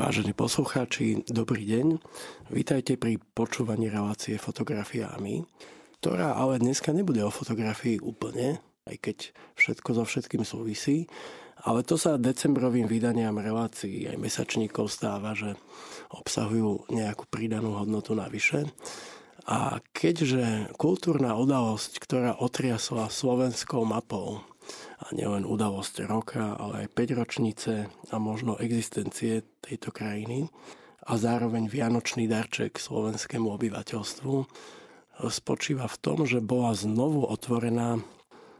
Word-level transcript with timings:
Vážení 0.00 0.32
poslucháči, 0.32 1.28
dobrý 1.28 1.68
deň. 1.68 2.00
Vítajte 2.48 2.96
pri 2.96 3.20
počúvaní 3.36 3.92
relácie 3.92 4.40
Fotografiami, 4.40 5.44
ktorá 6.00 6.40
ale 6.40 6.56
dneska 6.56 6.96
nebude 6.96 7.20
o 7.20 7.28
fotografii 7.28 8.00
úplne, 8.00 8.64
aj 8.88 8.96
keď 8.96 9.16
všetko 9.60 10.00
so 10.00 10.04
všetkým 10.08 10.40
súvisí, 10.40 11.04
ale 11.68 11.84
to 11.84 12.00
sa 12.00 12.16
decembrovým 12.16 12.88
vydaniam 12.88 13.36
relácií 13.36 14.08
aj 14.08 14.16
mesačníkov 14.16 14.88
stáva, 14.88 15.36
že 15.36 15.52
obsahujú 16.16 16.88
nejakú 16.88 17.28
pridanú 17.28 17.76
hodnotu 17.76 18.16
navyše. 18.16 18.72
A 19.44 19.84
keďže 19.92 20.72
kultúrna 20.80 21.36
udalosť, 21.36 22.00
ktorá 22.00 22.40
otriasla 22.40 23.12
slovenskou 23.12 23.84
mapou 23.84 24.40
a 25.00 25.10
nielen 25.16 25.48
udalosť 25.48 26.04
roka, 26.06 26.56
ale 26.58 26.86
aj 26.86 26.94
5 26.94 27.20
ročnice 27.20 27.72
a 28.10 28.16
možno 28.20 28.58
existencie 28.60 29.42
tejto 29.64 29.90
krajiny. 29.94 30.50
A 31.08 31.16
zároveň 31.16 31.66
vianočný 31.66 32.28
darček 32.28 32.76
slovenskému 32.76 33.48
obyvateľstvu 33.56 34.34
spočíva 35.28 35.88
v 35.88 35.96
tom, 36.00 36.28
že 36.28 36.44
bola 36.44 36.76
znovu 36.76 37.26
otvorená 37.26 38.00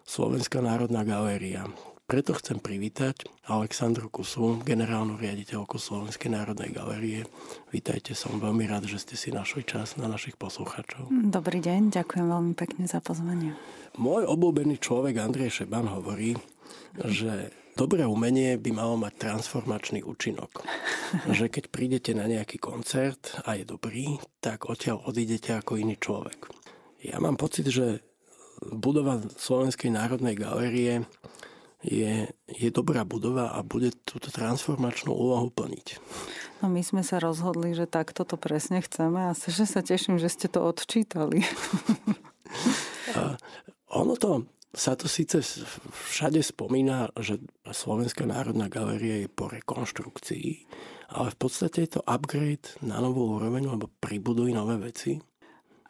Slovenská 0.05 0.59
národná 0.59 1.06
galéria, 1.06 1.70
preto 2.10 2.34
chcem 2.34 2.59
privítať 2.59 3.30
Aleksandru 3.46 4.10
Kusu, 4.10 4.59
generálnu 4.66 5.14
riaditeľku 5.14 5.78
Slovenskej 5.78 6.34
národnej 6.34 6.74
galerie. 6.74 7.23
Vítajte, 7.70 8.19
som 8.19 8.42
veľmi 8.42 8.66
rád, 8.66 8.91
že 8.91 8.98
ste 8.98 9.14
si 9.14 9.30
našli 9.30 9.62
čas 9.62 9.95
na 9.95 10.10
našich 10.10 10.34
poslucháčov. 10.34 11.06
Dobrý 11.30 11.62
deň, 11.62 11.95
ďakujem 11.95 12.27
veľmi 12.27 12.55
pekne 12.59 12.91
za 12.91 12.98
pozvanie. 12.98 13.55
Môj 13.95 14.27
obľúbený 14.27 14.83
človek 14.83 15.23
Andrej 15.23 15.62
Šeban 15.62 15.86
hovorí, 15.86 16.34
že 16.98 17.55
dobré 17.78 18.02
umenie 18.02 18.58
by 18.58 18.74
malo 18.74 18.98
mať 18.98 19.30
transformačný 19.30 20.02
účinok. 20.02 20.66
že 21.38 21.47
keď 21.47 21.70
prídete 21.70 22.11
na 22.11 22.27
nejaký 22.27 22.58
koncert 22.58 23.38
a 23.47 23.55
je 23.55 23.62
dobrý, 23.62 24.19
tak 24.42 24.66
odtiaľ 24.66 25.06
odídete 25.06 25.55
ako 25.55 25.78
iný 25.78 25.94
človek. 25.94 26.50
Ja 27.06 27.22
mám 27.22 27.38
pocit, 27.38 27.70
že 27.70 28.03
budova 28.66 29.22
Slovenskej 29.38 29.94
národnej 29.94 30.34
galérie 30.34 31.06
je, 31.81 32.28
je 32.48 32.69
dobrá 32.69 33.09
budova 33.09 33.56
a 33.56 33.64
bude 33.64 33.92
túto 34.05 34.28
transformačnú 34.28 35.12
úlohu 35.12 35.48
plniť. 35.48 35.97
No 36.61 36.69
my 36.69 36.84
sme 36.84 37.00
sa 37.00 37.17
rozhodli, 37.17 37.72
že 37.72 37.89
takto 37.89 38.28
to 38.28 38.37
presne 38.37 38.84
chceme 38.84 39.33
a 39.33 39.33
že 39.33 39.64
sa 39.64 39.81
teším, 39.81 40.20
že 40.20 40.28
ste 40.28 40.47
to 40.53 40.61
odčítali. 40.61 41.41
a 43.19 43.41
ono 43.89 44.14
to, 44.20 44.45
sa 44.77 44.92
to 44.92 45.09
síce 45.09 45.64
všade 45.89 46.45
spomína, 46.45 47.17
že 47.17 47.41
Slovenská 47.64 48.28
národná 48.28 48.69
galéria 48.69 49.25
je 49.25 49.28
po 49.33 49.48
rekonštrukcii, 49.48 50.48
ale 51.17 51.28
v 51.33 51.37
podstate 51.41 51.89
je 51.89 51.98
to 51.98 52.06
upgrade 52.06 52.77
na 52.84 53.00
novú 53.00 53.41
úroveň, 53.41 53.67
lebo 53.67 53.89
pribudujú 54.05 54.53
nové 54.53 54.78
veci. 54.78 55.19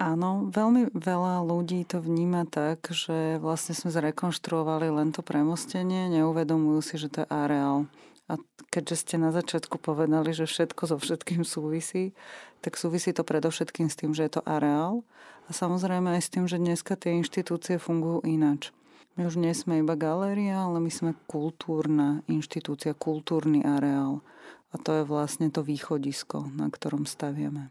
Áno, 0.01 0.49
veľmi 0.49 0.97
veľa 0.97 1.45
ľudí 1.45 1.85
to 1.85 2.01
vníma 2.01 2.49
tak, 2.49 2.89
že 2.89 3.37
vlastne 3.37 3.77
sme 3.77 3.93
zrekonštruovali 3.93 4.89
len 4.89 5.13
to 5.13 5.21
premostenie, 5.21 6.09
neuvedomujú 6.09 6.81
si, 6.81 6.95
že 6.97 7.13
to 7.13 7.19
je 7.21 7.29
areál. 7.29 7.85
A 8.25 8.41
keďže 8.73 9.05
ste 9.05 9.17
na 9.21 9.29
začiatku 9.29 9.77
povedali, 9.77 10.33
že 10.33 10.49
všetko 10.49 10.89
so 10.89 10.97
všetkým 10.97 11.45
súvisí, 11.45 12.17
tak 12.65 12.81
súvisí 12.81 13.13
to 13.13 13.29
predovšetkým 13.29 13.93
s 13.93 13.99
tým, 14.01 14.17
že 14.17 14.25
je 14.25 14.41
to 14.41 14.43
areál 14.49 15.05
a 15.45 15.53
samozrejme 15.53 16.17
aj 16.17 16.23
s 16.25 16.33
tým, 16.33 16.49
že 16.49 16.57
dneska 16.57 16.97
tie 16.97 17.21
inštitúcie 17.21 17.77
fungujú 17.77 18.25
inač. 18.25 18.73
My 19.21 19.29
už 19.29 19.37
nie 19.37 19.53
sme 19.53 19.85
iba 19.85 20.01
galéria, 20.01 20.65
ale 20.65 20.81
my 20.81 20.89
sme 20.89 21.13
kultúrna 21.29 22.25
inštitúcia, 22.25 22.97
kultúrny 22.97 23.69
areál. 23.69 24.25
A 24.73 24.81
to 24.81 24.97
je 24.97 25.05
vlastne 25.05 25.53
to 25.53 25.61
východisko, 25.61 26.49
na 26.57 26.73
ktorom 26.73 27.05
staviame. 27.05 27.69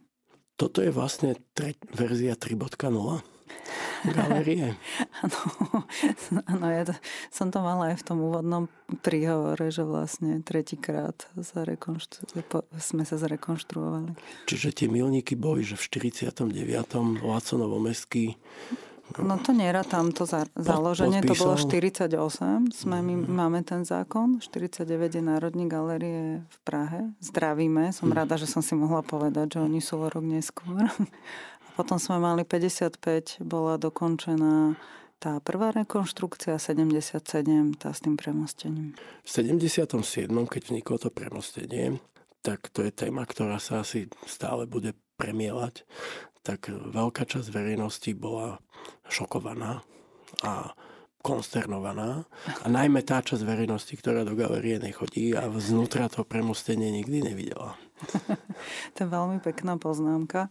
Toto 0.59 0.83
je 0.83 0.91
vlastne 0.91 1.39
tre- 1.55 1.79
verzia 1.95 2.35
3.0 2.35 3.23
galerie. 4.07 4.75
Áno, 5.23 5.39
áno 6.47 6.65
ja 6.71 6.87
to, 6.87 6.95
som 7.27 7.51
to 7.51 7.59
mala 7.59 7.91
aj 7.91 7.99
v 7.99 8.07
tom 8.07 8.23
úvodnom 8.23 8.71
príhovore, 9.03 9.67
že 9.67 9.83
vlastne 9.83 10.39
tretíkrát 10.39 11.27
sa 11.43 11.67
sme 12.79 13.03
sa 13.03 13.19
zrekonštruovali. 13.19 14.15
Čiže 14.47 14.71
tie 14.71 14.87
milníky 14.87 15.35
boli, 15.35 15.67
že 15.67 15.75
v 15.75 16.07
49. 16.15 16.55
Laco 17.19 17.53
Novomestský 17.59 18.39
No 19.17 19.41
to 19.41 19.51
tam 19.89 20.13
to 20.13 20.29
za, 20.29 20.45
založenie, 20.53 21.25
to 21.25 21.33
bolo 21.33 21.57
48, 21.57 22.13
sme, 22.69 22.97
my 23.01 23.13
mhm. 23.17 23.33
máme 23.33 23.59
ten 23.65 23.81
zákon, 23.81 24.37
49 24.37 24.85
je 25.17 25.23
Národní 25.23 25.65
galerie 25.65 26.45
v 26.45 26.57
Prahe, 26.61 27.01
zdravíme, 27.17 27.89
som 27.89 28.13
mhm. 28.13 28.15
rada, 28.15 28.37
že 28.37 28.45
som 28.45 28.61
si 28.61 28.77
mohla 28.77 29.01
povedať, 29.01 29.57
že 29.57 29.59
oni 29.65 29.81
sú 29.81 29.97
o 29.97 30.07
rok 30.07 30.21
neskôr. 30.21 30.85
A 31.65 31.69
potom 31.73 31.97
sme 31.97 32.21
mali 32.21 32.45
55, 32.45 33.41
bola 33.41 33.81
dokončená 33.81 34.77
tá 35.19 35.43
prvá 35.43 35.75
rekonštrukcia, 35.75 36.55
77, 36.55 37.19
tá 37.75 37.91
s 37.91 37.99
tým 37.99 38.15
premostením. 38.15 38.95
V 39.27 39.29
77, 39.29 40.31
keď 40.31 40.61
vzniklo 40.63 40.95
to 40.95 41.11
premostenie, 41.11 41.99
tak 42.39 42.71
to 42.71 42.87
je 42.87 42.91
téma, 42.95 43.27
ktorá 43.27 43.59
sa 43.59 43.83
asi 43.83 44.07
stále 44.23 44.63
bude 44.63 44.95
premielať 45.19 45.83
tak 46.43 46.71
veľká 46.71 47.27
časť 47.27 47.47
verejnosti 47.51 48.11
bola 48.15 48.59
šokovaná 49.11 49.83
a 50.43 50.71
konsternovaná. 51.19 52.23
A 52.63 52.67
najmä 52.71 53.03
tá 53.03 53.19
časť 53.19 53.43
verejnosti, 53.43 53.91
ktorá 53.91 54.23
do 54.23 54.39
galerie 54.39 54.79
nechodí 54.79 55.35
a 55.35 55.51
vznútra 55.51 56.07
to 56.07 56.23
premostenie 56.23 56.91
nikdy 56.95 57.19
nevidela. 57.19 57.75
to 58.95 58.97
je 59.03 59.07
veľmi 59.07 59.43
pekná 59.43 59.75
poznámka. 59.75 60.47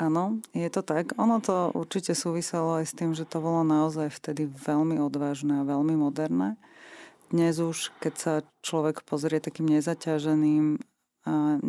Áno, 0.00 0.40
je 0.56 0.64
to 0.72 0.80
tak. 0.80 1.12
Ono 1.20 1.44
to 1.44 1.76
určite 1.76 2.16
súviselo 2.16 2.80
aj 2.80 2.88
s 2.88 2.96
tým, 2.96 3.12
že 3.12 3.28
to 3.28 3.44
bolo 3.44 3.60
naozaj 3.60 4.08
vtedy 4.08 4.48
veľmi 4.48 4.96
odvážne 4.96 5.60
a 5.60 5.68
veľmi 5.68 5.92
moderné. 5.92 6.56
Dnes 7.28 7.60
už, 7.60 7.92
keď 8.00 8.14
sa 8.16 8.34
človek 8.64 9.04
pozrie 9.04 9.44
takým 9.44 9.68
nezaťaženým 9.68 10.80
a 11.28 11.60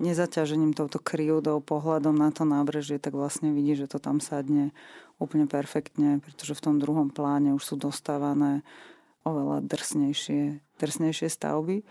nezaťažením 0.00 0.72
touto 0.72 0.96
kryjúdou 0.96 1.60
pohľadom 1.60 2.16
na 2.16 2.32
to 2.32 2.48
nábrežie, 2.48 2.96
tak 2.96 3.12
vlastne 3.12 3.52
vidí, 3.52 3.76
že 3.76 3.84
to 3.84 4.00
tam 4.00 4.16
sadne 4.16 4.72
úplne 5.20 5.44
perfektne, 5.44 6.24
pretože 6.24 6.56
v 6.56 6.64
tom 6.64 6.74
druhom 6.80 7.12
pláne 7.12 7.52
už 7.52 7.62
sú 7.62 7.74
dostávané 7.76 8.64
oveľa 9.28 9.60
drsnejšie, 9.64 10.60
drsnejšie 10.80 11.28
stavby. 11.28 11.84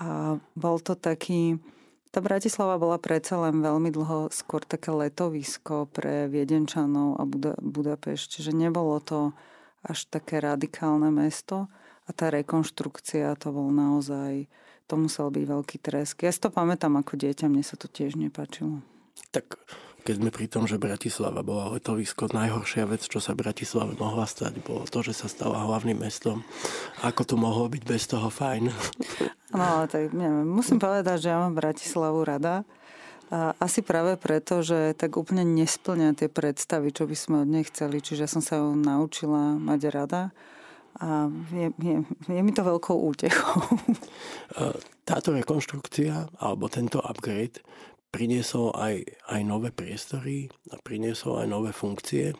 A 0.00 0.40
bol 0.56 0.76
to 0.80 0.96
taký... 0.96 1.60
Tá 2.08 2.24
Bratislava 2.24 2.80
bola 2.80 2.96
predsa 2.96 3.36
len 3.36 3.60
veľmi 3.60 3.92
dlho 3.92 4.32
skôr 4.32 4.64
také 4.64 4.88
letovisko 4.88 5.92
pre 5.92 6.24
Viedenčanov 6.32 7.20
a 7.20 7.28
Buda, 7.28 7.52
Budapešť, 7.60 8.40
že 8.40 8.56
nebolo 8.56 8.96
to 9.04 9.36
až 9.84 10.08
také 10.08 10.40
radikálne 10.40 11.12
mesto 11.12 11.68
a 12.08 12.10
tá 12.16 12.32
rekonštrukcia 12.32 13.36
to 13.36 13.52
bol 13.52 13.68
naozaj 13.68 14.48
to 14.88 14.96
musel 14.96 15.28
byť 15.28 15.44
veľký 15.44 15.76
tresk. 15.84 16.24
Ja 16.24 16.32
si 16.32 16.40
to 16.40 16.48
pamätám 16.48 16.96
ako 16.96 17.20
dieťa, 17.20 17.52
mne 17.52 17.60
sa 17.60 17.76
to 17.76 17.86
tiež 17.86 18.16
nepáčilo. 18.16 18.80
Tak 19.28 19.60
keď 20.08 20.24
sme 20.24 20.30
pri 20.32 20.48
tom, 20.48 20.64
že 20.64 20.80
Bratislava 20.80 21.44
bola 21.44 21.68
letovisko, 21.76 22.32
najhoršia 22.32 22.88
vec, 22.88 23.04
čo 23.04 23.20
sa 23.20 23.36
Bratislave 23.36 23.92
mohla 24.00 24.24
stať, 24.24 24.64
bolo 24.64 24.88
to, 24.88 25.04
že 25.04 25.12
sa 25.12 25.28
stala 25.28 25.68
hlavným 25.68 26.00
mestom. 26.00 26.40
Ako 27.04 27.28
to 27.28 27.36
mohlo 27.36 27.68
byť 27.68 27.82
bez 27.84 28.08
toho 28.08 28.32
fajn? 28.32 28.72
No, 29.52 29.84
tak 29.84 30.16
neviem, 30.16 30.48
musím 30.48 30.80
povedať, 30.80 31.28
že 31.28 31.28
ja 31.28 31.44
mám 31.44 31.52
Bratislavu 31.52 32.24
rada. 32.24 32.64
A 33.28 33.52
asi 33.60 33.84
práve 33.84 34.16
preto, 34.16 34.64
že 34.64 34.96
tak 34.96 35.20
úplne 35.20 35.44
nesplňa 35.44 36.16
tie 36.16 36.32
predstavy, 36.32 36.88
čo 36.88 37.04
by 37.04 37.12
sme 37.12 37.36
od 37.44 37.48
nej 37.52 37.64
chceli. 37.68 38.00
Čiže 38.00 38.24
som 38.24 38.40
sa 38.40 38.56
ju 38.56 38.72
naučila 38.72 39.60
mať 39.60 39.80
rada 39.92 40.32
a 40.98 41.28
je, 41.52 41.68
je, 41.78 41.96
je 42.26 42.40
mi 42.42 42.50
to 42.50 42.64
veľkou 42.64 42.96
útechou. 42.96 43.60
Táto 45.08 45.30
rekonštrukcia 45.30 46.40
alebo 46.42 46.66
tento 46.66 46.98
upgrade 47.04 47.62
priniesol 48.08 48.72
aj, 48.74 49.04
aj 49.28 49.40
nové 49.44 49.70
priestory 49.70 50.48
a 50.72 50.80
priniesol 50.80 51.44
aj 51.44 51.48
nové 51.48 51.70
funkcie. 51.76 52.32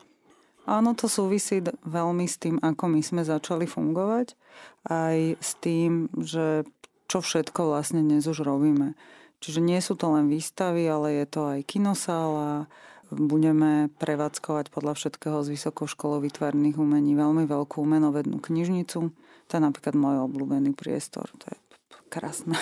Áno, 0.69 0.93
to 0.93 1.09
súvisí 1.09 1.65
veľmi 1.65 2.29
s 2.29 2.37
tým, 2.37 2.61
ako 2.61 2.93
my 2.93 3.01
sme 3.01 3.25
začali 3.25 3.65
fungovať, 3.65 4.37
aj 4.93 5.41
s 5.41 5.57
tým, 5.65 6.13
že 6.21 6.69
čo 7.09 7.25
všetko 7.25 7.73
vlastne 7.73 8.05
dnes 8.05 8.29
už 8.29 8.45
robíme. 8.45 8.93
Čiže 9.41 9.65
nie 9.65 9.81
sú 9.81 9.97
to 9.97 10.13
len 10.13 10.29
výstavy, 10.29 10.85
ale 10.85 11.25
je 11.25 11.27
to 11.31 11.41
aj 11.49 11.61
kinosála, 11.65 12.69
budeme 13.11 13.89
prevádzkovať 13.97 14.69
podľa 14.73 14.93
všetkého 14.97 15.41
z 15.45 15.57
Vysokou 15.57 15.89
školou 15.89 16.21
výtvarných 16.21 16.77
umení 16.77 17.17
veľmi 17.17 17.49
veľkú 17.49 17.81
umenovednú 17.81 18.41
knižnicu. 18.41 18.99
To 19.49 19.53
je 19.53 19.63
napríklad 19.63 19.97
môj 19.97 20.29
obľúbený 20.29 20.77
priestor. 20.77 21.33
To 21.41 21.45
je 21.49 21.59
krásne. 22.13 22.57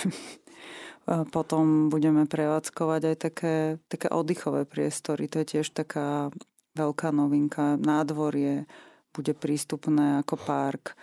Potom 1.37 1.87
budeme 1.87 2.27
prevádzkovať 2.27 3.03
aj 3.15 3.17
také, 3.19 3.57
také 3.87 4.11
oddychové 4.11 4.67
priestory. 4.67 5.31
To 5.31 5.43
je 5.43 5.59
tiež 5.59 5.71
taká 5.71 6.35
veľká 6.75 7.15
novinka. 7.15 7.79
Nádvorie 7.79 8.67
bude 9.15 9.33
prístupné 9.33 10.21
ako 10.23 10.35
park, 10.37 10.99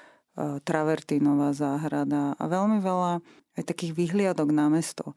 travertínová 0.68 1.54
záhrada 1.54 2.34
a 2.36 2.44
veľmi 2.50 2.82
veľa 2.82 3.22
aj 3.54 3.64
takých 3.64 3.94
vyhliadok 3.94 4.50
na 4.50 4.66
mesto. 4.70 5.14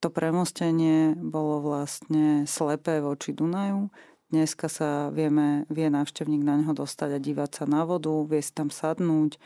To 0.00 0.08
premostenie 0.08 1.12
bolo 1.20 1.60
vlastne 1.60 2.48
slepé 2.48 3.04
voči 3.04 3.36
Dunaju. 3.36 3.92
Dneska 4.32 4.72
sa 4.72 5.12
vieme, 5.12 5.68
vie 5.68 5.92
návštevník 5.92 6.40
na 6.40 6.56
neho 6.56 6.72
dostať 6.72 7.20
a 7.20 7.22
dívať 7.22 7.50
sa 7.52 7.64
na 7.68 7.84
vodu, 7.84 8.08
vie 8.24 8.40
si 8.40 8.56
tam 8.56 8.72
sadnúť, 8.72 9.36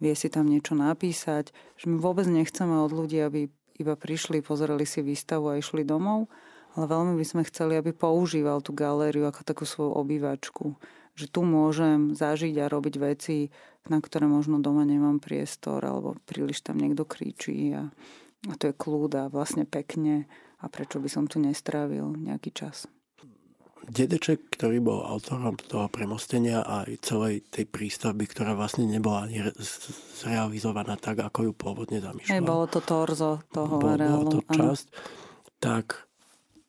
vie 0.00 0.14
si 0.16 0.32
tam 0.32 0.48
niečo 0.48 0.72
napísať. 0.72 1.52
Že 1.76 1.84
my 1.92 1.96
vôbec 2.00 2.24
nechceme 2.24 2.72
od 2.80 2.88
ľudí, 2.88 3.20
aby 3.20 3.52
iba 3.76 3.94
prišli, 3.94 4.40
pozreli 4.40 4.88
si 4.88 5.04
výstavu 5.04 5.52
a 5.52 5.60
išli 5.60 5.84
domov, 5.84 6.32
ale 6.72 6.88
veľmi 6.88 7.12
by 7.20 7.24
sme 7.28 7.42
chceli, 7.44 7.76
aby 7.76 7.92
používal 7.92 8.64
tú 8.64 8.72
galériu 8.72 9.28
ako 9.28 9.44
takú 9.44 9.68
svoju 9.68 9.92
obývačku. 9.92 10.72
Že 11.18 11.26
tu 11.28 11.40
môžem 11.44 12.16
zažiť 12.16 12.56
a 12.62 12.70
robiť 12.70 12.94
veci, 12.96 13.52
na 13.90 14.00
ktoré 14.00 14.24
možno 14.24 14.62
doma 14.62 14.88
nemám 14.88 15.20
priestor, 15.20 15.84
alebo 15.84 16.16
príliš 16.24 16.64
tam 16.64 16.80
niekto 16.80 17.04
kričí 17.04 17.74
a 17.76 17.90
a 18.46 18.54
to 18.54 18.70
je 18.70 18.74
kľúd 18.76 19.18
a 19.18 19.26
vlastne 19.26 19.66
pekne 19.66 20.30
a 20.62 20.70
prečo 20.70 21.02
by 21.02 21.08
som 21.10 21.26
tu 21.26 21.42
nestrávil 21.42 22.14
nejaký 22.14 22.54
čas. 22.54 22.86
Dedeček, 23.88 24.52
ktorý 24.52 24.84
bol 24.84 25.00
autorom 25.00 25.56
toho 25.56 25.88
premostenia 25.88 26.60
a 26.60 26.84
aj 26.84 27.08
celej 27.08 27.48
tej 27.48 27.64
prístavby, 27.64 28.28
ktorá 28.28 28.52
vlastne 28.52 28.84
nebola 28.84 29.24
ani 29.24 29.48
zrealizovaná 30.20 31.00
tak, 31.00 31.24
ako 31.24 31.48
ju 31.48 31.52
pôvodne 31.56 31.96
zamýšľal. 31.96 32.36
Aj 32.36 32.44
bolo 32.44 32.64
to 32.68 32.84
torzo 32.84 33.40
toho 33.48 33.80
bolo, 33.80 33.96
areálu. 33.96 34.28
Bolo 34.28 34.32
to 34.36 34.40
časť. 34.44 34.86
Tak 35.56 36.04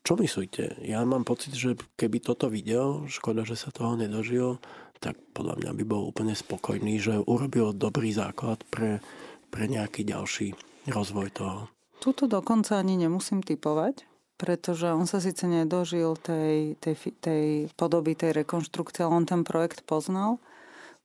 čo 0.07 0.15
myslíte? 0.15 0.79
Ja 0.87 1.03
mám 1.03 1.27
pocit, 1.27 1.59
že 1.59 1.75
keby 1.99 2.23
toto 2.23 2.47
videl, 2.47 3.03
škoda, 3.11 3.43
že 3.43 3.59
sa 3.59 3.67
toho 3.67 3.99
nedožil, 3.99 4.55
tak 5.03 5.19
podľa 5.35 5.59
mňa 5.59 5.71
by 5.75 5.83
bol 5.83 6.07
úplne 6.07 6.31
spokojný, 6.31 7.03
že 7.03 7.19
urobil 7.19 7.75
dobrý 7.75 8.15
základ 8.15 8.63
pre, 8.71 9.03
pre 9.51 9.67
nejaký 9.67 10.07
ďalší 10.07 10.55
rozvoj 10.89 11.29
toho. 11.31 11.59
Tuto 11.99 12.31
dokonca 12.31 12.79
ani 12.79 12.95
nemusím 12.95 13.43
typovať, 13.43 14.07
pretože 14.39 14.87
on 14.87 15.03
sa 15.03 15.19
síce 15.19 15.43
nedožil 15.43 16.15
tej, 16.15 16.79
tej, 16.79 16.95
tej 17.19 17.45
podoby 17.75 18.15
tej 18.15 18.31
rekonštrukcie, 18.31 19.03
ale 19.03 19.19
on 19.19 19.25
ten 19.27 19.43
projekt 19.43 19.83
poznal, 19.83 20.39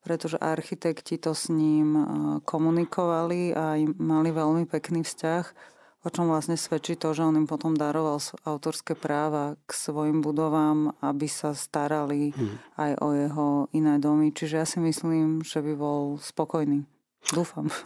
pretože 0.07 0.39
architekti 0.39 1.19
to 1.19 1.35
s 1.35 1.51
ním 1.51 1.99
komunikovali 2.47 3.51
a 3.57 3.75
mali 3.99 4.31
veľmi 4.31 4.71
pekný 4.71 5.03
vzťah, 5.03 5.45
o 6.05 6.09
čom 6.13 6.31
vlastne 6.31 6.55
svedčí 6.55 6.95
to, 6.95 7.17
že 7.17 7.25
on 7.25 7.41
im 7.41 7.49
potom 7.49 7.75
daroval 7.75 8.23
autorské 8.45 8.95
práva 8.95 9.59
k 9.65 9.71
svojim 9.73 10.21
budovám, 10.23 10.93
aby 11.01 11.27
sa 11.27 11.57
starali 11.57 12.31
hmm. 12.31 12.79
aj 12.79 12.91
o 13.01 13.09
jeho 13.17 13.49
iné 13.73 13.97
domy. 13.99 14.31
Čiže 14.31 14.55
ja 14.61 14.67
si 14.69 14.79
myslím, 14.79 15.43
že 15.43 15.65
by 15.65 15.73
bol 15.75 16.21
spokojný. 16.21 16.87
Dúfam. 17.33 17.73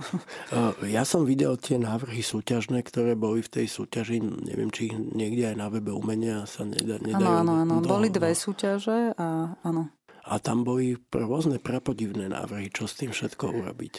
Ja 0.89 1.05
som 1.05 1.23
videl 1.29 1.55
tie 1.61 1.79
návrhy 1.79 2.25
súťažné, 2.25 2.83
ktoré 2.83 3.15
boli 3.15 3.45
v 3.45 3.51
tej 3.61 3.67
súťaži. 3.71 4.19
Neviem, 4.19 4.73
či 4.73 4.91
ich 4.91 4.97
niekde 4.97 5.55
aj 5.55 5.57
na 5.61 5.69
webe 5.71 5.95
umenia 5.95 6.49
sa 6.49 6.65
nedá, 6.67 6.99
nedajú. 6.99 7.23
Áno, 7.23 7.31
áno, 7.45 7.53
áno. 7.63 7.75
Boli 7.85 8.09
dve 8.11 8.33
súťaže 8.35 9.15
a 9.15 9.55
áno. 9.63 9.93
A 10.29 10.37
tam 10.43 10.65
boli 10.65 10.97
rôzne 11.13 11.57
prapodivné 11.57 12.29
návrhy, 12.29 12.69
čo 12.69 12.85
s 12.85 12.99
tým 13.01 13.15
všetko 13.15 13.49
urobiť. 13.49 13.95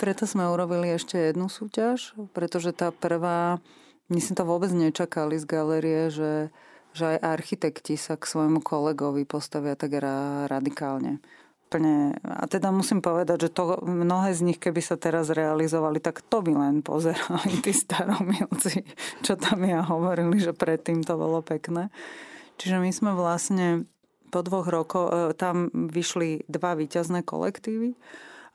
Preto 0.00 0.26
sme 0.26 0.46
urobili 0.50 0.94
ešte 0.94 1.18
jednu 1.30 1.46
súťaž, 1.46 2.18
pretože 2.34 2.74
tá 2.74 2.90
prvá, 2.90 3.62
my 4.10 4.18
sme 4.18 4.34
to 4.34 4.44
vôbec 4.46 4.74
nečakali 4.74 5.38
z 5.38 5.46
galerie, 5.46 6.02
že, 6.10 6.50
že 6.94 7.14
aj 7.14 7.18
architekti 7.22 7.94
sa 7.94 8.18
k 8.18 8.26
svojmu 8.26 8.58
kolegovi 8.58 9.22
postavia 9.22 9.78
tak 9.78 9.98
radikálne 10.50 11.22
úplne... 11.68 12.16
A 12.24 12.48
teda 12.48 12.72
musím 12.72 13.04
povedať, 13.04 13.44
že 13.44 13.50
to 13.52 13.84
mnohé 13.84 14.32
z 14.32 14.40
nich, 14.48 14.56
keby 14.56 14.80
sa 14.80 14.96
teraz 14.96 15.28
realizovali, 15.28 16.00
tak 16.00 16.24
to 16.24 16.40
by 16.40 16.56
len 16.56 16.80
pozerali 16.80 17.60
tí 17.60 17.76
staromilci, 17.76 18.88
čo 19.20 19.36
tam 19.36 19.68
ja 19.68 19.84
hovorili, 19.84 20.40
že 20.40 20.56
predtým 20.56 21.04
to 21.04 21.20
bolo 21.20 21.44
pekné. 21.44 21.92
Čiže 22.56 22.80
my 22.80 22.90
sme 22.90 23.12
vlastne 23.12 23.84
po 24.32 24.40
dvoch 24.40 24.68
rokoch, 24.68 25.08
e, 25.12 25.36
tam 25.36 25.68
vyšli 25.72 26.48
dva 26.48 26.72
výťazné 26.76 27.24
kolektívy 27.24 27.96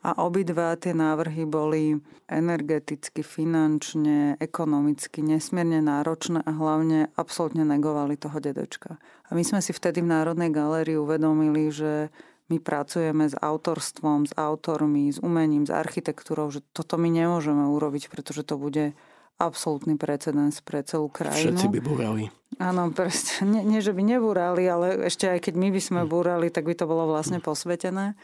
a 0.04 0.20
obidva 0.20 0.76
tie 0.76 0.92
návrhy 0.92 1.48
boli 1.48 1.96
energeticky, 2.28 3.24
finančne, 3.24 4.36
ekonomicky 4.36 5.24
nesmierne 5.24 5.80
náročné 5.80 6.44
a 6.44 6.52
hlavne 6.52 7.08
absolútne 7.16 7.64
negovali 7.64 8.20
toho 8.20 8.36
dedečka. 8.36 9.00
A 9.00 9.30
my 9.32 9.40
sme 9.40 9.64
si 9.64 9.72
vtedy 9.72 10.04
v 10.04 10.12
Národnej 10.12 10.52
galérii 10.52 11.00
uvedomili, 11.00 11.72
že 11.72 12.12
my 12.52 12.60
pracujeme 12.60 13.24
s 13.24 13.36
autorstvom, 13.36 14.28
s 14.28 14.32
autormi, 14.36 15.08
s 15.08 15.18
umením, 15.20 15.64
s 15.64 15.72
architektúrou, 15.72 16.52
že 16.52 16.60
toto 16.76 17.00
my 17.00 17.08
nemôžeme 17.08 17.64
urobiť, 17.64 18.12
pretože 18.12 18.44
to 18.44 18.60
bude 18.60 18.92
absolútny 19.40 19.98
precedens 19.98 20.62
pre 20.62 20.84
celú 20.86 21.10
krajinu. 21.10 21.58
Všetci 21.58 21.66
by 21.72 21.80
búrali. 21.82 22.22
Áno, 22.62 22.94
proste, 22.94 23.42
nie, 23.42 23.66
nie, 23.66 23.80
že 23.82 23.90
by 23.90 24.02
nebúrali, 24.06 24.62
ale 24.68 25.10
ešte 25.10 25.26
aj 25.26 25.50
keď 25.50 25.54
my 25.58 25.68
by 25.74 25.80
sme 25.82 26.02
hm. 26.04 26.08
búrali, 26.08 26.46
tak 26.52 26.68
by 26.68 26.74
to 26.76 26.86
bolo 26.86 27.10
vlastne 27.10 27.42
posvetené. 27.42 28.14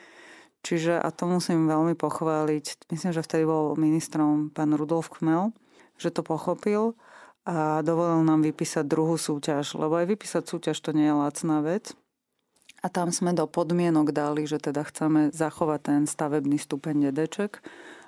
Čiže, 0.60 1.00
a 1.00 1.08
to 1.08 1.24
musím 1.24 1.64
veľmi 1.64 1.96
pochváliť, 1.96 2.92
myslím, 2.92 3.16
že 3.16 3.24
vtedy 3.24 3.48
bol 3.48 3.80
ministrom 3.80 4.52
pán 4.52 4.76
Rudolf 4.76 5.08
Kmel, 5.08 5.56
že 5.96 6.12
to 6.12 6.20
pochopil 6.20 7.00
a 7.48 7.80
dovolil 7.80 8.20
nám 8.20 8.44
vypísať 8.44 8.84
druhú 8.84 9.16
súťaž, 9.16 9.72
lebo 9.72 9.96
aj 9.96 10.06
vypísať 10.12 10.44
súťaž 10.44 10.76
to 10.84 10.92
nie 10.92 11.08
je 11.08 11.16
lacná 11.16 11.64
vec. 11.64 11.96
A 12.80 12.86
tam 12.88 13.12
sme 13.12 13.36
do 13.36 13.44
podmienok 13.44 14.12
dali, 14.12 14.48
že 14.48 14.56
teda 14.56 14.84
chceme 14.88 15.28
zachovať 15.30 15.80
ten 15.84 16.00
stavebný 16.08 16.56
stupeň 16.56 17.12
dedeček. 17.12 17.60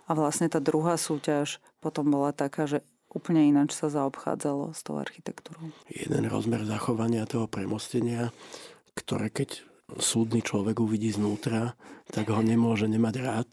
A 0.09 0.17
vlastne 0.17 0.49
tá 0.49 0.59
druhá 0.59 0.97
súťaž 0.97 1.61
potom 1.79 2.09
bola 2.09 2.33
taká, 2.33 2.65
že 2.65 2.81
úplne 3.13 3.45
ináč 3.45 3.77
sa 3.77 3.93
zaobchádzalo 3.93 4.73
s 4.73 4.81
tou 4.81 4.97
architektúrou. 4.97 5.71
Jeden 5.93 6.25
rozmer 6.27 6.65
zachovania 6.65 7.29
toho 7.29 7.45
premostenia, 7.47 8.33
ktoré 8.97 9.29
keď 9.29 9.63
súdny 10.01 10.41
človek 10.41 10.81
uvidí 10.81 11.13
znútra, 11.13 11.77
tak 12.09 12.33
ho 12.33 12.41
nemôže 12.41 12.89
nemať 12.89 13.15
rád 13.21 13.51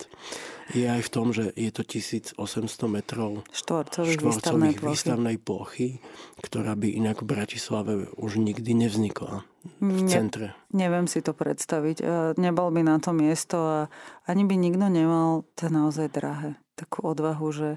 je 0.74 0.86
aj 0.86 1.02
v 1.02 1.10
tom, 1.10 1.34
že 1.34 1.50
je 1.58 1.72
to 1.74 1.82
1800 1.82 2.38
metrov 2.86 3.42
štvorcových 3.50 4.22
výstavnej, 4.22 4.74
výstavnej 4.78 5.38
plochy, 5.42 5.98
ktorá 6.46 6.78
by 6.78 6.94
inak 6.94 7.26
v 7.26 7.30
Bratislave 7.30 7.94
už 8.18 8.38
nikdy 8.38 8.78
nevznikla 8.78 9.49
v 9.80 10.02
ne, 10.04 10.12
centre. 10.12 10.56
Neviem 10.72 11.06
si 11.08 11.20
to 11.20 11.36
predstaviť. 11.36 11.98
E, 12.00 12.06
nebol 12.40 12.72
by 12.72 12.82
na 12.84 12.98
to 13.00 13.12
miesto 13.12 13.58
a 13.60 13.80
ani 14.28 14.48
by 14.48 14.56
nikto 14.56 14.88
nemal 14.88 15.44
to 15.56 15.68
naozaj 15.68 16.08
drahé. 16.12 16.56
Takú 16.80 17.04
odvahu, 17.12 17.48
že 17.52 17.70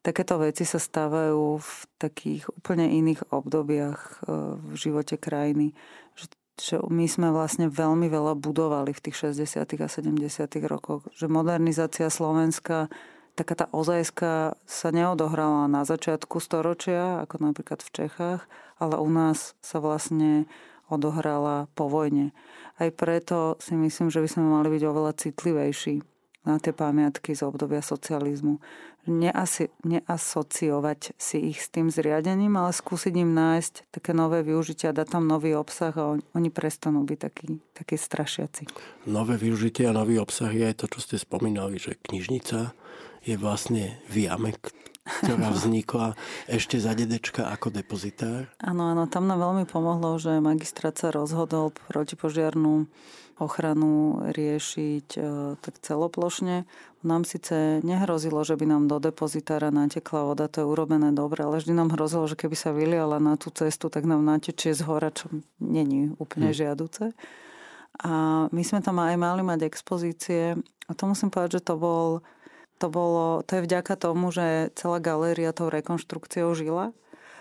takéto 0.00 0.40
veci 0.40 0.64
sa 0.64 0.80
stávajú 0.80 1.60
v 1.60 1.72
takých 2.00 2.48
úplne 2.52 2.88
iných 2.88 3.28
obdobiach 3.28 4.00
e, 4.00 4.10
v 4.56 4.72
živote 4.74 5.20
krajiny. 5.20 5.76
Že 6.16 6.24
že 6.56 6.80
my 6.80 7.04
sme 7.04 7.28
vlastne 7.36 7.68
veľmi 7.68 8.08
veľa 8.08 8.32
budovali 8.40 8.96
v 8.96 9.02
tých 9.04 9.28
60. 9.28 9.60
a 9.60 9.88
70. 9.92 10.16
rokoch. 10.64 11.04
Že 11.12 11.28
modernizácia 11.28 12.08
Slovenska, 12.08 12.88
taká 13.36 13.54
tá 13.54 13.66
ozajská 13.76 14.56
sa 14.64 14.88
neodohrala 14.88 15.68
na 15.68 15.84
začiatku 15.84 16.40
storočia, 16.40 17.20
ako 17.28 17.52
napríklad 17.52 17.84
v 17.84 17.92
Čechách, 17.92 18.48
ale 18.80 18.96
u 18.96 19.08
nás 19.12 19.52
sa 19.60 19.84
vlastne 19.84 20.48
odohrala 20.90 21.66
po 21.74 21.90
vojne. 21.90 22.30
Aj 22.76 22.92
preto 22.92 23.56
si 23.58 23.74
myslím, 23.74 24.12
že 24.12 24.20
by 24.20 24.28
sme 24.28 24.44
mali 24.44 24.68
byť 24.68 24.82
oveľa 24.84 25.12
citlivejší 25.16 26.04
na 26.46 26.62
tie 26.62 26.70
pamiatky 26.70 27.34
z 27.34 27.42
obdobia 27.42 27.82
socializmu. 27.82 28.62
Neasi, 29.06 29.70
neasociovať 29.86 31.14
si 31.14 31.54
ich 31.54 31.62
s 31.62 31.70
tým 31.70 31.94
zriadením, 31.94 32.58
ale 32.58 32.74
skúsiť 32.74 33.14
im 33.14 33.38
nájsť 33.38 33.94
také 33.94 34.10
nové 34.10 34.42
využitia, 34.42 34.90
dať 34.90 35.14
tam 35.14 35.30
nový 35.30 35.54
obsah 35.54 35.94
a 35.94 36.18
on, 36.18 36.18
oni 36.34 36.50
prestanú 36.50 37.06
byť 37.06 37.18
takí, 37.18 37.62
takí 37.70 37.94
strašiaci. 37.94 38.66
Nové 39.06 39.38
využitie 39.38 39.86
a 39.86 39.94
nový 39.94 40.18
obsah 40.18 40.50
je 40.50 40.66
aj 40.66 40.82
to, 40.82 40.86
čo 40.90 40.98
ste 41.02 41.16
spomínali, 41.22 41.78
že 41.78 41.98
knižnica 42.02 42.74
je 43.26 43.34
vlastne 43.34 43.98
v 44.06 44.30
jame, 44.30 44.54
ktorá 45.06 45.50
vznikla 45.50 46.14
ešte 46.46 46.78
za 46.78 46.94
dedečka 46.94 47.50
ako 47.50 47.74
depozitár. 47.74 48.46
Áno, 48.62 48.94
áno, 48.94 49.10
tam 49.10 49.26
nám 49.26 49.42
veľmi 49.42 49.64
pomohlo, 49.66 50.18
že 50.22 50.38
magistrát 50.38 50.94
sa 50.94 51.10
rozhodol 51.10 51.74
protipožiarnú 51.90 52.86
ochranu 53.36 54.24
riešiť 54.32 55.08
e, 55.12 55.20
tak 55.60 55.74
celoplošne. 55.84 56.64
Nám 57.04 57.28
síce 57.28 57.84
nehrozilo, 57.84 58.40
že 58.42 58.56
by 58.56 58.64
nám 58.64 58.88
do 58.88 58.96
depozitára 58.96 59.68
natekla 59.68 60.32
voda, 60.32 60.48
to 60.48 60.64
je 60.64 60.66
urobené 60.66 61.12
dobre, 61.12 61.44
ale 61.44 61.60
vždy 61.60 61.76
nám 61.76 61.92
hrozilo, 61.92 62.24
že 62.24 62.40
keby 62.40 62.56
sa 62.56 62.72
vyliala 62.72 63.20
na 63.20 63.36
tú 63.36 63.52
cestu, 63.52 63.92
tak 63.92 64.08
nám 64.08 64.24
natečie 64.24 64.72
z 64.72 64.80
hora, 64.88 65.12
čo 65.12 65.28
není 65.60 66.16
úplne 66.16 66.50
hmm. 66.50 66.56
žiaduce. 66.56 67.12
A 68.00 68.46
my 68.48 68.62
sme 68.64 68.80
tam 68.80 69.04
aj 69.04 69.16
mali 69.20 69.44
mať 69.44 69.68
expozície 69.68 70.56
a 70.88 70.90
to 70.96 71.04
musím 71.04 71.28
povedať, 71.28 71.60
že 71.60 71.66
to 71.72 71.74
bol 71.76 72.24
to, 72.76 72.86
bolo, 72.92 73.40
to 73.44 73.60
je 73.60 73.66
vďaka 73.66 73.94
tomu, 73.96 74.28
že 74.32 74.72
celá 74.76 75.00
galéria 75.00 75.52
tou 75.56 75.72
rekonštrukciou 75.72 76.52
žila 76.52 76.92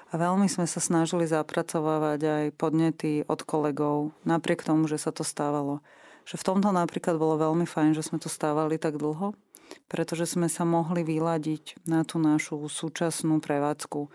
a 0.09 0.13
veľmi 0.15 0.47
sme 0.47 0.63
sa 0.63 0.79
snažili 0.79 1.27
zapracovávať 1.27 2.21
aj 2.23 2.45
podnety 2.55 3.27
od 3.27 3.41
kolegov, 3.43 4.15
napriek 4.23 4.63
tomu, 4.63 4.87
že 4.87 5.01
sa 5.01 5.11
to 5.11 5.27
stávalo. 5.27 5.83
Že 6.25 6.41
v 6.41 6.47
tomto 6.47 6.69
napríklad 6.71 7.19
bolo 7.19 7.37
veľmi 7.37 7.67
fajn, 7.67 7.93
že 7.93 8.05
sme 8.05 8.17
to 8.17 8.31
stávali 8.31 8.79
tak 8.79 8.97
dlho, 8.97 9.35
pretože 9.91 10.29
sme 10.29 10.47
sa 10.47 10.63
mohli 10.63 11.03
vyladiť 11.03 11.85
na 11.85 12.07
tú 12.07 12.17
našu 12.17 12.61
súčasnú 12.65 13.41
prevádzku. 13.41 14.09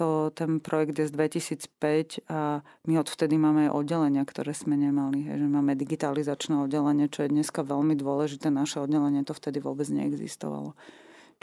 To, 0.00 0.32
ten 0.32 0.64
projekt 0.64 0.96
je 0.96 1.06
z 1.06 1.12
2005 1.12 2.24
a 2.32 2.64
my 2.88 2.94
odvtedy 2.96 3.36
máme 3.36 3.68
aj 3.68 3.76
oddelenia, 3.76 4.24
ktoré 4.24 4.56
sme 4.56 4.80
nemali. 4.80 5.28
Že 5.28 5.46
máme 5.52 5.76
digitalizačné 5.76 6.56
oddelenie, 6.64 7.12
čo 7.12 7.28
je 7.28 7.36
dneska 7.36 7.60
veľmi 7.60 7.92
dôležité. 8.00 8.48
Naše 8.48 8.80
oddelenie 8.80 9.28
to 9.28 9.36
vtedy 9.36 9.60
vôbec 9.60 9.84
neexistovalo. 9.92 10.72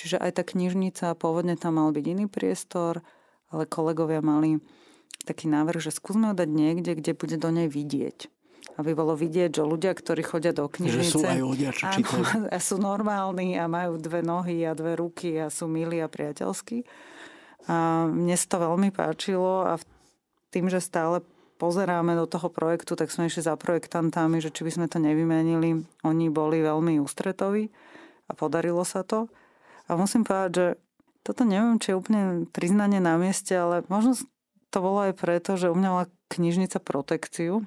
Čiže 0.01 0.17
aj 0.17 0.41
tá 0.41 0.43
knižnica, 0.43 1.13
pôvodne 1.21 1.53
tam 1.53 1.77
mal 1.77 1.93
byť 1.93 2.05
iný 2.17 2.25
priestor, 2.25 3.05
ale 3.53 3.69
kolegovia 3.69 4.25
mali 4.25 4.57
taký 5.29 5.45
návrh, 5.45 5.77
že 5.77 5.93
skúsme 5.93 6.33
ho 6.33 6.35
dať 6.35 6.49
niekde, 6.49 6.97
kde 6.97 7.13
bude 7.13 7.37
do 7.37 7.49
nej 7.53 7.69
vidieť 7.69 8.33
aby 8.73 8.97
bolo 8.97 9.13
vidieť, 9.13 9.53
že 9.53 9.63
ľudia, 9.63 9.93
ktorí 9.93 10.25
chodia 10.25 10.49
do 10.49 10.65
knižnice... 10.65 11.05
Že 11.05 11.13
sú 11.13 11.21
aj 11.21 11.41
ľudia, 11.45 11.69
čo 11.69 11.83
čítajú. 11.93 12.23
A 12.55 12.57
sú 12.57 12.81
normálni 12.81 13.53
a 13.53 13.69
majú 13.69 14.01
dve 14.01 14.25
nohy 14.25 14.65
a 14.65 14.73
dve 14.73 14.97
ruky 14.97 15.37
a 15.37 15.53
sú 15.53 15.69
milí 15.69 16.01
a 16.01 16.09
priateľskí. 16.09 16.81
A 17.67 18.07
mne 18.11 18.35
sa 18.35 18.47
to 18.47 18.57
veľmi 18.59 18.91
páčilo 18.91 19.63
a 19.63 19.79
tým, 20.51 20.67
že 20.67 20.83
stále 20.83 21.23
pozeráme 21.57 22.13
do 22.19 22.27
toho 22.27 22.51
projektu, 22.51 22.99
tak 22.99 23.07
sme 23.07 23.31
išli 23.31 23.45
za 23.45 23.55
projektantami, 23.55 24.43
že 24.43 24.51
či 24.51 24.67
by 24.67 24.71
sme 24.73 24.85
to 24.91 24.99
nevymenili. 24.99 25.87
Oni 26.03 26.27
boli 26.27 26.59
veľmi 26.59 26.99
ústretoví 26.99 27.71
a 28.27 28.31
podarilo 28.35 28.83
sa 28.83 29.07
to. 29.07 29.31
A 29.87 29.95
musím 29.95 30.27
povedať, 30.27 30.51
že 30.51 30.67
toto 31.23 31.47
neviem, 31.47 31.79
či 31.79 31.95
je 31.95 31.99
úplne 31.99 32.23
priznanie 32.51 32.99
na 32.99 33.15
mieste, 33.15 33.55
ale 33.55 33.87
možno 33.87 34.19
to 34.73 34.77
bolo 34.83 35.07
aj 35.07 35.13
preto, 35.15 35.55
že 35.55 35.71
u 35.71 35.75
mňa 35.77 35.89
mala 35.89 36.05
knižnica 36.27 36.83
protekciu, 36.83 37.63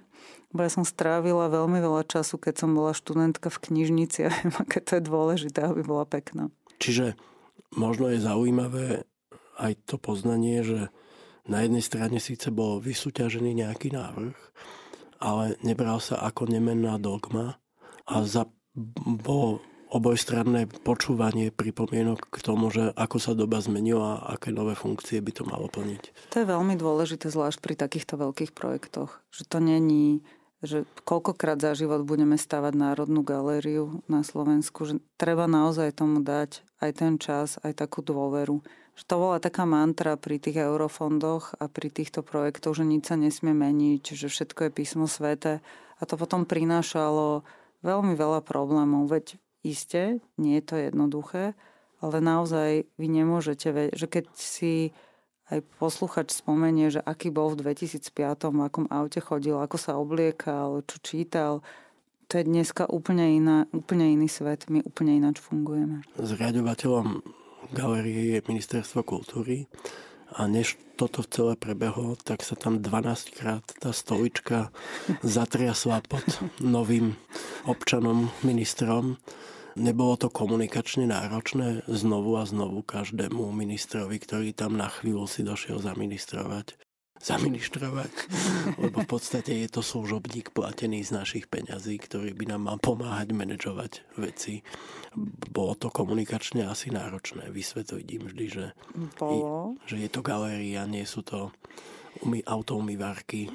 bo 0.52 0.60
ja 0.60 0.70
som 0.72 0.84
strávila 0.84 1.48
veľmi 1.48 1.80
veľa 1.80 2.04
času, 2.04 2.36
keď 2.36 2.66
som 2.66 2.76
bola 2.76 2.92
študentka 2.92 3.48
v 3.48 3.62
knižnici 3.70 4.18
a 4.26 4.28
viem, 4.28 4.52
aké 4.60 4.84
to 4.84 5.00
je 5.00 5.02
dôležité, 5.08 5.72
aby 5.72 5.80
bola 5.80 6.04
pekná. 6.04 6.52
Čiže 6.76 7.16
možno 7.72 8.12
je 8.12 8.20
zaujímavé 8.20 9.08
aj 9.56 9.72
to 9.88 9.96
poznanie, 9.96 10.62
že 10.62 10.92
na 11.46 11.62
jednej 11.62 11.82
strane 11.82 12.18
síce 12.18 12.50
bol 12.50 12.82
vysúťažený 12.82 13.62
nejaký 13.62 13.94
návrh, 13.94 14.36
ale 15.22 15.56
nebral 15.64 16.02
sa 16.02 16.20
ako 16.20 16.50
nemenná 16.50 17.00
dogma 17.00 17.56
a 18.04 18.14
za, 18.26 18.50
bolo 19.04 19.62
obojstranné 19.86 20.66
počúvanie 20.82 21.54
pripomienok 21.54 22.26
k 22.26 22.38
tomu, 22.42 22.74
že 22.74 22.90
ako 22.98 23.16
sa 23.22 23.32
doba 23.38 23.62
zmenila 23.62 24.18
a 24.18 24.34
aké 24.34 24.50
nové 24.50 24.74
funkcie 24.74 25.22
by 25.22 25.30
to 25.30 25.46
malo 25.46 25.70
plniť. 25.70 26.34
To 26.34 26.42
je 26.42 26.46
veľmi 26.46 26.74
dôležité, 26.74 27.30
zvlášť 27.30 27.62
pri 27.62 27.74
takýchto 27.78 28.18
veľkých 28.18 28.50
projektoch, 28.50 29.22
že 29.30 29.46
to 29.46 29.62
není 29.62 30.26
že 30.64 30.88
koľkokrát 31.04 31.60
za 31.60 31.76
život 31.76 32.08
budeme 32.08 32.40
stavať 32.40 32.72
Národnú 32.72 33.20
galériu 33.20 34.00
na 34.08 34.24
Slovensku, 34.24 34.88
že 34.88 35.04
treba 35.20 35.44
naozaj 35.44 36.00
tomu 36.00 36.24
dať 36.24 36.64
aj 36.80 36.90
ten 36.96 37.20
čas, 37.20 37.60
aj 37.60 37.76
takú 37.76 38.00
dôveru. 38.00 38.64
Že 38.96 39.04
to 39.04 39.14
bola 39.20 39.38
taká 39.38 39.68
mantra 39.68 40.16
pri 40.16 40.40
tých 40.40 40.56
eurofondoch 40.56 41.52
a 41.60 41.68
pri 41.68 41.92
týchto 41.92 42.24
projektoch, 42.24 42.72
že 42.72 42.88
nič 42.88 43.12
sa 43.12 43.20
nesmie 43.20 43.52
meniť, 43.52 44.16
že 44.16 44.32
všetko 44.32 44.68
je 44.68 44.70
písmo 44.72 45.04
svete 45.04 45.60
a 46.00 46.02
to 46.08 46.16
potom 46.16 46.48
prinášalo 46.48 47.44
veľmi 47.84 48.16
veľa 48.16 48.40
problémov. 48.40 49.12
Veď 49.12 49.36
iste, 49.60 50.24
nie 50.40 50.56
je 50.60 50.64
to 50.64 50.74
jednoduché, 50.80 51.52
ale 52.00 52.16
naozaj 52.24 52.88
vy 52.96 53.06
nemôžete, 53.12 53.92
že 53.92 54.06
keď 54.08 54.32
si 54.32 54.96
aj 55.52 55.62
posluchač 55.78 56.34
spomenie, 56.34 56.90
že 56.90 57.04
aký 57.04 57.30
bol 57.30 57.54
v 57.54 57.62
2005, 57.62 58.10
v 58.50 58.60
akom 58.66 58.86
aute 58.90 59.22
chodil, 59.22 59.54
ako 59.54 59.76
sa 59.78 59.94
obliekal, 59.94 60.82
čo 60.88 60.96
čítal. 61.04 61.52
To 62.26 62.42
je 62.42 62.44
dneska 62.48 62.90
úplne, 62.90 63.38
iná, 63.38 63.70
úplne 63.70 64.10
iný 64.10 64.26
svet. 64.26 64.66
My 64.66 64.82
úplne 64.82 65.14
ináč 65.14 65.38
fungujeme. 65.38 66.02
Zriadovateľom 66.18 67.22
galerie 67.74 68.36
je 68.36 68.48
Ministerstvo 68.48 69.02
kultúry 69.02 69.66
a 70.34 70.46
než 70.50 70.76
toto 70.96 71.22
celé 71.22 71.54
prebehlo, 71.54 72.16
tak 72.18 72.42
sa 72.42 72.56
tam 72.56 72.80
12 72.80 73.36
krát 73.36 73.64
tá 73.78 73.92
stolička 73.92 74.72
zatriasla 75.22 76.02
pod 76.06 76.24
novým 76.58 77.14
občanom, 77.68 78.32
ministrom. 78.42 79.20
Nebolo 79.76 80.16
to 80.16 80.32
komunikačne 80.32 81.04
náročné 81.04 81.84
znovu 81.84 82.40
a 82.40 82.48
znovu 82.48 82.80
každému 82.80 83.52
ministrovi, 83.52 84.16
ktorý 84.16 84.56
tam 84.56 84.80
na 84.80 84.88
chvíľu 84.88 85.28
si 85.28 85.44
došiel 85.44 85.84
zaministrovať 85.84 86.85
zaministrovať, 87.20 88.12
lebo 88.82 89.02
v 89.02 89.08
podstate 89.08 89.64
je 89.64 89.68
to 89.68 89.82
služobník 89.82 90.52
platený 90.52 91.02
z 91.02 91.16
našich 91.16 91.44
peňazí, 91.48 91.96
ktorý 92.00 92.36
by 92.36 92.44
nám 92.54 92.62
mal 92.68 92.78
pomáhať 92.78 93.32
manažovať 93.32 93.92
veci. 94.20 94.62
Bolo 95.50 95.74
to 95.76 95.88
komunikačne 95.88 96.68
asi 96.68 96.92
náročné 96.92 97.48
vysvetliť 97.48 98.06
im 98.20 98.22
vždy, 98.28 98.46
že, 98.46 98.66
Bolo. 99.16 99.80
že 99.88 99.96
je 100.00 100.10
to 100.12 100.20
galéria, 100.20 100.84
nie 100.84 101.04
sú 101.08 101.24
to 101.24 101.50
umy, 102.22 102.40
autoumývarky. 102.44 103.48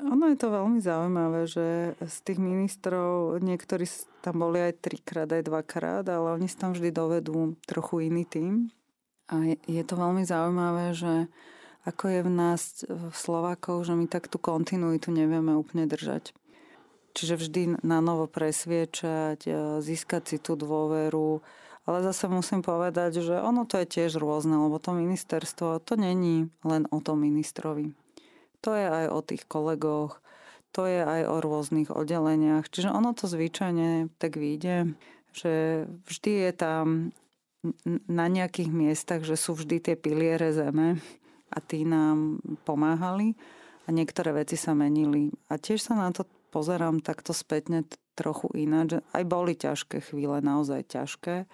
Ono 0.00 0.24
je 0.32 0.38
to 0.38 0.48
veľmi 0.48 0.80
zaujímavé, 0.80 1.48
že 1.48 1.96
z 2.00 2.16
tých 2.24 2.38
ministrov 2.40 3.40
niektorí 3.40 3.84
tam 4.24 4.44
boli 4.44 4.62
aj 4.62 4.80
trikrát, 4.80 5.28
aj 5.28 5.44
dvakrát, 5.44 6.04
ale 6.08 6.36
oni 6.36 6.46
si 6.48 6.56
tam 6.56 6.72
vždy 6.72 6.92
dovedú 6.92 7.56
trochu 7.68 8.08
iný 8.08 8.24
tým. 8.24 8.68
A 9.26 9.42
je, 9.42 9.56
je 9.66 9.82
to 9.82 9.98
veľmi 9.98 10.22
zaujímavé, 10.22 10.94
že 10.94 11.26
ako 11.86 12.04
je 12.10 12.20
v 12.26 12.30
nás, 12.34 12.82
v 12.90 13.14
Slovákov, 13.14 13.86
že 13.86 13.94
my 13.94 14.10
tak 14.10 14.26
tú 14.26 14.42
kontinuitu 14.42 15.14
nevieme 15.14 15.54
úplne 15.54 15.86
držať. 15.86 16.34
Čiže 17.14 17.34
vždy 17.38 17.62
na 17.86 18.02
novo 18.02 18.26
presviečať, 18.26 19.46
e, 19.46 19.50
získať 19.80 20.22
si 20.34 20.36
tú 20.36 20.58
dôveru, 20.58 21.40
ale 21.86 21.98
zase 22.02 22.26
musím 22.26 22.60
povedať, 22.60 23.22
že 23.22 23.38
ono 23.38 23.64
to 23.64 23.78
je 23.80 23.86
tiež 23.86 24.18
rôzne, 24.18 24.58
lebo 24.58 24.82
to 24.82 24.92
ministerstvo, 24.92 25.80
to 25.86 25.94
není 25.94 26.50
len 26.66 26.90
o 26.90 26.98
tom 26.98 27.22
ministrovi. 27.22 27.94
To 28.66 28.74
je 28.74 28.84
aj 28.84 29.06
o 29.14 29.20
tých 29.22 29.46
kolegoch, 29.46 30.18
to 30.74 30.84
je 30.90 31.00
aj 31.00 31.22
o 31.30 31.36
rôznych 31.38 31.88
oddeleniach. 31.94 32.66
Čiže 32.68 32.90
ono 32.90 33.14
to 33.14 33.30
zvyčajne 33.30 34.10
tak 34.18 34.36
vyjde, 34.36 34.92
že 35.32 35.86
vždy 36.10 36.32
je 36.50 36.52
tam 36.52 36.84
na 38.10 38.26
nejakých 38.26 38.68
miestach, 38.74 39.22
že 39.22 39.38
sú 39.38 39.54
vždy 39.54 39.80
tie 39.80 39.94
piliere 39.96 40.50
zeme 40.50 41.00
a 41.50 41.58
tí 41.62 41.86
nám 41.86 42.42
pomáhali 42.66 43.38
a 43.86 43.94
niektoré 43.94 44.34
veci 44.34 44.58
sa 44.58 44.74
menili. 44.74 45.30
A 45.46 45.58
tiež 45.58 45.78
sa 45.78 45.94
na 45.94 46.10
to 46.10 46.26
pozerám 46.50 47.04
takto 47.04 47.30
spätne 47.30 47.86
trochu 48.16 48.50
ináč. 48.56 48.98
Aj 49.12 49.22
boli 49.22 49.54
ťažké 49.54 50.00
chvíle, 50.02 50.40
naozaj 50.42 50.88
ťažké, 50.90 51.46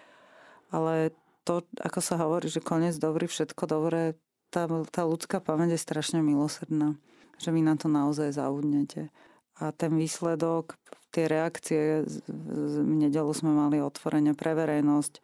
ale 0.72 1.12
to, 1.42 1.66
ako 1.82 2.00
sa 2.00 2.16
hovorí, 2.22 2.46
že 2.46 2.62
koniec 2.62 2.96
dobrý, 2.96 3.26
všetko 3.26 3.66
dobré, 3.66 4.14
tá, 4.48 4.70
tá 4.88 5.02
ľudská 5.02 5.42
pamäť 5.42 5.74
je 5.76 5.84
strašne 5.84 6.20
milosrdná, 6.22 6.94
že 7.40 7.50
vy 7.50 7.60
na 7.64 7.74
to 7.74 7.90
naozaj 7.90 8.30
zaudnete. 8.36 9.10
A 9.58 9.74
ten 9.74 9.92
výsledok, 9.98 10.78
tie 11.12 11.28
reakcie, 11.28 12.06
v 12.30 12.84
nedelu 12.84 13.32
sme 13.34 13.52
mali 13.52 13.82
otvorenie 13.82 14.32
pre 14.32 14.54
verejnosť, 14.56 15.20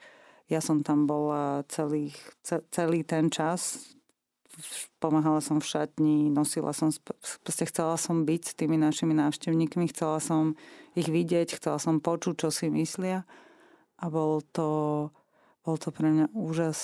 ja 0.49 0.65
som 0.65 0.81
tam 0.81 1.05
bola 1.05 1.63
celý, 1.69 2.13
celý 2.73 3.05
ten 3.05 3.29
čas, 3.29 3.93
pomáhala 4.99 5.39
som 5.39 5.63
v 5.63 5.69
šatni, 5.71 6.31
nosila 6.31 6.75
som, 6.75 6.91
proste 7.43 7.65
chcela 7.71 7.95
som 7.95 8.27
byť 8.27 8.43
s 8.43 8.55
tými 8.59 8.75
našimi 8.75 9.15
návštevníkmi, 9.15 9.91
chcela 9.95 10.19
som 10.19 10.59
ich 10.99 11.07
vidieť, 11.07 11.59
chcela 11.59 11.79
som 11.79 12.03
počuť, 12.03 12.47
čo 12.47 12.49
si 12.51 12.67
myslia 12.71 13.23
a 13.99 14.05
bol 14.11 14.43
to, 14.55 14.69
bol 15.63 15.77
to 15.79 15.91
pre 15.91 16.11
mňa 16.11 16.27
úžas, 16.35 16.79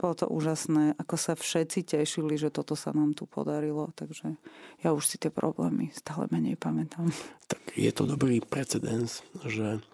bolo 0.00 0.16
to 0.16 0.26
úžasné, 0.32 0.96
ako 0.96 1.16
sa 1.20 1.32
všetci 1.36 1.84
tešili, 1.84 2.40
že 2.40 2.48
toto 2.48 2.72
sa 2.72 2.92
nám 2.96 3.12
tu 3.12 3.28
podarilo, 3.28 3.92
takže 3.92 4.36
ja 4.80 4.96
už 4.96 5.04
si 5.04 5.16
tie 5.20 5.28
problémy 5.28 5.92
stále 5.92 6.28
menej 6.32 6.56
pamätám. 6.56 7.12
Tak 7.48 7.76
je 7.76 7.92
to 7.92 8.08
dobrý 8.08 8.40
precedens, 8.40 9.20
že 9.44 9.84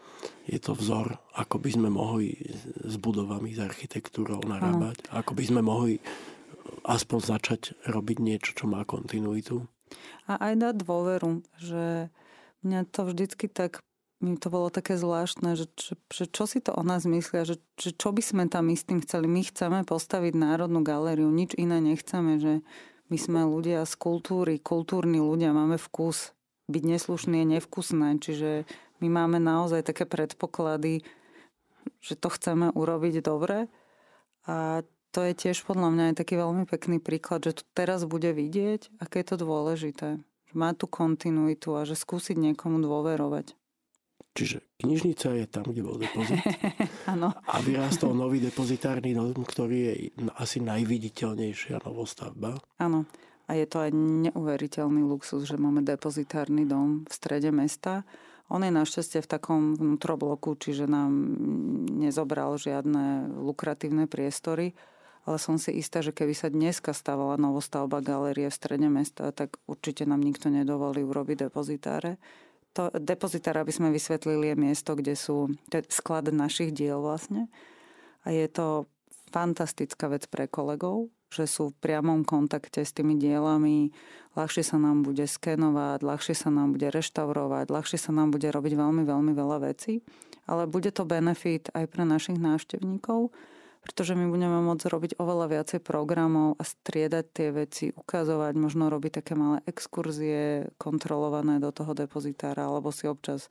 je 0.47 0.59
to 0.63 0.79
vzor, 0.79 1.19
ako 1.35 1.59
by 1.59 1.71
sme 1.75 1.89
mohli 1.91 2.39
s 2.87 2.95
budovami, 2.99 3.55
s 3.55 3.61
architektúrou 3.63 4.43
narábať, 4.47 5.11
ano. 5.11 5.23
ako 5.23 5.33
by 5.35 5.45
sme 5.45 5.61
mohli 5.63 5.99
aspoň 6.85 7.19
začať 7.23 7.61
robiť 7.87 8.19
niečo, 8.23 8.51
čo 8.55 8.65
má 8.71 8.87
kontinuitu. 8.87 9.67
A 10.27 10.39
aj 10.51 10.55
dať 10.59 10.75
dôveru, 10.83 11.47
že 11.63 12.11
mňa 12.67 12.81
to 12.91 13.01
vždycky 13.07 13.47
tak 13.47 13.83
mi 14.17 14.41
to 14.41 14.49
bolo 14.49 14.73
také 14.73 14.97
zvláštne, 14.97 15.61
že, 15.61 15.69
že, 15.77 15.95
že 16.09 16.25
čo 16.25 16.49
si 16.49 16.65
to 16.65 16.73
o 16.73 16.81
nás 16.81 17.05
myslia, 17.05 17.45
že, 17.45 17.61
že 17.77 17.93
čo 17.93 18.17
by 18.17 18.23
sme 18.25 18.45
tam 18.49 18.73
my 18.73 18.75
s 18.75 18.89
tým 18.89 19.05
chceli. 19.05 19.29
My 19.29 19.45
chceme 19.45 19.85
postaviť 19.85 20.33
Národnú 20.33 20.81
galériu, 20.81 21.29
nič 21.29 21.53
iné 21.53 21.85
nechceme, 21.85 22.41
že 22.41 22.65
my 23.13 23.19
sme 23.21 23.41
ľudia 23.45 23.85
z 23.85 23.95
kultúry, 24.01 24.57
kultúrni 24.57 25.21
ľudia, 25.21 25.53
máme 25.53 25.77
vkus. 25.77 26.33
Byť 26.67 26.83
neslušný 26.83 27.45
je 27.45 27.47
nevkusné, 27.61 28.09
čiže 28.19 28.51
my 29.05 29.09
máme 29.13 29.39
naozaj 29.39 29.85
také 29.85 30.09
predpoklady, 30.09 31.05
že 32.01 32.17
to 32.17 32.33
chceme 32.33 32.73
urobiť 32.73 33.21
dobre. 33.21 33.69
A 34.49 34.83
to 35.17 35.25
je 35.25 35.33
tiež 35.33 35.65
podľa 35.65 35.89
mňa 35.97 36.05
aj 36.13 36.15
taký 36.21 36.37
veľmi 36.37 36.69
pekný 36.69 37.01
príklad, 37.01 37.41
že 37.41 37.57
to 37.57 37.65
teraz 37.73 38.05
bude 38.05 38.29
vidieť, 38.37 39.01
aké 39.01 39.25
je 39.25 39.33
to 39.33 39.37
dôležité. 39.41 40.21
Že 40.21 40.55
má 40.61 40.77
tu 40.77 40.85
kontinuitu 40.85 41.73
a 41.73 41.89
že 41.89 41.97
skúsiť 41.97 42.37
niekomu 42.37 42.85
dôverovať. 42.85 43.57
Čiže 44.37 44.61
knižnica 44.77 45.33
je 45.41 45.47
tam, 45.49 45.73
kde 45.73 45.81
bol 45.81 45.97
depozit. 45.97 46.37
Áno. 47.17 47.33
a 47.33 47.57
vyrástol 47.65 48.13
nový 48.13 48.45
depozitárny 48.45 49.17
dom, 49.17 49.33
ktorý 49.33 49.77
je 49.89 49.93
asi 50.37 50.61
najviditeľnejšia 50.61 51.81
novostavba. 51.89 52.61
Áno. 52.77 53.09
A 53.49 53.57
je 53.57 53.65
to 53.65 53.81
aj 53.81 53.97
neuveriteľný 53.97 55.01
luxus, 55.01 55.49
že 55.49 55.57
máme 55.57 55.81
depozitárny 55.81 56.69
dom 56.69 57.09
v 57.09 57.13
strede 57.15 57.49
mesta. 57.49 58.05
On 58.53 58.61
je 58.61 58.69
našťastie 58.69 59.25
v 59.25 59.31
takom 59.33 59.81
vnútrobloku, 59.81 60.61
čiže 60.61 60.85
nám 60.85 61.09
nezobral 62.05 62.61
žiadne 62.61 63.33
lukratívne 63.41 64.05
priestory, 64.05 64.77
ale 65.27 65.43
som 65.43 65.59
si 65.59 65.75
istá, 65.75 66.07
že 66.07 66.15
keby 66.15 66.39
sa 66.39 66.47
dneska 66.47 66.95
stávala 66.95 67.35
novostavba 67.35 67.99
galérie 67.99 68.47
v 68.47 68.55
strede 68.55 68.87
mesta, 68.87 69.35
tak 69.35 69.59
určite 69.67 70.07
nám 70.07 70.23
nikto 70.23 70.47
nedovolí 70.47 71.03
urobiť 71.03 71.51
depozitáre. 71.51 72.23
To 72.79 72.95
depozitára, 72.95 73.67
aby 73.67 73.75
sme 73.75 73.91
vysvetlili, 73.91 74.55
je 74.55 74.57
miesto, 74.57 74.95
kde 74.95 75.19
sú 75.19 75.51
sklad 75.91 76.31
našich 76.31 76.71
diel 76.71 77.03
vlastne. 77.03 77.51
A 78.23 78.31
je 78.31 78.47
to 78.47 78.87
fantastická 79.35 80.07
vec 80.07 80.31
pre 80.31 80.47
kolegov, 80.47 81.11
že 81.27 81.51
sú 81.51 81.75
v 81.75 81.79
priamom 81.83 82.23
kontakte 82.23 82.87
s 82.87 82.95
tými 82.95 83.19
dielami, 83.19 83.91
ľahšie 84.39 84.63
sa 84.63 84.79
nám 84.79 85.03
bude 85.03 85.27
skenovať, 85.27 86.07
ľahšie 86.07 86.35
sa 86.39 86.55
nám 86.55 86.79
bude 86.79 86.87
reštaurovať, 86.87 87.67
ľahšie 87.67 87.99
sa 87.99 88.15
nám 88.15 88.31
bude 88.31 88.47
robiť 88.47 88.73
veľmi, 88.79 89.03
veľmi 89.03 89.33
veľa 89.35 89.59
vecí. 89.67 90.07
Ale 90.47 90.71
bude 90.71 90.95
to 90.95 91.03
benefit 91.03 91.67
aj 91.75 91.91
pre 91.91 92.07
našich 92.07 92.39
návštevníkov, 92.39 93.35
pretože 93.87 94.19
my 94.19 94.27
budeme 94.27 94.59
môcť 94.67 94.91
robiť 94.91 95.13
oveľa 95.23 95.47
viacej 95.47 95.81
programov 95.87 96.59
a 96.59 96.67
striedať 96.67 97.25
tie 97.31 97.49
veci, 97.55 97.85
ukazovať, 97.95 98.59
možno 98.59 98.91
robiť 98.91 99.23
také 99.23 99.39
malé 99.39 99.63
exkurzie 99.71 100.67
kontrolované 100.75 101.63
do 101.63 101.71
toho 101.71 101.95
depozitára, 101.95 102.67
alebo 102.67 102.91
si 102.91 103.07
občas 103.07 103.47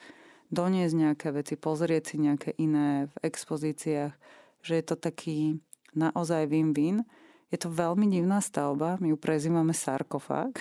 doniesť 0.52 0.96
nejaké 1.00 1.28
veci, 1.32 1.56
pozrieť 1.56 2.04
si 2.12 2.16
nejaké 2.20 2.52
iné 2.60 3.08
v 3.08 3.16
expozíciách, 3.24 4.14
že 4.60 4.74
je 4.76 4.84
to 4.84 5.00
taký 5.00 5.64
naozaj 5.96 6.52
win-win 6.52 7.08
je 7.56 7.58
to 7.64 7.72
veľmi 7.72 8.12
divná 8.12 8.44
stavba, 8.44 9.00
my 9.00 9.14
ju 9.14 9.18
prezývame 9.18 9.72
sarkofág. 9.72 10.60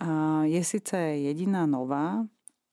A 0.00 0.42
je 0.48 0.62
síce 0.64 0.96
jediná 0.96 1.66
nová, 1.66 2.24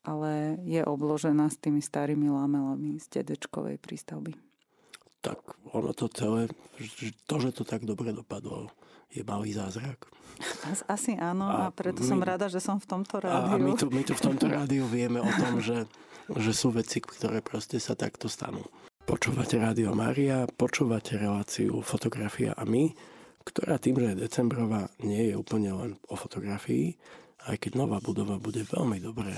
ale 0.05 0.61
je 0.63 0.79
obložená 0.85 1.51
s 1.51 1.59
tými 1.59 1.83
starými 1.83 2.31
lamelami 2.31 3.01
z 3.03 3.19
dedečkovej 3.19 3.81
prístavby. 3.81 4.46
Tak 5.27 5.39
ono 5.75 5.91
to 5.91 6.07
celé, 6.07 6.47
to, 7.27 7.35
že 7.43 7.51
to 7.51 7.67
tak 7.67 7.83
dobre 7.83 8.15
dopadlo, 8.15 8.71
je 9.11 9.27
malý 9.27 9.51
zázrak. 9.51 10.07
Asi 10.87 11.19
áno 11.19 11.51
a, 11.51 11.67
a 11.67 11.73
preto 11.75 12.05
my, 12.05 12.07
som 12.07 12.19
rada, 12.23 12.47
že 12.47 12.63
som 12.63 12.79
v 12.79 12.87
tomto 12.87 13.19
rádiu. 13.19 13.51
A 13.51 13.59
my 13.59 13.71
tu, 13.75 13.91
my 13.91 14.03
tu 14.07 14.15
v 14.15 14.23
tomto 14.23 14.47
rádiu 14.47 14.87
vieme 14.87 15.19
o 15.19 15.31
tom, 15.35 15.59
že, 15.59 15.83
že 16.31 16.51
sú 16.55 16.71
veci, 16.71 17.03
ktoré 17.03 17.43
proste 17.43 17.75
sa 17.83 17.97
takto 17.97 18.31
stanú. 18.31 18.63
Počúvate 19.07 19.55
Rádio 19.55 19.95
Maria, 19.95 20.47
počúvate 20.47 21.15
reláciu 21.15 21.79
Fotografia 21.79 22.51
a 22.55 22.67
my, 22.67 22.91
ktorá 23.47 23.79
tým, 23.79 24.03
že 24.03 24.07
je 24.13 24.23
decembrová, 24.27 24.91
nie 24.99 25.31
je 25.31 25.39
úplne 25.39 25.71
len 25.71 25.91
o 26.11 26.19
fotografii, 26.19 26.95
aj 27.47 27.55
keď 27.55 27.79
nová 27.79 28.03
budova 28.03 28.35
bude 28.35 28.67
veľmi 28.67 28.99
dobré, 28.99 29.31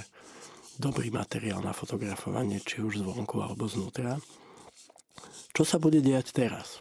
dobrý 0.82 1.14
materiál 1.14 1.62
na 1.62 1.78
fotografovanie, 1.78 2.58
či 2.66 2.82
už 2.82 3.06
zvonku 3.06 3.38
alebo 3.46 3.70
znútra. 3.70 4.18
Čo 5.54 5.64
sa 5.66 5.78
bude 5.82 6.00
diať 6.00 6.32
teraz? 6.32 6.80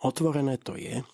Otvorené 0.00 0.56
to 0.56 0.74
je. 0.76 1.04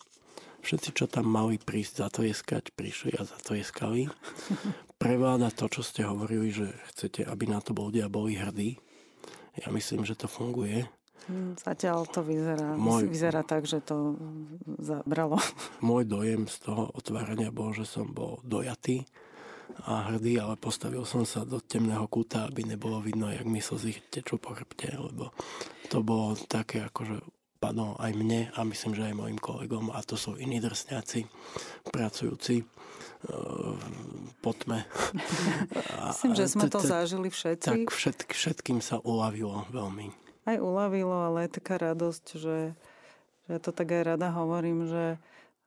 Všetci, 0.66 0.90
čo 0.98 1.06
tam 1.06 1.30
mali 1.30 1.62
prísť 1.62 1.94
za 2.02 2.08
to 2.10 2.20
jeskať, 2.26 2.74
prišli 2.74 3.14
a 3.18 3.22
za 3.22 3.38
to 3.38 3.54
jeskali. 3.54 4.10
Prevláda 5.02 5.54
to, 5.54 5.70
čo 5.70 5.86
ste 5.86 6.02
hovorili, 6.02 6.50
že 6.50 6.74
chcete, 6.90 7.22
aby 7.22 7.46
na 7.46 7.62
to 7.62 7.70
ľudia 7.70 8.10
boli 8.10 8.34
hrdí. 8.34 8.80
Ja 9.60 9.70
myslím, 9.70 10.02
že 10.02 10.18
to 10.18 10.26
funguje. 10.26 10.88
Hm, 11.26 11.58
zatiaľ 11.58 12.06
to 12.06 12.22
vyzerá, 12.22 12.78
môj, 12.78 13.10
vyzerá 13.10 13.42
tak, 13.42 13.66
že 13.66 13.82
to 13.82 14.14
zabralo. 14.78 15.42
Môj 15.82 16.06
dojem 16.06 16.46
z 16.46 16.56
toho 16.62 16.90
otvárania 16.94 17.50
bol, 17.50 17.74
že 17.74 17.82
som 17.82 18.10
bol 18.10 18.38
dojatý 18.46 19.02
a 19.86 20.10
hrdý, 20.12 20.38
ale 20.38 20.54
postavil 20.58 21.02
som 21.06 21.22
sa 21.22 21.42
do 21.42 21.62
temného 21.62 22.06
kúta, 22.10 22.46
aby 22.46 22.66
nebolo 22.66 22.98
vidno, 23.02 23.30
jak 23.30 23.46
mi 23.46 23.62
slzy 23.62 23.98
tečú 24.10 24.38
po 24.38 24.54
chrbte, 24.54 24.90
lebo 24.94 25.30
to 25.90 26.02
bolo 26.02 26.34
také 26.48 26.86
akože 26.86 27.22
padlo 27.56 27.96
aj 27.96 28.12
mne 28.12 28.52
a 28.52 28.60
myslím, 28.68 28.92
že 28.92 29.06
aj 29.08 29.14
mojim 29.16 29.38
kolegom 29.40 29.90
a 29.90 30.04
to 30.04 30.14
sú 30.14 30.36
iní 30.36 30.60
drsňáci 30.60 31.24
pracujúci 31.88 32.60
e, 32.60 32.64
po 34.44 34.52
tme. 34.52 34.84
Myslím, 36.12 36.36
že 36.36 36.52
sme 36.52 36.68
to 36.68 36.84
zažili 36.84 37.32
všetci. 37.32 37.88
Tak 37.88 38.28
všetkým 38.28 38.84
sa 38.84 39.00
uľavilo 39.00 39.64
veľmi 39.72 40.26
aj 40.46 40.62
uľavilo, 40.62 41.16
ale 41.26 41.44
je 41.44 41.56
taká 41.58 41.74
radosť, 41.82 42.24
že, 42.38 42.58
že 43.44 43.50
ja 43.50 43.58
to 43.58 43.74
tak 43.74 43.90
aj 43.90 44.14
rada 44.14 44.30
hovorím, 44.30 44.86
že 44.86 45.18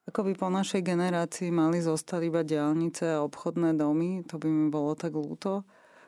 ako 0.10 0.26
by 0.26 0.34
po 0.34 0.50
našej 0.50 0.82
generácii 0.82 1.54
mali 1.54 1.86
zostať 1.86 2.22
iba 2.26 2.42
diálnice 2.42 3.06
a 3.14 3.22
obchodné 3.22 3.78
domy, 3.78 4.26
to 4.26 4.42
by 4.42 4.50
mi 4.50 4.74
bolo 4.74 4.98
tak 4.98 5.14
ľúto. 5.14 5.62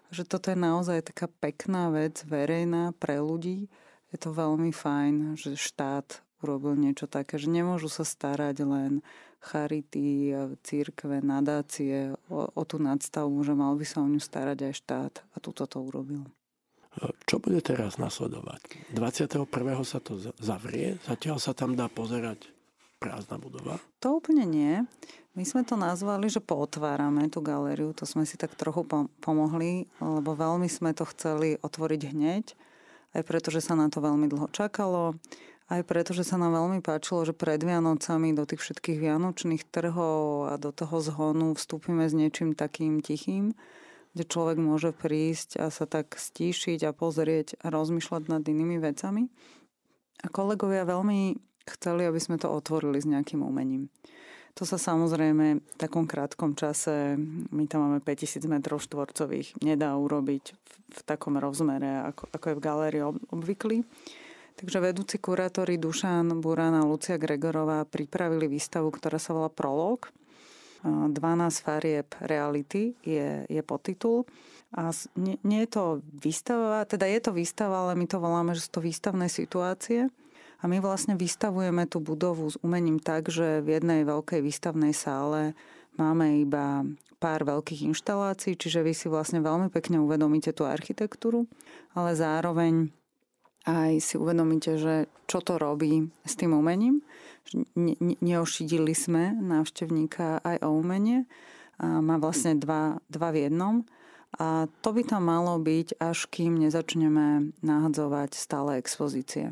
Že 0.10 0.24
toto 0.26 0.50
je 0.50 0.58
naozaj 0.58 1.14
taká 1.14 1.30
pekná 1.30 1.94
vec, 1.94 2.26
verejná 2.26 2.98
pre 2.98 3.22
ľudí. 3.22 3.70
Je 4.10 4.18
to 4.18 4.34
veľmi 4.34 4.74
fajn, 4.74 5.38
že 5.38 5.56
štát 5.56 6.26
urobil 6.42 6.74
niečo 6.74 7.06
také, 7.06 7.38
že 7.38 7.48
nemôžu 7.48 7.88
sa 7.88 8.02
starať 8.02 8.66
len 8.66 9.06
charity, 9.38 10.34
církve, 10.66 11.22
nadácie 11.22 12.18
o, 12.28 12.50
o 12.50 12.64
tú 12.66 12.82
nadstavbu, 12.82 13.46
že 13.46 13.54
mal 13.54 13.78
by 13.78 13.86
sa 13.86 14.02
o 14.02 14.10
ňu 14.10 14.20
starať 14.20 14.58
aj 14.66 14.74
štát 14.82 15.14
a 15.34 15.38
túto 15.38 15.70
to 15.70 15.78
urobil. 15.78 16.26
Čo 17.24 17.40
bude 17.40 17.64
teraz 17.64 17.96
nasledovať? 17.96 18.92
21. 18.98 19.48
sa 19.88 20.04
to 20.04 20.20
zavrie, 20.20 21.00
zatiaľ 21.08 21.40
sa 21.40 21.56
tam 21.56 21.80
dá 21.80 21.88
pozerať 21.88 22.61
prázdna 23.02 23.42
budova? 23.42 23.82
To 24.06 24.22
úplne 24.22 24.46
nie. 24.46 24.86
My 25.34 25.42
sme 25.42 25.66
to 25.66 25.74
nazvali, 25.74 26.30
že 26.30 26.44
pootvárame 26.44 27.26
tú 27.34 27.42
galériu, 27.42 27.98
to 27.98 28.06
sme 28.06 28.30
si 28.30 28.38
tak 28.38 28.54
trochu 28.54 28.86
pomohli, 29.24 29.90
lebo 29.98 30.38
veľmi 30.38 30.70
sme 30.70 30.94
to 30.94 31.10
chceli 31.10 31.58
otvoriť 31.58 32.02
hneď, 32.14 32.46
aj 33.18 33.24
preto, 33.26 33.50
že 33.50 33.64
sa 33.64 33.74
na 33.74 33.90
to 33.90 34.04
veľmi 34.04 34.28
dlho 34.28 34.52
čakalo, 34.54 35.16
aj 35.72 35.88
preto, 35.88 36.12
že 36.12 36.28
sa 36.28 36.36
nám 36.36 36.52
veľmi 36.52 36.84
páčilo, 36.84 37.24
že 37.24 37.32
pred 37.32 37.64
Vianocami 37.64 38.36
do 38.36 38.44
tých 38.44 38.60
všetkých 38.60 39.00
vianočných 39.00 39.64
trhov 39.72 40.52
a 40.52 40.60
do 40.60 40.76
toho 40.76 41.00
zhonu 41.00 41.56
vstúpime 41.56 42.12
s 42.12 42.14
niečím 42.14 42.52
takým 42.52 43.00
tichým, 43.00 43.56
kde 44.12 44.24
človek 44.28 44.60
môže 44.60 44.92
prísť 44.92 45.64
a 45.64 45.72
sa 45.72 45.88
tak 45.88 46.20
stíšiť 46.20 46.84
a 46.84 46.92
pozrieť 46.92 47.56
a 47.64 47.72
rozmýšľať 47.72 48.28
nad 48.28 48.44
inými 48.44 48.84
vecami. 48.84 49.32
A 50.22 50.28
kolegovia 50.28 50.84
veľmi 50.84 51.40
chceli, 51.66 52.08
aby 52.08 52.20
sme 52.22 52.38
to 52.42 52.50
otvorili 52.50 52.98
s 53.02 53.10
nejakým 53.10 53.42
umením. 53.42 53.92
To 54.60 54.68
sa 54.68 54.76
samozrejme 54.76 55.64
v 55.64 55.76
takom 55.80 56.04
krátkom 56.04 56.60
čase, 56.60 57.16
my 57.56 57.64
tam 57.72 57.88
máme 57.88 58.04
5000 58.04 58.44
m 58.52 58.60
štvorcových, 58.60 59.64
nedá 59.64 59.96
urobiť 59.96 60.44
v, 60.52 60.72
v 60.92 61.02
takom 61.08 61.40
rozmere, 61.40 62.04
ako, 62.12 62.28
ako 62.36 62.46
je 62.52 62.58
v 62.60 62.66
galérii 62.66 63.04
ob, 63.04 63.16
obvyklý. 63.32 63.88
Takže 64.60 64.84
vedúci 64.84 65.24
kurátori 65.24 65.80
Dušan 65.80 66.44
Burán 66.44 66.76
a 66.76 66.84
Lucia 66.84 67.16
Gregorová 67.16 67.88
pripravili 67.88 68.52
výstavu, 68.52 68.92
ktorá 68.92 69.16
sa 69.16 69.32
volá 69.32 69.48
Prolog 69.48 70.12
12 70.84 71.14
farieb 71.62 72.10
reality 72.26 72.98
je, 73.06 73.46
je 73.46 73.62
podtitul. 73.62 74.26
A 74.72 74.90
nie, 75.20 75.36
nie 75.44 75.68
je 75.68 75.70
to 75.70 75.84
výstava, 76.16 76.88
teda 76.88 77.06
je 77.06 77.20
to 77.22 77.32
výstava, 77.36 77.86
ale 77.86 77.94
my 78.00 78.08
to 78.08 78.18
voláme, 78.18 78.56
že 78.56 78.66
sú 78.66 78.80
to 78.80 78.82
výstavné 78.82 79.28
situácie. 79.28 80.08
A 80.62 80.70
my 80.70 80.78
vlastne 80.78 81.18
vystavujeme 81.18 81.90
tú 81.90 81.98
budovu 81.98 82.46
s 82.50 82.56
umením 82.62 83.02
tak, 83.02 83.34
že 83.34 83.66
v 83.66 83.82
jednej 83.82 84.06
veľkej 84.06 84.46
výstavnej 84.46 84.94
sále 84.94 85.58
máme 85.98 86.46
iba 86.46 86.86
pár 87.18 87.46
veľkých 87.46 87.94
inštalácií, 87.94 88.58
čiže 88.58 88.86
vy 88.86 88.94
si 88.94 89.10
vlastne 89.10 89.42
veľmi 89.42 89.74
pekne 89.74 90.02
uvedomíte 90.02 90.54
tú 90.54 90.66
architektúru, 90.66 91.46
ale 91.94 92.18
zároveň 92.18 92.90
aj 93.66 94.02
si 94.02 94.18
uvedomíte, 94.18 94.78
že 94.82 95.06
čo 95.30 95.38
to 95.42 95.62
robí 95.62 96.10
s 96.26 96.34
tým 96.34 96.58
umením 96.58 97.06
ne, 97.76 97.96
ne, 98.00 98.16
neošidili 98.22 98.94
sme 98.94 99.36
návštevníka 99.36 100.42
aj 100.42 100.58
o 100.64 100.70
umenie. 100.76 101.26
A 101.82 102.00
má 102.00 102.22
vlastne 102.22 102.54
dva, 102.56 103.02
dva 103.10 103.34
v 103.34 103.50
jednom. 103.50 103.76
A 104.38 104.70
to 104.80 104.96
by 104.96 105.04
tam 105.04 105.28
malo 105.28 105.60
byť, 105.60 106.00
až 106.00 106.30
kým 106.32 106.56
nezačneme 106.62 107.52
nahadzovať 107.60 108.32
stále 108.38 108.80
expozície. 108.80 109.52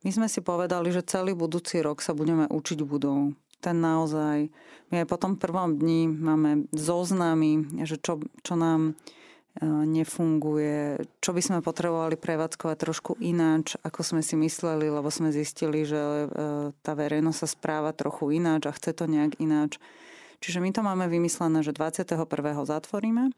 My 0.00 0.10
sme 0.10 0.26
si 0.32 0.40
povedali, 0.40 0.88
že 0.92 1.04
celý 1.04 1.36
budúci 1.36 1.84
rok 1.84 2.00
sa 2.00 2.16
budeme 2.16 2.48
učiť 2.48 2.80
budov. 2.84 3.36
Ten 3.60 3.76
naozaj, 3.84 4.48
my 4.88 4.94
aj 5.04 5.06
po 5.06 5.20
tom 5.20 5.36
prvom 5.36 5.76
dni 5.76 6.08
máme 6.08 6.64
zoznamy, 6.72 7.84
že 7.84 8.00
čo, 8.00 8.24
čo 8.40 8.56
nám 8.56 8.96
E, 9.50 9.66
nefunguje, 9.66 11.02
čo 11.18 11.34
by 11.34 11.42
sme 11.42 11.58
potrebovali 11.58 12.14
prevádzkovať 12.14 12.76
trošku 12.78 13.12
ináč, 13.18 13.74
ako 13.82 14.00
sme 14.06 14.22
si 14.22 14.38
mysleli, 14.38 14.86
lebo 14.86 15.10
sme 15.10 15.34
zistili, 15.34 15.82
že 15.82 15.98
e, 15.98 16.26
tá 16.86 16.92
verejnosť 16.94 17.38
sa 17.42 17.48
správa 17.50 17.90
trochu 17.90 18.38
ináč 18.38 18.70
a 18.70 18.76
chce 18.78 18.94
to 18.94 19.10
nejak 19.10 19.34
ináč. 19.42 19.82
Čiže 20.38 20.62
my 20.62 20.70
to 20.70 20.86
máme 20.86 21.10
vymyslené, 21.10 21.66
že 21.66 21.74
21. 21.74 22.30
zatvoríme, 22.62 23.34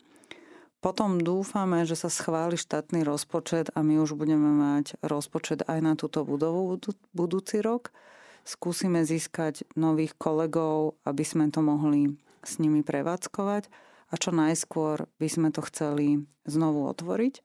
Potom 0.82 1.22
dúfame, 1.22 1.86
že 1.86 1.94
sa 1.94 2.10
schváli 2.10 2.58
štátny 2.58 3.06
rozpočet 3.06 3.70
a 3.70 3.86
my 3.86 4.02
už 4.02 4.18
budeme 4.18 4.50
mať 4.50 4.98
rozpočet 4.98 5.62
aj 5.70 5.78
na 5.78 5.94
túto 5.94 6.26
budovu 6.26 6.74
budúci 7.14 7.62
rok. 7.62 7.94
Skúsime 8.42 9.06
získať 9.06 9.62
nových 9.78 10.18
kolegov, 10.18 10.98
aby 11.06 11.22
sme 11.22 11.54
to 11.54 11.62
mohli 11.62 12.18
s 12.42 12.58
nimi 12.58 12.82
prevádzkovať 12.82 13.70
a 14.10 14.14
čo 14.18 14.34
najskôr 14.34 15.06
by 15.22 15.28
sme 15.30 15.54
to 15.54 15.62
chceli 15.70 16.26
znovu 16.50 16.90
otvoriť. 16.90 17.38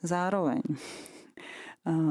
Zároveň 0.00 0.64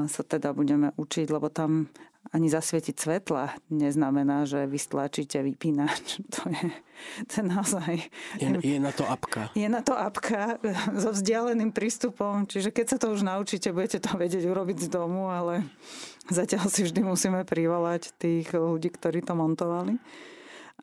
sa 0.08 0.22
teda 0.26 0.56
budeme 0.56 0.90
učiť, 0.96 1.26
lebo 1.30 1.52
tam 1.52 1.86
ani 2.28 2.52
zasvietiť 2.52 2.96
svetla 2.98 3.56
neznamená, 3.72 4.44
že 4.44 4.68
vy 4.68 4.76
stlačíte 4.76 5.40
vypínač. 5.40 6.20
To 6.38 6.50
je, 6.50 6.66
to 7.30 7.32
je 7.40 7.44
naozaj... 7.46 7.92
Je, 8.42 8.48
je 8.58 8.78
na 8.82 8.90
to 8.90 9.06
apka. 9.06 9.54
Je 9.54 9.70
na 9.70 9.86
to 9.86 9.94
apka 9.94 10.58
so 11.02 11.14
vzdialeným 11.14 11.70
prístupom, 11.70 12.42
čiže 12.42 12.74
keď 12.74 12.86
sa 12.90 12.98
to 12.98 13.14
už 13.14 13.22
naučíte, 13.22 13.70
budete 13.70 14.02
to 14.02 14.18
vedieť 14.18 14.42
urobiť 14.50 14.86
z 14.86 14.88
domu, 14.90 15.30
ale 15.30 15.62
zatiaľ 16.26 16.66
si 16.66 16.82
vždy 16.82 17.06
musíme 17.06 17.46
privolať 17.46 18.18
tých 18.18 18.50
ľudí, 18.50 18.90
ktorí 18.90 19.22
to 19.22 19.38
montovali. 19.38 19.94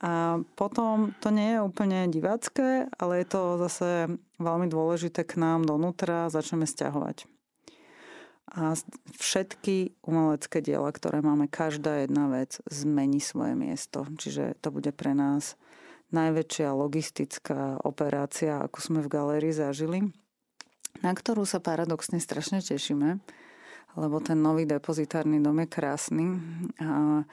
A 0.03 0.39
potom 0.55 1.11
to 1.19 1.31
nie 1.35 1.55
je 1.55 1.63
úplne 1.63 2.07
divácké, 2.07 2.87
ale 2.95 3.23
je 3.23 3.27
to 3.31 3.41
zase 3.67 4.15
veľmi 4.39 4.67
dôležité 4.71 5.23
k 5.23 5.39
nám 5.39 5.67
donútra, 5.67 6.31
začneme 6.31 6.63
stiahovať. 6.67 7.27
A 8.53 8.77
všetky 9.17 9.97
umelecké 10.05 10.61
diela, 10.61 10.93
ktoré 10.93 11.19
máme, 11.25 11.49
každá 11.49 12.05
jedna 12.05 12.29
vec 12.29 12.61
zmení 12.69 13.17
svoje 13.17 13.57
miesto. 13.57 14.05
Čiže 14.05 14.61
to 14.61 14.69
bude 14.69 14.93
pre 14.93 15.17
nás 15.17 15.57
najväčšia 16.13 16.69
logistická 16.69 17.81
operácia, 17.81 18.61
ako 18.61 18.77
sme 18.77 18.99
v 19.01 19.11
galérii 19.11 19.53
zažili, 19.53 20.13
na 21.01 21.11
ktorú 21.11 21.43
sa 21.43 21.57
paradoxne 21.57 22.21
strašne 22.21 22.61
tešíme, 22.61 23.17
lebo 23.97 24.21
ten 24.21 24.37
nový 24.39 24.69
depozitárny 24.69 25.41
dom 25.41 25.65
je 25.65 25.67
krásny 25.67 26.25
a 26.79 27.25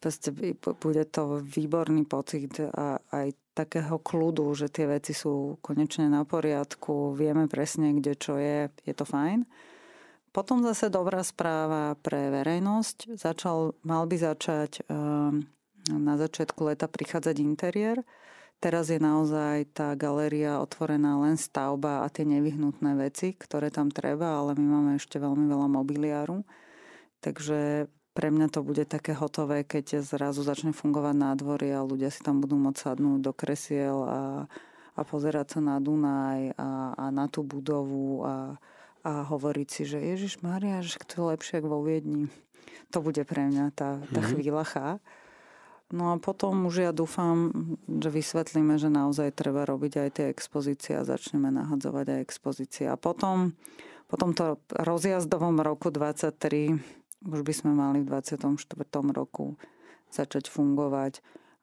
Proste 0.00 0.32
bude 0.80 1.04
to 1.12 1.42
výborný 1.44 2.08
pocit 2.08 2.56
a 2.60 2.96
aj 3.12 3.36
takého 3.52 4.00
kľudu, 4.00 4.48
že 4.56 4.72
tie 4.72 4.88
veci 4.88 5.12
sú 5.12 5.60
konečne 5.60 6.08
na 6.08 6.24
poriadku, 6.24 7.12
vieme 7.12 7.44
presne, 7.50 7.92
kde 7.92 8.12
čo 8.16 8.40
je, 8.40 8.72
je 8.88 8.94
to 8.96 9.04
fajn. 9.04 9.44
Potom 10.32 10.64
zase 10.64 10.88
dobrá 10.88 11.20
správa 11.20 11.92
pre 12.00 12.32
verejnosť. 12.32 13.20
Začal, 13.20 13.76
mal 13.84 14.08
by 14.08 14.16
začať 14.16 14.80
ehm, 14.88 15.44
na 15.92 16.16
začiatku 16.16 16.72
leta 16.72 16.88
prichádzať 16.88 17.36
interiér. 17.44 18.00
Teraz 18.56 18.88
je 18.88 18.96
naozaj 18.96 19.76
tá 19.76 19.92
galéria 19.92 20.62
otvorená 20.62 21.20
len 21.20 21.36
stavba 21.36 22.00
a 22.00 22.08
tie 22.08 22.24
nevyhnutné 22.24 22.94
veci, 22.94 23.36
ktoré 23.36 23.68
tam 23.68 23.92
treba, 23.92 24.38
ale 24.38 24.56
my 24.56 24.64
máme 24.64 24.92
ešte 24.96 25.20
veľmi 25.20 25.50
veľa 25.50 25.68
mobiliáru. 25.68 26.46
Takže 27.20 27.90
pre 28.14 28.28
mňa 28.30 28.48
to 28.54 28.64
bude 28.64 28.88
také 28.88 29.12
hotové, 29.12 29.66
keď 29.66 30.00
zrazu 30.00 30.46
začne 30.46 30.72
fungovať 30.72 31.14
nádvorie 31.16 31.74
a 31.76 31.84
ľudia 31.84 32.08
si 32.08 32.24
tam 32.24 32.40
budú 32.40 32.54
môcť 32.56 32.80
sadnúť 32.80 33.20
do 33.20 33.32
kresiel 33.34 34.04
a, 34.04 34.20
a 34.96 35.00
pozerať 35.04 35.58
sa 35.58 35.60
na 35.60 35.76
Dunaj 35.82 36.54
a, 36.54 36.94
a 36.96 37.04
na 37.10 37.26
tú 37.26 37.42
budovu 37.42 38.22
a, 38.22 38.56
a 39.02 39.26
hovoriť 39.26 39.68
si, 39.68 39.82
že 39.86 39.98
Ježiš 39.98 40.42
Maria, 40.42 40.82
že 40.82 40.98
to 41.02 41.14
je 41.18 41.30
lepšie 41.34 41.54
ako 41.58 41.68
vo 41.68 41.80
Viedni. 41.82 42.30
To 42.94 43.02
bude 43.02 43.22
pre 43.26 43.50
mňa 43.50 43.74
tá, 43.74 43.98
tá 43.98 44.20
mm-hmm. 44.22 44.30
chvíľa 44.34 44.64
chá. 44.64 44.88
No 45.92 46.14
a 46.14 46.16
potom 46.16 46.64
už 46.70 46.88
ja 46.88 46.92
dúfam, 46.94 47.52
že 47.84 48.08
vysvetlíme, 48.08 48.80
že 48.80 48.88
naozaj 48.88 49.36
treba 49.36 49.68
robiť 49.68 49.92
aj 50.00 50.08
tie 50.16 50.26
expozície 50.32 50.96
a 50.96 51.04
začneme 51.04 51.52
nahadzovať 51.52 52.16
aj 52.16 52.20
expozície. 52.24 52.88
A 52.88 52.96
potom, 52.96 53.52
potom 54.08 54.32
to 54.32 54.56
rozjazdovom 54.72 55.60
roku 55.60 55.92
23 55.92 57.02
už 57.22 57.40
by 57.46 57.54
sme 57.54 57.70
mali 57.76 58.02
v 58.02 58.10
24. 58.10 58.58
roku 59.14 59.54
začať 60.10 60.50
fungovať 60.50 61.22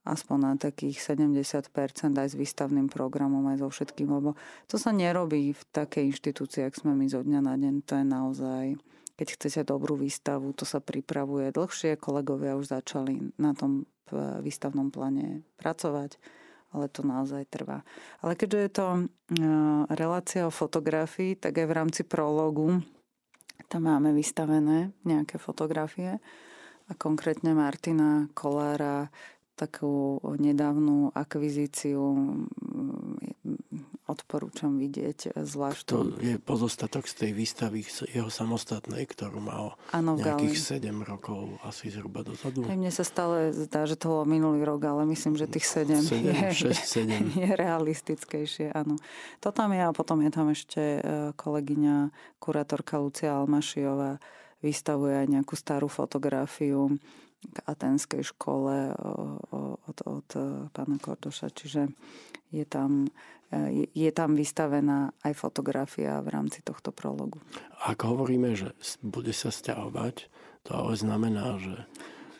aspoň 0.10 0.38
na 0.42 0.54
takých 0.58 0.98
70% 1.14 1.70
aj 2.18 2.28
s 2.28 2.36
výstavným 2.36 2.90
programom, 2.90 3.46
aj 3.54 3.62
so 3.62 3.70
všetkým, 3.70 4.10
lebo 4.10 4.34
to 4.66 4.82
sa 4.82 4.90
nerobí 4.90 5.54
v 5.54 5.62
takej 5.70 6.10
inštitúcii, 6.10 6.66
ak 6.66 6.78
sme 6.78 6.98
my 6.98 7.06
zo 7.06 7.22
dňa 7.22 7.40
na 7.46 7.56
deň. 7.56 7.76
To 7.86 7.94
je 7.96 8.06
naozaj, 8.06 8.66
keď 9.16 9.28
chcete 9.38 9.62
dobrú 9.70 9.96
výstavu, 9.96 10.52
to 10.58 10.66
sa 10.66 10.82
pripravuje 10.82 11.54
dlhšie. 11.54 12.02
Kolegovia 12.02 12.58
už 12.58 12.74
začali 12.74 13.38
na 13.38 13.54
tom 13.54 13.86
výstavnom 14.42 14.90
pláne 14.90 15.46
pracovať, 15.62 16.18
ale 16.74 16.90
to 16.90 17.06
naozaj 17.06 17.46
trvá. 17.50 17.86
Ale 18.26 18.34
keďže 18.34 18.60
je 18.60 18.72
to 18.74 18.88
e, 18.90 19.02
relácia 19.94 20.46
o 20.46 20.54
fotografii, 20.54 21.38
tak 21.38 21.62
aj 21.62 21.68
v 21.70 21.78
rámci 21.78 22.02
prologu 22.06 22.82
tam 23.70 23.86
máme 23.86 24.18
vystavené 24.18 24.90
nejaké 25.06 25.38
fotografie 25.38 26.18
a 26.90 26.92
konkrétne 26.98 27.54
Martina 27.54 28.26
Kolára 28.34 29.14
takú 29.60 30.24
nedávnu 30.24 31.12
akvizíciu 31.12 32.00
odporúčam 34.10 34.82
vidieť 34.82 35.38
zvlášť. 35.38 35.86
To 35.94 36.10
je 36.18 36.42
pozostatok 36.42 37.06
z 37.06 37.14
tej 37.14 37.32
výstavy 37.38 37.86
jeho 38.10 38.34
samostatnej, 38.34 39.06
ktorú 39.06 39.38
mal 39.38 39.78
ano, 39.94 40.18
nejakých 40.18 40.82
7 40.82 40.90
rokov 41.06 41.62
asi 41.62 41.94
zhruba 41.94 42.26
dozadu. 42.26 42.66
Aj 42.66 42.74
mne 42.74 42.90
sa 42.90 43.06
stále 43.06 43.54
zdá, 43.54 43.86
že 43.86 43.94
to 43.94 44.10
bolo 44.10 44.26
minulý 44.26 44.66
rok, 44.66 44.82
ale 44.90 45.06
myslím, 45.14 45.38
že 45.38 45.46
tých 45.46 45.70
7, 45.70 46.02
7 46.02 46.26
je, 46.26 46.74
6, 46.74 47.06
7. 47.06 47.30
je 47.46 47.50
realistickejšie. 47.54 48.74
Áno. 48.74 48.98
To 49.46 49.54
tam 49.54 49.78
je 49.78 49.86
a 49.86 49.94
potom 49.94 50.26
je 50.26 50.32
tam 50.34 50.50
ešte 50.50 50.82
e, 50.82 51.02
kolegyňa, 51.38 52.10
kurátorka 52.42 52.98
Lucia 52.98 53.38
Almašiová, 53.38 54.18
vystavuje 54.60 55.14
aj 55.16 55.28
nejakú 55.30 55.54
starú 55.54 55.88
fotografiu 55.88 56.98
k 57.40 57.58
atenskej 57.66 58.24
škole 58.24 58.94
od, 59.88 59.98
od 60.04 60.30
pána 60.76 60.98
Kordoša. 61.00 61.50
Čiže 61.56 61.88
je 62.52 62.66
tam, 62.68 63.08
je, 63.52 63.88
je 63.96 64.12
tam 64.12 64.36
vystavená 64.36 65.16
aj 65.24 65.34
fotografia 65.40 66.20
v 66.20 66.30
rámci 66.36 66.60
tohto 66.66 66.92
prologu. 66.92 67.40
Ak 67.88 68.04
hovoríme, 68.04 68.58
že 68.60 68.76
bude 69.00 69.32
sa 69.32 69.54
stiahovať, 69.54 70.28
to 70.68 70.72
ale 70.76 70.94
znamená, 71.00 71.56
že 71.62 71.88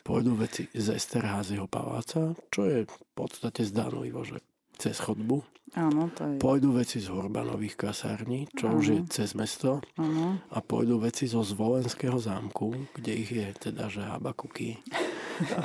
pôjdu 0.04 0.36
veci 0.36 0.68
z 0.74 0.96
Esterházyho 0.96 1.70
paláca, 1.70 2.36
čo 2.52 2.66
je 2.66 2.84
v 2.84 2.96
podstate 3.16 3.64
zdanlivo, 3.64 4.26
že 4.26 4.42
cez 4.80 4.96
chodbu. 4.96 5.44
Áno, 5.78 6.10
to 6.10 6.26
je... 6.26 6.34
Pôjdu 6.42 6.74
veci 6.74 6.98
z 6.98 7.12
Horbanových 7.14 7.78
kasární, 7.78 8.50
čo 8.50 8.72
Áno. 8.72 8.82
už 8.82 8.84
je 8.90 8.98
cez 9.12 9.38
mesto. 9.38 9.78
Áno. 9.94 10.42
A 10.50 10.58
pôjdu 10.58 10.98
veci 10.98 11.30
zo 11.30 11.46
Zvolenského 11.46 12.18
zámku, 12.18 12.74
kde 12.98 13.12
ich 13.14 13.30
je 13.30 13.46
teda, 13.54 13.86
že 13.86 14.02
habakuky. 14.02 14.80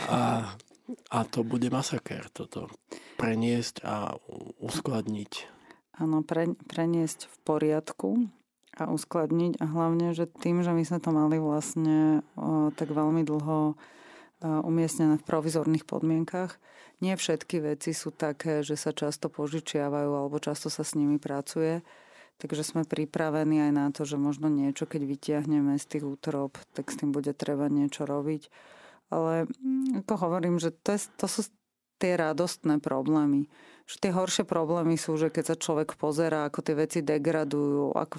A, 0.08 0.56
a 1.12 1.20
to 1.28 1.44
bude 1.44 1.68
masaker 1.68 2.32
toto. 2.32 2.72
Preniesť 3.20 3.84
a 3.84 4.16
uskladniť. 4.64 5.52
Áno, 6.00 6.24
pre, 6.24 6.56
preniesť 6.72 7.28
v 7.28 7.36
poriadku 7.44 8.10
a 8.80 8.88
uskladniť. 8.88 9.60
A 9.60 9.66
hlavne, 9.68 10.16
že 10.16 10.32
tým, 10.32 10.64
že 10.64 10.72
my 10.72 10.84
sme 10.88 11.00
to 11.04 11.12
mali 11.12 11.44
vlastne 11.44 12.24
o, 12.40 12.72
tak 12.72 12.92
veľmi 12.92 13.28
dlho 13.28 13.76
umiestnené 14.46 15.18
v 15.18 15.28
provizorných 15.28 15.90
podmienkach, 15.90 16.58
nie 17.04 17.14
všetky 17.16 17.60
veci 17.60 17.92
sú 17.92 18.14
také, 18.16 18.64
že 18.64 18.80
sa 18.80 18.96
často 18.96 19.28
požičiavajú 19.28 20.12
alebo 20.16 20.40
často 20.40 20.72
sa 20.72 20.88
s 20.88 20.96
nimi 20.96 21.20
pracuje. 21.20 21.84
Takže 22.36 22.68
sme 22.68 22.84
pripravení 22.84 23.64
aj 23.64 23.72
na 23.72 23.88
to, 23.96 24.04
že 24.04 24.20
možno 24.20 24.52
niečo, 24.52 24.84
keď 24.84 25.08
vytiahneme 25.08 25.80
z 25.80 25.86
tých 25.88 26.04
útrob, 26.04 26.60
tak 26.76 26.92
s 26.92 27.00
tým 27.00 27.16
bude 27.16 27.32
treba 27.32 27.72
niečo 27.72 28.04
robiť. 28.04 28.52
Ale 29.08 29.48
mm, 29.48 30.04
ako 30.04 30.14
hovorím, 30.20 30.60
že 30.60 30.76
to, 30.76 31.00
je, 31.00 31.08
to 31.16 31.28
sú 31.32 31.48
tie 31.96 32.20
radostné 32.20 32.84
problémy. 32.84 33.48
Že 33.88 33.96
tie 34.02 34.12
horšie 34.12 34.44
problémy 34.44 35.00
sú, 35.00 35.16
že 35.16 35.32
keď 35.32 35.56
sa 35.56 35.56
človek 35.56 35.96
pozera, 35.96 36.44
ako 36.44 36.60
tie 36.60 36.76
veci 36.76 37.00
degradujú, 37.00 37.96
ako, 37.96 38.18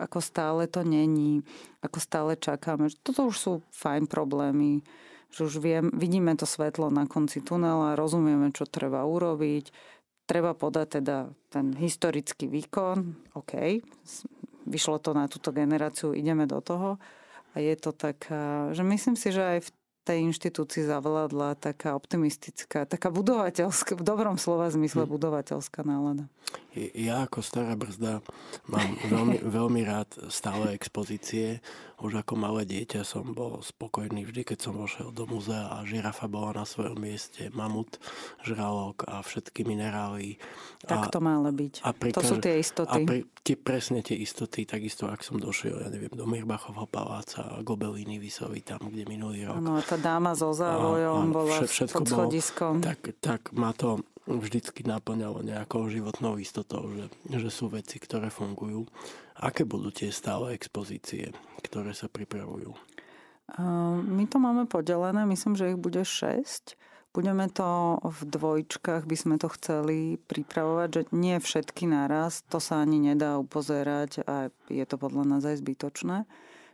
ako 0.00 0.18
stále 0.24 0.64
to 0.64 0.80
není, 0.80 1.44
ako 1.84 1.98
stále 2.00 2.32
čakáme. 2.40 2.88
Toto 3.04 3.28
už 3.28 3.36
sú 3.36 3.52
fajn 3.68 4.08
problémy 4.08 4.80
že 5.28 5.44
už 5.44 5.54
viem, 5.60 5.92
vidíme 5.92 6.32
to 6.36 6.48
svetlo 6.48 6.88
na 6.88 7.04
konci 7.04 7.44
tunela, 7.44 7.98
rozumieme, 7.98 8.48
čo 8.52 8.64
treba 8.64 9.04
urobiť, 9.04 9.70
treba 10.28 10.52
podať 10.52 11.00
teda 11.00 11.32
ten 11.48 11.72
historický 11.76 12.48
výkon, 12.48 13.32
OK, 13.36 13.80
vyšlo 14.68 15.00
to 15.00 15.16
na 15.16 15.24
túto 15.28 15.52
generáciu, 15.52 16.12
ideme 16.12 16.44
do 16.44 16.60
toho. 16.60 17.00
A 17.56 17.64
je 17.64 17.72
to 17.80 17.96
tak, 17.96 18.28
že 18.76 18.82
myslím 18.84 19.16
si, 19.16 19.32
že 19.32 19.40
aj 19.40 19.58
v 19.64 19.70
tej 20.08 20.24
inštitúcii 20.32 20.88
zavládla 20.88 21.60
taká 21.60 21.92
optimistická, 21.92 22.88
taká 22.88 23.12
budovateľská, 23.12 24.00
v 24.00 24.04
dobrom 24.04 24.40
slova 24.40 24.72
zmysle 24.72 25.04
hm. 25.04 25.10
budovateľská 25.12 25.84
nálada. 25.84 26.24
Ja 26.78 27.26
ako 27.26 27.42
stará 27.42 27.74
brzda 27.74 28.22
mám 28.70 28.96
veľmi, 29.10 29.36
veľmi 29.58 29.80
rád 29.84 30.08
stále 30.32 30.72
expozície. 30.72 31.60
Už 31.98 32.14
ako 32.22 32.38
malé 32.38 32.62
dieťa 32.62 33.02
som 33.02 33.34
bol 33.34 33.58
spokojný 33.58 34.22
vždy, 34.22 34.46
keď 34.46 34.70
som 34.70 34.78
vošiel 34.78 35.10
do 35.10 35.26
muzea 35.26 35.66
a 35.66 35.82
žirafa 35.82 36.30
bola 36.30 36.62
na 36.62 36.62
svojom 36.62 36.94
mieste, 36.94 37.50
mamut, 37.50 37.98
žralok 38.46 39.02
a 39.10 39.18
všetky 39.18 39.66
minerály. 39.66 40.38
Tak 40.86 41.10
to 41.10 41.18
má 41.18 41.42
byť. 41.42 41.82
A 41.82 41.90
pri, 41.90 42.14
to 42.14 42.22
sú 42.22 42.38
tie 42.38 42.62
istoty. 42.62 43.02
A 43.02 43.02
pri, 43.02 43.26
tie, 43.42 43.58
presne 43.58 44.06
tie 44.06 44.14
istoty, 44.14 44.62
takisto 44.62 45.10
ak 45.10 45.26
som 45.26 45.42
došiel, 45.42 45.82
ja 45.82 45.90
neviem, 45.90 46.14
do 46.14 46.22
Mirbachovho 46.22 46.86
paláca 46.86 47.58
a 47.58 47.66
Gobeliny 47.66 48.22
Vysovy, 48.22 48.62
tam, 48.62 48.78
kde 48.86 49.02
minulý 49.02 49.50
rok. 49.50 49.58
No, 49.58 49.82
tá 49.82 49.97
dáma 49.98 50.32
so 50.38 50.54
závojom 50.54 51.22
a, 51.22 51.30
a 51.30 51.34
bola 51.34 51.56
všetko 51.66 52.02
pod 52.02 52.06
schodiskom. 52.08 52.72
Bolo, 52.78 52.86
tak, 52.86 53.00
tak 53.20 53.40
ma 53.52 53.70
to 53.76 54.02
vždycky 54.28 54.84
naplňalo 54.84 55.40
nejakou 55.40 55.88
životnou 55.88 56.36
istotou, 56.36 56.84
že, 56.92 57.08
že 57.32 57.48
sú 57.48 57.72
veci, 57.72 57.96
ktoré 57.96 58.28
fungujú. 58.28 58.84
Aké 59.40 59.64
budú 59.64 59.88
tie 59.88 60.12
stále 60.12 60.52
expozície, 60.52 61.32
ktoré 61.64 61.96
sa 61.96 62.12
pripravujú? 62.12 62.76
My 64.04 64.28
to 64.28 64.36
máme 64.36 64.68
podelené, 64.68 65.24
myslím, 65.24 65.56
že 65.56 65.72
ich 65.72 65.80
bude 65.80 66.04
6. 66.04 66.76
Budeme 67.16 67.48
to 67.48 67.96
v 68.04 68.20
dvojčkách, 68.28 69.08
by 69.08 69.16
sme 69.16 69.40
to 69.40 69.48
chceli 69.56 70.20
pripravovať, 70.28 70.88
že 70.92 71.02
nie 71.16 71.40
všetky 71.40 71.88
naraz, 71.88 72.44
to 72.52 72.60
sa 72.60 72.84
ani 72.84 73.00
nedá 73.00 73.40
upozerať 73.40 74.28
a 74.28 74.52
je 74.68 74.84
to 74.84 75.00
podľa 75.00 75.24
nás 75.24 75.42
aj 75.48 75.64
zbytočné. 75.64 76.28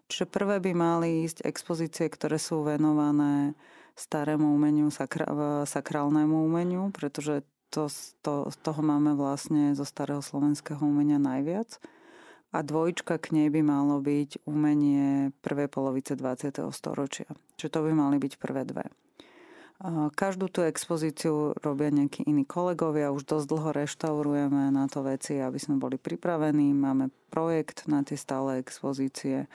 Čiže 0.09 0.29
prvé 0.29 0.61
by 0.61 0.73
mali 0.77 1.09
ísť 1.25 1.49
expozície, 1.49 2.07
ktoré 2.13 2.37
sú 2.37 2.61
venované 2.61 3.57
starému 3.95 4.53
umeniu, 4.53 4.91
sakra, 4.91 5.65
sakrálnemu 5.65 6.45
umeniu, 6.45 6.91
pretože 6.91 7.47
to, 7.73 7.91
to, 8.23 8.51
toho 8.63 8.83
máme 8.83 9.19
vlastne 9.19 9.75
zo 9.75 9.83
starého 9.83 10.23
slovenského 10.23 10.83
umenia 10.83 11.19
najviac. 11.19 11.81
A 12.55 12.63
dvojčka 12.63 13.19
k 13.19 13.35
nej 13.35 13.49
by 13.51 13.67
malo 13.67 13.99
byť 13.99 14.47
umenie 14.47 15.35
prvej 15.43 15.67
polovice 15.67 16.15
20. 16.15 16.55
storočia. 16.71 17.27
Čiže 17.59 17.73
to 17.75 17.81
by 17.83 17.91
mali 17.91 18.23
byť 18.23 18.33
prvé 18.39 18.63
dve. 18.63 18.87
Každú 20.15 20.47
tú 20.55 20.63
expozíciu 20.63 21.51
robia 21.59 21.91
nejakí 21.91 22.23
iní 22.31 22.47
kolegovia, 22.47 23.11
už 23.11 23.27
dosť 23.27 23.47
dlho 23.51 23.71
reštaurujeme 23.75 24.71
na 24.71 24.87
to 24.87 25.03
veci, 25.03 25.43
aby 25.43 25.59
sme 25.59 25.83
boli 25.83 25.99
pripravení. 25.99 26.71
Máme 26.71 27.11
projekt 27.27 27.91
na 27.91 28.07
tie 28.07 28.15
stále 28.15 28.63
expozície. 28.63 29.51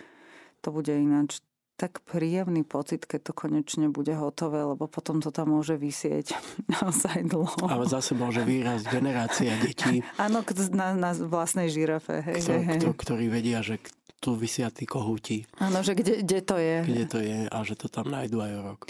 To 0.63 0.75
bude 0.75 0.91
ináč 0.91 1.39
tak 1.79 2.03
príjemný 2.03 2.67
pocit, 2.67 3.07
keď 3.07 3.31
to 3.31 3.33
konečne 3.33 3.87
bude 3.87 4.11
hotové, 4.11 4.67
lebo 4.67 4.91
potom 4.91 5.23
to 5.23 5.31
tam 5.31 5.55
môže 5.55 5.79
vysieť 5.79 6.35
naozaj 6.75 7.23
dlho. 7.23 7.71
Ale 7.71 7.87
zase 7.87 8.11
môže 8.19 8.43
výrazť 8.43 8.91
generácia 8.91 9.55
detí. 9.63 10.03
Áno, 10.19 10.43
na, 10.75 10.91
na 10.91 11.11
vlastnej 11.15 11.71
žirafe. 11.71 12.19
Hej, 12.19 12.43
kto, 12.43 12.53
hej. 12.59 12.79
Kto, 12.83 12.91
ktorí 12.99 13.25
vedia, 13.31 13.63
že 13.63 13.79
tu 14.19 14.35
vysia 14.35 14.67
tí 14.67 14.83
kohúti. 14.83 15.47
Áno, 15.63 15.79
že 15.79 15.95
kde, 15.95 16.19
kde 16.19 16.39
to 16.43 16.59
je. 16.59 16.77
Kde 16.83 17.05
to 17.07 17.19
je 17.23 17.39
a 17.47 17.57
že 17.63 17.79
to 17.79 17.87
tam 17.87 18.11
nájdu 18.11 18.43
aj 18.43 18.53
rok. 18.59 18.81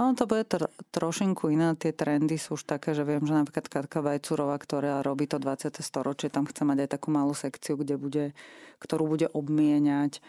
Ono 0.00 0.16
to 0.16 0.24
bude 0.24 0.48
tr- 0.48 0.72
trošinku 0.96 1.52
iné. 1.52 1.76
Tie 1.76 1.92
trendy 1.92 2.40
sú 2.40 2.56
už 2.56 2.64
také, 2.64 2.96
že 2.96 3.04
viem, 3.04 3.20
že 3.20 3.36
napríklad 3.36 3.68
Katka 3.68 4.00
Vajcurová, 4.00 4.56
ktorá 4.56 5.04
robí 5.04 5.28
to 5.28 5.36
20. 5.36 5.76
storočie, 5.84 6.32
tam 6.32 6.48
chce 6.48 6.64
mať 6.64 6.88
aj 6.88 6.90
takú 6.96 7.12
malú 7.12 7.36
sekciu, 7.36 7.76
kde 7.76 8.00
bude, 8.00 8.24
ktorú 8.80 9.04
bude 9.12 9.28
obmieniať 9.28 10.24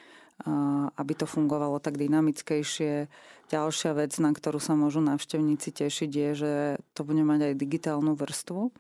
aby 0.98 1.14
to 1.14 1.30
fungovalo 1.30 1.78
tak 1.78 2.02
dynamickejšie. 2.02 3.12
Ďalšia 3.52 3.92
vec, 3.94 4.16
na 4.18 4.32
ktorú 4.32 4.64
sa 4.64 4.80
môžu 4.80 5.04
návštevníci 5.04 5.76
tešiť, 5.76 6.12
je, 6.12 6.30
že 6.34 6.54
to 6.96 7.04
bude 7.04 7.20
mať 7.22 7.52
aj 7.52 7.54
digitálnu 7.60 8.16
vrstvu. 8.16 8.72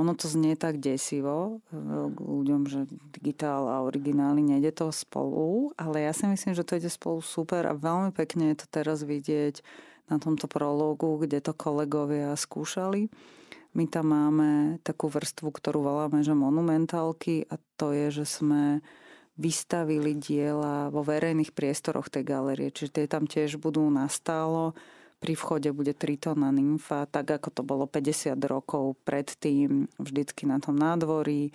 Ono 0.00 0.12
to 0.16 0.26
znie 0.32 0.56
tak 0.56 0.80
desivo 0.80 1.60
e, 1.68 1.76
k 2.08 2.18
ľuďom, 2.24 2.62
že 2.72 2.88
digitál 3.12 3.68
a 3.68 3.84
originály 3.84 4.40
nejde 4.40 4.72
to 4.72 4.88
spolu, 4.88 5.76
ale 5.76 6.08
ja 6.08 6.16
si 6.16 6.24
myslím, 6.24 6.56
že 6.56 6.64
to 6.64 6.80
ide 6.80 6.88
spolu 6.88 7.20
super 7.20 7.68
a 7.68 7.76
veľmi 7.76 8.16
pekne 8.16 8.56
je 8.56 8.64
to 8.64 8.66
teraz 8.72 9.04
vidieť 9.04 9.60
na 10.08 10.16
tomto 10.16 10.48
prologu, 10.48 11.20
kde 11.20 11.44
to 11.44 11.52
kolegovia 11.52 12.32
skúšali. 12.32 13.12
My 13.76 13.84
tam 13.88 14.12
máme 14.12 14.80
takú 14.80 15.12
vrstvu, 15.12 15.52
ktorú 15.52 15.84
voláme, 15.84 16.24
že 16.24 16.32
monumentálky 16.32 17.44
a 17.52 17.60
to 17.76 17.92
je, 17.92 18.24
že 18.24 18.24
sme 18.24 18.80
vystavili 19.40 20.12
diela 20.16 20.92
vo 20.92 21.00
verejných 21.00 21.56
priestoroch 21.56 22.12
tej 22.12 22.24
galerie. 22.26 22.68
Čiže 22.68 22.90
tie 23.00 23.06
tam 23.08 23.24
tiež 23.24 23.56
budú 23.56 23.84
nastálo. 23.88 24.76
Pri 25.22 25.38
vchode 25.38 25.70
bude 25.70 25.94
tritónna 25.94 26.50
nymfa, 26.50 27.06
tak 27.06 27.30
ako 27.30 27.48
to 27.54 27.62
bolo 27.62 27.84
50 27.86 28.34
rokov 28.42 28.98
predtým, 29.06 29.86
vždycky 30.02 30.50
na 30.50 30.58
tom 30.58 30.74
nádvorí. 30.74 31.54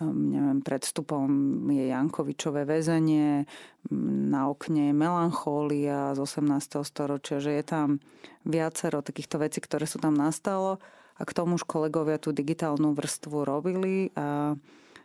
Um, 0.00 0.32
neviem, 0.32 0.64
pred 0.64 0.80
vstupom 0.80 1.28
je 1.68 1.92
Jankovičové 1.92 2.64
väzenie, 2.64 3.44
na 4.32 4.48
okne 4.48 4.88
je 4.88 4.94
melanchólia 4.96 6.16
z 6.16 6.18
18. 6.24 6.80
storočia, 6.80 7.44
že 7.44 7.52
je 7.60 7.64
tam 7.68 7.88
viacero 8.48 9.04
takýchto 9.04 9.36
vecí, 9.36 9.60
ktoré 9.60 9.84
sú 9.84 10.00
tam 10.00 10.16
nastalo 10.16 10.80
a 11.20 11.22
k 11.28 11.36
tomu 11.36 11.60
už 11.60 11.68
kolegovia 11.68 12.16
tú 12.16 12.32
digitálnu 12.32 12.96
vrstvu 12.96 13.44
robili 13.44 14.08
a 14.16 14.56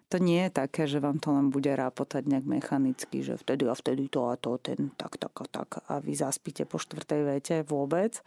to 0.08 0.24
nie 0.24 0.48
je 0.48 0.52
také, 0.52 0.88
že 0.88 1.04
vám 1.04 1.20
to 1.20 1.36
len 1.36 1.52
bude 1.52 1.67
rápotať 1.67 2.24
nejak 2.32 2.48
mechanicky, 2.48 3.20
že 3.20 3.36
vtedy 3.36 3.67
a 3.67 3.76
vtedy 3.76 4.08
to 4.08 4.32
a 4.32 4.39
to, 4.39 4.56
ten 4.56 4.96
tak, 4.96 5.20
tak 5.20 5.36
a 5.36 5.46
tak 5.48 5.70
a 5.91 6.00
vy 6.00 6.15
zaspíte 6.15 6.63
po 6.63 6.80
štvrtej 6.80 7.22
vete 7.28 7.56
vôbec. 7.67 8.24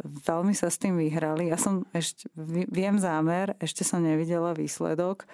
Veľmi 0.00 0.56
sa 0.56 0.72
s 0.72 0.80
tým 0.80 0.96
vyhrali. 0.96 1.52
Ja 1.52 1.60
som 1.60 1.84
ešte, 1.92 2.32
viem 2.72 2.96
zámer, 2.96 3.52
ešte 3.60 3.84
som 3.84 4.00
nevidela 4.00 4.56
výsledok, 4.56 5.28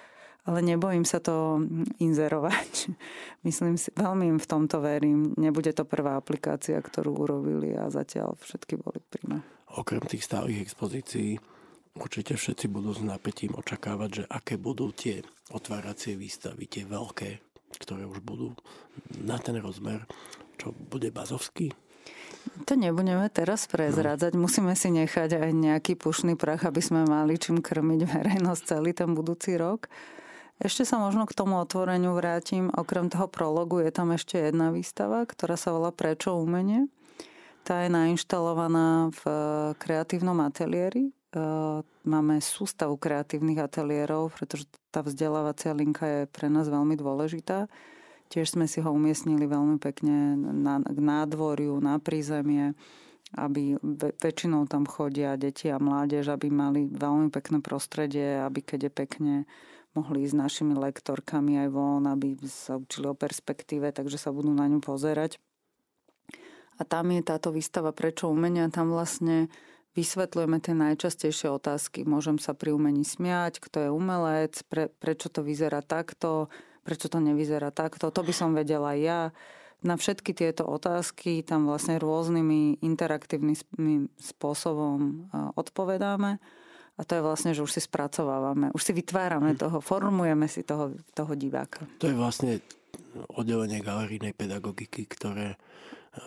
ale 0.50 0.66
nebojím 0.66 1.06
sa 1.06 1.22
to 1.22 1.62
inzerovať. 2.02 2.90
Myslím 3.46 3.78
si, 3.78 3.94
veľmi 3.94 4.34
im 4.34 4.38
v 4.42 4.50
tomto 4.50 4.82
verím. 4.82 5.30
Nebude 5.38 5.70
to 5.70 5.86
prvá 5.86 6.18
aplikácia, 6.18 6.74
ktorú 6.82 7.22
urobili 7.22 7.78
a 7.78 7.86
zatiaľ 7.86 8.34
všetky 8.42 8.82
boli 8.82 8.98
príjme. 9.14 9.46
Okrem 9.78 10.02
tých 10.10 10.26
stálych 10.26 10.58
expozícií 10.58 11.38
Určite 11.98 12.38
všetci 12.38 12.70
budú 12.70 12.94
s 12.94 13.02
napätím 13.02 13.58
očakávať, 13.58 14.11
že 14.22 14.24
aké 14.30 14.54
budú 14.54 14.94
tie 14.94 15.26
otváracie 15.50 16.14
výstavy, 16.14 16.70
tie 16.70 16.87
veľké, 16.87 17.42
ktoré 17.82 18.06
už 18.06 18.22
budú 18.22 18.54
na 19.18 19.34
ten 19.42 19.58
rozmer, 19.58 20.06
čo 20.62 20.70
bude 20.70 21.11
bazovský. 21.11 21.74
To 22.70 22.78
nebudeme 22.78 23.26
teraz 23.34 23.66
prezrádzať. 23.66 24.38
No. 24.38 24.46
Musíme 24.46 24.78
si 24.78 24.94
nechať 24.94 25.42
aj 25.42 25.50
nejaký 25.52 25.98
pušný 25.98 26.38
prach, 26.38 26.64
aby 26.64 26.78
sme 26.78 27.02
mali 27.02 27.34
čím 27.37 27.58
krmiť 27.58 28.00
verejnosť 28.06 28.62
celý 28.62 28.94
ten 28.94 29.12
budúci 29.12 29.58
rok. 29.58 29.90
Ešte 30.58 30.82
sa 30.87 30.98
možno 30.98 31.26
k 31.26 31.34
tomu 31.34 31.58
otvoreniu 31.58 32.14
vrátim. 32.14 32.70
Okrem 32.74 33.11
toho 33.11 33.26
prologu 33.30 33.82
je 33.82 33.90
tam 33.90 34.14
ešte 34.14 34.38
jedna 34.38 34.70
výstava, 34.74 35.26
ktorá 35.26 35.54
sa 35.54 35.74
volá 35.74 35.90
Prečo 35.90 36.34
umenie. 36.34 36.90
Tá 37.62 37.84
je 37.84 37.90
nainštalovaná 37.90 39.12
v 39.12 39.22
kreatívnom 39.76 40.38
ateliéri 40.40 41.17
máme 42.08 42.40
sústavu 42.40 42.96
kreatívnych 42.96 43.60
ateliérov, 43.60 44.32
pretože 44.32 44.64
tá 44.88 45.04
vzdelávacia 45.04 45.76
linka 45.76 46.06
je 46.08 46.20
pre 46.24 46.48
nás 46.48 46.72
veľmi 46.72 46.96
dôležitá. 46.96 47.68
Tiež 48.28 48.56
sme 48.56 48.68
si 48.68 48.80
ho 48.80 48.88
umiestnili 48.92 49.48
veľmi 49.48 49.80
pekne 49.80 50.36
na, 50.36 50.80
k 50.80 50.98
nádvoriu, 51.00 51.80
na 51.80 51.96
prízemie, 52.00 52.76
aby 53.36 53.76
väčšinou 54.20 54.68
tam 54.68 54.88
chodia 54.88 55.36
deti 55.36 55.68
a 55.68 55.76
mládež, 55.76 56.32
aby 56.32 56.48
mali 56.48 56.88
veľmi 56.88 57.28
pekné 57.28 57.60
prostredie, 57.60 58.40
aby 58.40 58.64
keď 58.64 58.88
je 58.88 58.92
pekne 58.92 59.34
mohli 59.96 60.24
ísť 60.24 60.32
s 60.32 60.40
našimi 60.40 60.74
lektorkami 60.76 61.60
aj 61.64 61.68
von, 61.72 62.04
aby 62.08 62.36
sa 62.48 62.76
učili 62.80 63.08
o 63.08 63.16
perspektíve, 63.16 63.92
takže 63.92 64.20
sa 64.20 64.32
budú 64.32 64.52
na 64.52 64.68
ňu 64.68 64.80
pozerať. 64.80 65.40
A 66.78 66.86
tam 66.86 67.10
je 67.10 67.20
táto 67.26 67.50
výstava 67.50 67.90
Prečo 67.90 68.30
umenia, 68.30 68.70
tam 68.70 68.94
vlastne 68.94 69.50
vysvetľujeme 69.98 70.62
tie 70.62 70.74
najčastejšie 70.78 71.50
otázky. 71.50 72.06
Môžem 72.06 72.38
sa 72.38 72.54
pri 72.54 72.70
umení 72.70 73.02
smiať, 73.02 73.58
kto 73.58 73.76
je 73.82 73.90
umelec, 73.90 74.54
pre, 74.70 74.87
prečo 74.87 75.26
to 75.26 75.42
vyzerá 75.42 75.82
takto, 75.82 76.46
prečo 76.87 77.11
to 77.11 77.18
nevyzerá 77.18 77.74
takto. 77.74 78.14
To 78.14 78.20
by 78.22 78.30
som 78.30 78.54
vedela 78.54 78.94
ja. 78.94 79.34
Na 79.82 79.94
všetky 79.94 80.34
tieto 80.34 80.66
otázky 80.66 81.42
tam 81.42 81.66
vlastne 81.66 81.98
rôznymi 81.98 82.82
interaktívnym 82.82 84.11
spôsobom 84.18 85.30
odpovedáme. 85.58 86.38
A 86.98 87.06
to 87.06 87.14
je 87.14 87.22
vlastne, 87.22 87.54
že 87.54 87.62
už 87.62 87.78
si 87.78 87.82
spracovávame, 87.82 88.74
už 88.74 88.82
si 88.82 88.90
vytvárame 88.90 89.54
hm. 89.54 89.58
toho, 89.58 89.78
formujeme 89.78 90.50
si 90.50 90.66
toho, 90.66 90.94
toho 91.14 91.32
diváka. 91.38 91.87
To 92.02 92.11
je 92.11 92.14
vlastne 92.18 92.58
oddelenie 93.38 93.78
galerijnej 93.78 94.34
pedagogiky, 94.34 95.06
ktoré 95.06 95.54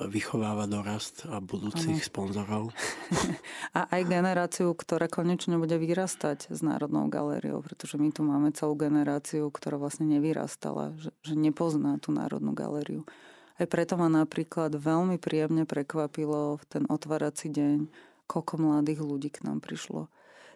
vychováva 0.07 0.69
dorast 0.69 1.25
a 1.27 1.41
budúcich 1.41 1.99
ano. 1.99 2.07
sponzorov. 2.07 2.65
A 3.77 3.87
aj 3.87 4.03
generáciu, 4.07 4.71
ktorá 4.75 5.07
konečne 5.07 5.55
bude 5.55 5.75
vyrastať 5.79 6.51
s 6.51 6.59
Národnou 6.59 7.07
galériou, 7.07 7.63
pretože 7.63 7.95
my 7.95 8.11
tu 8.11 8.21
máme 8.23 8.51
celú 8.51 8.75
generáciu, 8.75 9.47
ktorá 9.47 9.79
vlastne 9.79 10.07
nevyrastala, 10.11 10.95
že, 10.99 11.15
že 11.23 11.33
nepozná 11.39 11.95
tú 11.99 12.11
Národnú 12.11 12.51
galériu. 12.51 13.07
Aj 13.55 13.67
preto 13.69 13.95
ma 13.95 14.11
napríklad 14.11 14.75
veľmi 14.75 15.21
príjemne 15.21 15.63
prekvapilo 15.69 16.59
v 16.59 16.63
ten 16.67 16.83
otvárací 16.89 17.47
deň, 17.47 17.87
koľko 18.27 18.53
mladých 18.59 18.99
ľudí 19.03 19.29
k 19.31 19.43
nám 19.47 19.63
prišlo. 19.63 20.11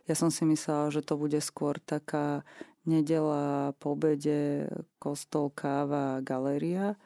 Ja 0.06 0.14
som 0.14 0.30
si 0.30 0.46
myslela, 0.46 0.94
že 0.94 1.02
to 1.02 1.18
bude 1.18 1.38
skôr 1.42 1.82
taká 1.82 2.46
nedela, 2.86 3.74
po 3.82 3.98
obede, 3.98 4.70
kostol, 5.02 5.50
káva, 5.50 6.22
galéria. 6.22 6.98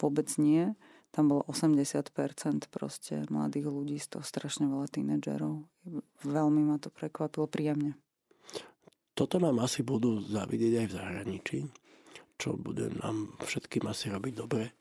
Vôbec 0.00 0.28
nie. 0.40 0.72
Tam 1.16 1.32
bolo 1.32 1.48
80% 1.48 2.12
proste 2.68 3.24
mladých 3.32 3.72
ľudí, 3.72 3.96
z 3.96 4.12
toho 4.12 4.24
strašne 4.28 4.68
veľa 4.68 4.84
tínedžerov. 4.92 5.64
Veľmi 6.28 6.60
ma 6.68 6.76
to 6.76 6.92
prekvapilo 6.92 7.48
príjemne. 7.48 7.96
Toto 9.16 9.40
nám 9.40 9.64
asi 9.64 9.80
budú 9.80 10.20
zavidieť 10.20 10.84
aj 10.84 10.86
v 10.92 10.96
zahraničí, 11.00 11.58
čo 12.36 12.60
bude 12.60 12.92
nám 13.00 13.32
všetkým 13.40 13.88
asi 13.88 14.12
robiť 14.12 14.32
dobre. 14.36 14.76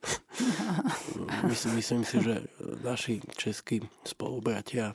myslím, 1.47 1.79
myslím 1.79 2.03
si, 2.03 2.19
že 2.19 2.43
naši 2.83 3.23
českí 3.39 3.79
spolubratia 4.03 4.91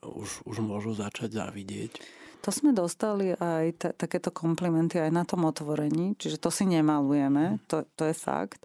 už, 0.00 0.48
už 0.48 0.56
môžu 0.64 0.96
začať 0.96 1.36
závidieť. 1.36 2.00
To 2.42 2.50
sme 2.50 2.72
dostali 2.72 3.36
aj 3.36 3.64
t- 3.76 3.92
takéto 3.92 4.32
komplimenty 4.32 4.98
aj 4.98 5.12
na 5.12 5.28
tom 5.28 5.44
otvorení, 5.44 6.16
čiže 6.16 6.40
to 6.40 6.48
si 6.48 6.64
nemalujeme, 6.64 7.60
to, 7.68 7.84
to 7.92 8.08
je 8.08 8.16
fakt. 8.16 8.64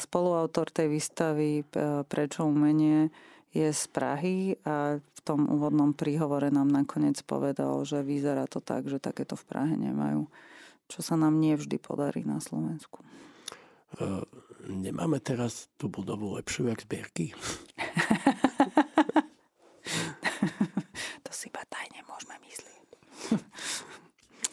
Spoluautor 0.00 0.72
tej 0.72 0.88
výstavy 0.88 1.68
Prečo 2.08 2.48
umenie 2.48 3.12
je 3.50 3.74
z 3.74 3.84
Prahy 3.90 4.54
a 4.62 5.02
v 5.02 5.20
tom 5.26 5.50
úvodnom 5.50 5.90
príhovore 5.92 6.54
nám 6.54 6.70
nakoniec 6.70 7.18
povedal, 7.26 7.82
že 7.82 7.98
vyzerá 8.00 8.46
to 8.46 8.62
tak, 8.62 8.86
že 8.86 9.02
takéto 9.02 9.34
v 9.34 9.44
Prahe 9.44 9.74
nemajú, 9.74 10.30
čo 10.86 11.02
sa 11.02 11.18
nám 11.18 11.42
nie 11.42 11.58
vždy 11.58 11.82
podarí 11.82 12.22
na 12.22 12.38
Slovensku. 12.38 13.02
Uh, 13.98 14.22
nemáme 14.70 15.18
teraz 15.18 15.66
tú 15.74 15.90
budovu 15.90 16.38
lepšiu 16.38 16.70
jak 16.70 16.86
zbierky? 16.86 17.34
to 21.26 21.30
si 21.34 21.50
iba 21.50 21.66
tajne 21.66 22.06
môžeme 22.06 22.38
myslieť. 22.46 22.86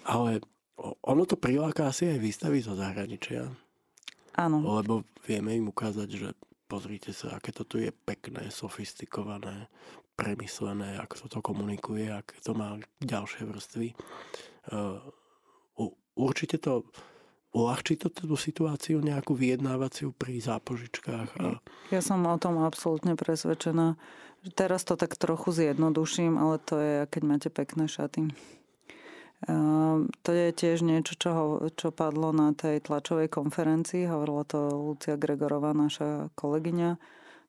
Ale 0.10 0.41
ono 1.06 1.24
to 1.30 1.38
priláka 1.38 1.86
asi 1.86 2.10
aj 2.10 2.17
výstavy 2.17 2.65
zo 2.65 2.74
zahraničia. 2.74 3.66
Áno. 4.38 4.62
Lebo 4.62 5.02
vieme 5.26 5.58
im 5.58 5.73
ukázať, 5.73 6.10
že 6.13 6.30
pozrite 6.69 7.10
sa, 7.12 7.36
aké 7.38 7.50
to 7.50 7.65
tu 7.65 7.82
je 7.82 7.89
pekné, 7.89 8.54
sofistikované, 8.54 9.65
premyslené, 10.13 11.02
ako 11.02 11.15
sa 11.17 11.28
to 11.30 11.39
komunikuje, 11.41 12.10
aké 12.13 12.38
to 12.41 12.54
má 12.54 12.78
ďalšie 13.02 13.50
vrstvy. 13.50 13.97
Uh, 14.69 15.02
určite 16.17 16.58
to 16.58 16.86
uľahčí 17.58 17.97
to 17.97 18.13
tú 18.13 18.38
situáciu 18.38 19.02
nejakú 19.02 19.34
vyjednávaciu 19.34 20.13
pri 20.13 20.38
zápožičkách? 20.41 21.30
A... 21.41 21.58
Ja 21.89 22.02
som 22.06 22.21
o 22.26 22.38
tom 22.38 22.62
absolútne 22.62 23.17
presvedčená. 23.17 23.97
Teraz 24.54 24.86
to 24.86 24.93
tak 24.93 25.17
trochu 25.17 25.50
zjednoduším, 25.50 26.38
ale 26.38 26.62
to 26.62 26.76
je, 26.78 26.95
keď 27.10 27.21
máte 27.26 27.50
pekné 27.50 27.89
šaty. 27.89 28.30
Ehm, 29.45 30.10
to 30.26 30.34
je 30.34 30.50
tiež 30.50 30.82
niečo, 30.82 31.13
čo, 31.13 31.62
čo 31.78 31.93
padlo 31.93 32.34
na 32.34 32.58
tej 32.58 32.82
tlačovej 32.82 33.30
konferencii. 33.30 34.10
Hovorila 34.10 34.43
to 34.50 34.73
Lucia 34.73 35.13
Gregorová, 35.13 35.78
naša 35.78 36.34
kolegyňa. 36.34 36.97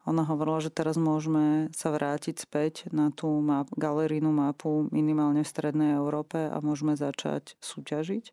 Ona 0.09 0.25
hovorila, 0.29 0.61
že 0.61 0.73
teraz 0.73 1.01
môžeme 1.01 1.73
sa 1.73 1.93
vrátiť 1.93 2.37
späť 2.37 2.89
na 2.93 3.13
tú 3.13 3.29
map, 3.41 3.69
galerínu 3.77 4.33
mapu 4.33 4.89
minimálne 4.93 5.45
v 5.45 5.53
Strednej 5.53 5.97
Európe 5.97 6.49
a 6.49 6.57
môžeme 6.61 6.97
začať 6.97 7.57
súťažiť. 7.61 8.33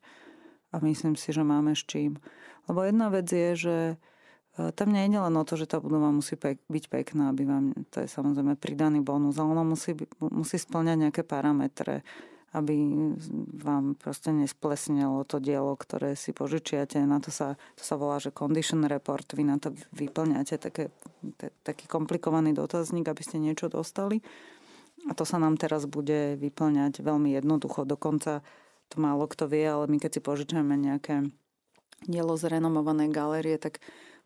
A 0.75 0.83
myslím 0.83 1.15
si, 1.15 1.31
že 1.31 1.43
máme 1.43 1.75
s 1.75 1.83
čím. 1.87 2.19
Lebo 2.67 2.83
jedna 2.83 3.07
vec 3.07 3.27
je, 3.27 3.51
že 3.55 3.77
e, 3.95 3.95
tam 4.75 4.91
nie 4.91 5.07
je 5.07 5.19
len 5.19 5.35
o 5.35 5.43
to, 5.47 5.55
že 5.55 5.67
tá 5.67 5.79
budova 5.79 6.11
musí 6.11 6.35
pek- 6.35 6.63
byť 6.67 6.85
pekná, 6.91 7.31
aby 7.31 7.43
vám, 7.47 7.71
to 7.91 8.03
je 8.03 8.07
samozrejme 8.11 8.59
pridaný 8.59 8.99
bonus, 8.99 9.39
ale 9.39 9.55
ona 9.55 9.63
musí, 9.63 9.95
musí 10.19 10.59
splňať 10.59 11.07
nejaké 11.07 11.23
parametre 11.23 12.03
aby 12.55 12.75
vám 13.59 13.99
proste 13.99 14.31
nesplesnilo 14.31 15.27
to 15.27 15.43
dielo, 15.43 15.75
ktoré 15.75 16.15
si 16.15 16.31
požičiate. 16.31 17.03
Na 17.03 17.19
to 17.19 17.27
sa, 17.27 17.59
to 17.75 17.83
sa 17.83 17.99
volá, 17.99 18.15
že 18.23 18.31
condition 18.31 18.87
report. 18.87 19.27
Vy 19.35 19.43
na 19.43 19.59
to 19.59 19.75
vyplňate 19.91 20.55
také, 20.55 20.95
te, 21.35 21.51
taký 21.67 21.91
komplikovaný 21.91 22.55
dotazník, 22.55 23.11
aby 23.11 23.19
ste 23.19 23.43
niečo 23.43 23.67
dostali. 23.67 24.23
A 25.05 25.11
to 25.11 25.27
sa 25.27 25.35
nám 25.35 25.59
teraz 25.59 25.83
bude 25.83 26.39
vyplňať 26.39 27.03
veľmi 27.03 27.35
jednoducho. 27.35 27.83
Dokonca 27.83 28.39
to 28.87 28.95
málo 28.97 29.27
kto 29.27 29.51
vie, 29.51 29.67
ale 29.67 29.91
my 29.91 29.99
keď 29.99 30.17
si 30.17 30.21
požičame 30.23 30.79
nejaké 30.79 31.27
dielo 32.07 32.39
z 32.39 32.47
renomovanej 32.47 33.11
galérie, 33.11 33.59
tak 33.59 33.83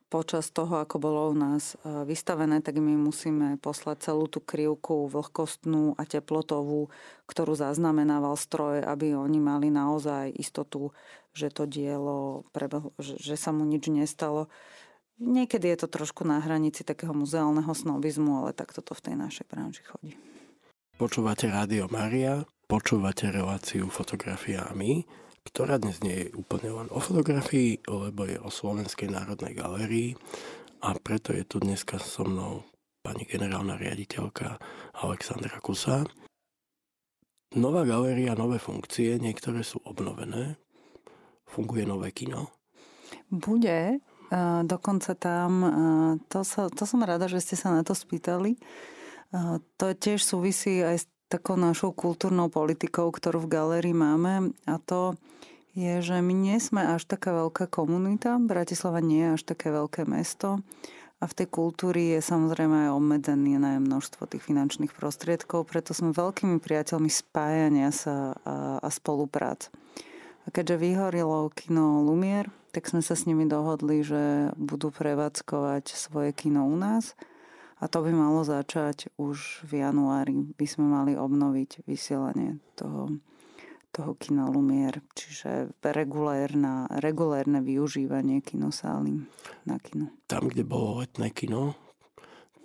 počas 0.10 0.50
toho, 0.50 0.82
ako 0.82 0.98
bolo 0.98 1.30
u 1.30 1.36
nás 1.38 1.78
e, 1.78 2.04
vystavené, 2.04 2.66
tak 2.66 2.82
my 2.82 2.98
musíme 2.98 3.62
poslať 3.62 4.12
celú 4.12 4.26
tú 4.26 4.42
krivku 4.42 5.06
vlhkostnú 5.06 5.94
a 5.96 6.04
teplotovú, 6.04 6.90
ktorú 7.30 7.54
zaznamenával 7.54 8.34
stroj, 8.34 8.82
aby 8.82 9.14
oni 9.14 9.38
mali 9.38 9.70
naozaj 9.70 10.34
istotu, 10.34 10.90
že 11.38 11.54
to 11.54 11.70
dielo 11.70 12.50
prebehlo, 12.50 12.92
že, 12.98 13.38
sa 13.38 13.54
mu 13.54 13.64
nič 13.64 13.88
nestalo. 13.94 14.50
Niekedy 15.22 15.70
je 15.78 15.86
to 15.86 15.88
trošku 15.88 16.26
na 16.26 16.42
hranici 16.42 16.82
takého 16.82 17.14
muzeálneho 17.14 17.70
snobizmu, 17.70 18.44
ale 18.44 18.58
takto 18.58 18.82
to 18.82 18.98
v 18.98 19.04
tej 19.06 19.16
našej 19.16 19.46
branži 19.46 19.86
chodí. 19.86 20.18
Počúvate 20.98 21.48
Rádio 21.48 21.88
Maria, 21.88 22.44
počúvate 22.68 23.30
reláciu 23.32 23.88
Fotografia 23.88 24.68
a 24.68 24.76
my 24.76 25.06
ktorá 25.50 25.82
dnes 25.82 26.00
nie 26.06 26.30
je 26.30 26.38
úplne 26.38 26.70
len 26.70 26.88
o 26.94 27.02
fotografii, 27.02 27.82
lebo 27.90 28.30
je 28.30 28.38
o 28.38 28.54
Slovenskej 28.54 29.10
národnej 29.10 29.58
galérii 29.58 30.14
a 30.86 30.94
preto 30.96 31.34
je 31.34 31.42
tu 31.42 31.58
dneska 31.58 31.98
so 31.98 32.22
mnou 32.24 32.64
pani 33.02 33.26
generálna 33.26 33.76
riaditeľka 33.76 34.62
Alexandra 35.02 35.58
Kusa. 35.58 36.06
Nová 37.58 37.82
galéria, 37.82 38.38
nové 38.38 38.62
funkcie, 38.62 39.18
niektoré 39.18 39.66
sú 39.66 39.82
obnovené. 39.82 40.62
Funguje 41.50 41.82
nové 41.90 42.14
kino? 42.14 42.54
Bude. 43.34 44.06
Dokonca 44.64 45.18
tam, 45.18 45.52
to, 46.30 46.46
sa, 46.46 46.70
to 46.70 46.86
som 46.86 47.02
rada, 47.02 47.26
že 47.26 47.42
ste 47.42 47.58
sa 47.58 47.74
na 47.74 47.82
to 47.82 47.98
spýtali. 47.98 48.62
To 49.82 49.86
tiež 49.98 50.22
súvisí 50.22 50.86
aj 50.86 51.02
s 51.02 51.06
takou 51.30 51.54
našou 51.54 51.94
kultúrnou 51.94 52.50
politikou, 52.50 53.14
ktorú 53.14 53.46
v 53.46 53.52
galérii 53.54 53.94
máme 53.94 54.52
a 54.66 54.82
to 54.82 55.14
je, 55.78 56.02
že 56.02 56.18
my 56.26 56.34
nie 56.34 56.58
sme 56.58 56.82
až 56.82 57.06
taká 57.06 57.30
veľká 57.32 57.70
komunita. 57.70 58.42
Bratislava 58.42 59.00
nie 59.00 59.22
je 59.22 59.34
až 59.38 59.44
také 59.46 59.70
veľké 59.70 60.10
mesto 60.10 60.66
a 61.22 61.30
v 61.30 61.38
tej 61.38 61.48
kultúry 61.54 62.18
je 62.18 62.26
samozrejme 62.26 62.90
aj 62.90 62.98
obmedzené 62.98 63.78
množstvo 63.78 64.26
tých 64.26 64.42
finančných 64.42 64.90
prostriedkov, 64.90 65.70
preto 65.70 65.94
sme 65.94 66.18
veľkými 66.18 66.58
priateľmi 66.58 67.08
spájania 67.14 67.94
sa 67.94 68.34
a, 68.42 68.82
a 68.82 68.90
spoluprác. 68.90 69.70
A 70.44 70.48
keďže 70.50 70.82
vyhorilo 70.82 71.54
kino 71.54 72.02
Lumier, 72.02 72.50
tak 72.74 72.90
sme 72.90 73.06
sa 73.06 73.14
s 73.14 73.30
nimi 73.30 73.46
dohodli, 73.46 74.02
že 74.02 74.50
budú 74.58 74.90
prevádzkovať 74.90 75.94
svoje 75.94 76.34
kino 76.34 76.66
u 76.66 76.74
nás– 76.74 77.14
a 77.80 77.88
to 77.88 78.04
by 78.04 78.12
malo 78.12 78.44
začať 78.44 79.08
už 79.16 79.64
v 79.64 79.84
januári. 79.84 80.52
By 80.60 80.66
sme 80.68 80.86
mali 80.92 81.14
obnoviť 81.16 81.88
vysielanie 81.88 82.60
toho, 82.76 83.16
toho 83.96 84.12
kina 84.20 84.52
Lumier, 84.52 85.00
čiže 85.16 85.72
regulérna, 85.80 86.92
regulérne 87.00 87.64
využívanie 87.64 88.44
kinosály 88.44 89.24
na 89.64 89.80
kino. 89.80 90.12
Tam, 90.28 90.52
kde 90.52 90.68
bolo 90.68 91.00
letné 91.00 91.32
kino, 91.32 91.80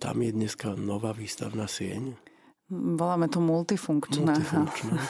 tam 0.03 0.19
je 0.19 0.35
dneska 0.35 0.75
nová 0.75 1.15
výstavná 1.15 1.71
sieň. 1.71 2.19
Voláme 2.75 3.31
to 3.31 3.39
multifunkčná. 3.39 4.35
multifunkčná. 4.35 4.97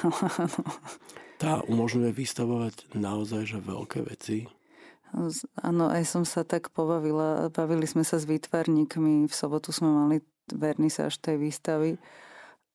Tá 1.35 1.61
umožňuje 1.67 2.15
vystavovať 2.15 2.95
naozaj 2.95 3.43
že 3.45 3.59
veľké 3.59 4.07
veci 4.07 4.47
Áno, 5.63 5.85
aj 5.89 6.03
som 6.05 6.27
sa 6.27 6.43
tak 6.43 6.75
pobavila. 6.75 7.49
Bavili 7.55 7.87
sme 7.87 8.03
sa 8.03 8.19
s 8.19 8.27
výtvarníkmi. 8.27 9.31
V 9.31 9.35
sobotu 9.35 9.71
sme 9.71 9.89
mali 9.89 10.17
vernisáž 10.51 11.23
tej 11.23 11.41
výstavy 11.41 11.97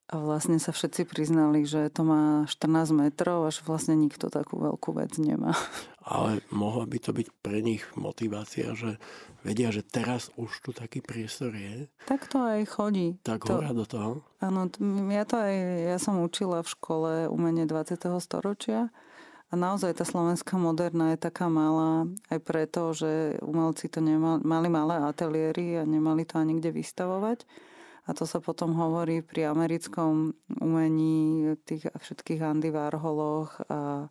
a 0.10 0.18
vlastne 0.18 0.58
sa 0.58 0.74
všetci 0.74 1.06
priznali, 1.06 1.70
že 1.70 1.86
to 1.94 2.02
má 2.02 2.50
14 2.50 2.98
metrov, 2.98 3.46
až 3.46 3.62
vlastne 3.62 3.94
nikto 3.94 4.34
takú 4.34 4.58
veľkú 4.58 4.98
vec 4.98 5.14
nemá. 5.22 5.54
Ale 6.02 6.42
mohla 6.50 6.90
by 6.90 6.98
to 6.98 7.14
byť 7.14 7.28
pre 7.46 7.62
nich 7.62 7.86
motivácia, 7.94 8.74
že 8.74 8.98
vedia, 9.46 9.70
že 9.70 9.86
teraz 9.86 10.34
už 10.34 10.50
tu 10.66 10.74
taký 10.74 11.06
priestor 11.06 11.54
je. 11.54 11.86
Tak 12.10 12.26
to 12.26 12.42
aj 12.42 12.66
chodí. 12.66 13.22
Tak 13.22 13.46
to, 13.46 13.62
hora 13.62 13.70
do 13.70 13.86
toho. 13.86 14.26
Áno, 14.42 14.66
ja 15.14 15.30
to 15.30 15.38
aj, 15.38 15.56
ja 15.94 15.98
som 16.02 16.18
učila 16.26 16.66
v 16.66 16.74
škole 16.74 17.12
umenie 17.30 17.70
20. 17.70 18.02
storočia 18.18 18.90
a 19.50 19.54
naozaj 19.58 19.98
tá 19.98 20.06
slovenská 20.06 20.62
moderna 20.62 21.18
je 21.18 21.26
taká 21.26 21.50
malá 21.50 22.06
aj 22.30 22.40
preto, 22.46 22.94
že 22.94 23.42
umelci 23.42 23.90
to 23.90 23.98
nemali, 23.98 24.46
mali 24.46 24.70
malé 24.70 25.02
ateliéry 25.02 25.82
a 25.82 25.84
nemali 25.90 26.22
to 26.22 26.38
ani 26.38 26.62
kde 26.62 26.70
vystavovať. 26.70 27.50
A 28.06 28.14
to 28.14 28.30
sa 28.30 28.42
potom 28.42 28.74
hovorí 28.74 29.22
pri 29.22 29.50
americkom 29.50 30.34
umení 30.62 31.54
tých 31.66 31.90
všetkých 31.94 32.42
Andy 32.42 32.74
Warholoch 32.74 33.58
a, 33.70 34.10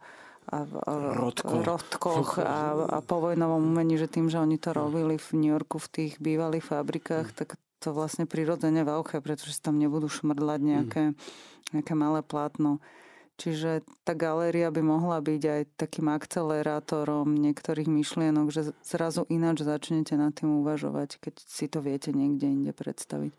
a 0.49 0.59
a 0.65 0.93
Rodko. 1.19 1.61
rodkoch 1.63 2.39
a, 2.41 2.75
a 2.89 2.99
povojnovom 3.03 3.63
umení, 3.63 3.99
že 3.99 4.11
tým, 4.11 4.31
že 4.31 4.39
oni 4.43 4.59
to 4.59 4.75
robili 4.75 5.19
v 5.19 5.29
New 5.39 5.51
Yorku 5.51 5.83
v 5.83 5.89
tých 5.91 6.13
bývalých 6.23 6.67
fabrikách, 6.67 7.35
tak 7.35 7.59
to 7.79 7.95
vlastne 7.95 8.27
prirodzene 8.27 8.83
veľké, 8.83 9.23
pretože 9.23 9.59
tam 9.63 9.79
nebudú 9.79 10.11
šmrdlať 10.11 10.61
nejaké, 10.63 11.03
nejaké 11.71 11.93
malé 11.95 12.27
plátno. 12.27 12.83
Čiže 13.39 13.87
tá 14.03 14.19
galéria 14.19 14.67
by 14.75 14.83
mohla 14.83 15.23
byť 15.23 15.43
aj 15.47 15.63
takým 15.79 16.11
akcelerátorom 16.11 17.39
niektorých 17.39 17.87
myšlienok, 17.87 18.51
že 18.51 18.75
zrazu 18.83 19.31
ináč 19.31 19.63
začnete 19.63 20.19
nad 20.19 20.35
tým 20.35 20.59
uvažovať, 20.59 21.23
keď 21.23 21.35
si 21.47 21.71
to 21.71 21.79
viete 21.79 22.11
niekde 22.11 22.51
inde 22.51 22.75
predstaviť. 22.75 23.31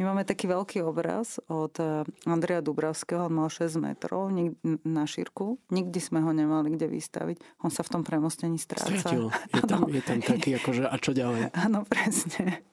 My 0.00 0.08
máme 0.08 0.24
taký 0.24 0.48
veľký 0.48 0.80
obraz 0.88 1.36
od 1.52 1.76
eh, 1.76 2.08
Andreja 2.24 2.64
Dubravského, 2.64 3.28
on 3.28 3.36
mal 3.36 3.52
6 3.52 3.76
metrov 3.84 4.32
na 4.64 5.04
šírku. 5.04 5.60
Nikdy 5.68 6.00
sme 6.00 6.24
ho 6.24 6.32
nemali 6.32 6.72
kde 6.72 6.88
vystaviť. 6.88 7.60
On 7.60 7.68
sa 7.68 7.84
v 7.84 8.00
tom 8.00 8.02
premostení 8.02 8.56
stráca. 8.56 8.96
Stratil. 8.96 9.28
Je 9.54 9.62
tam, 9.68 9.84
je 9.92 10.00
tam 10.00 10.18
taký, 10.24 10.56
akože, 10.56 10.88
a 10.88 10.96
čo 10.96 11.12
ďalej? 11.12 11.52
Áno, 11.68 11.84
presne. 11.84 12.64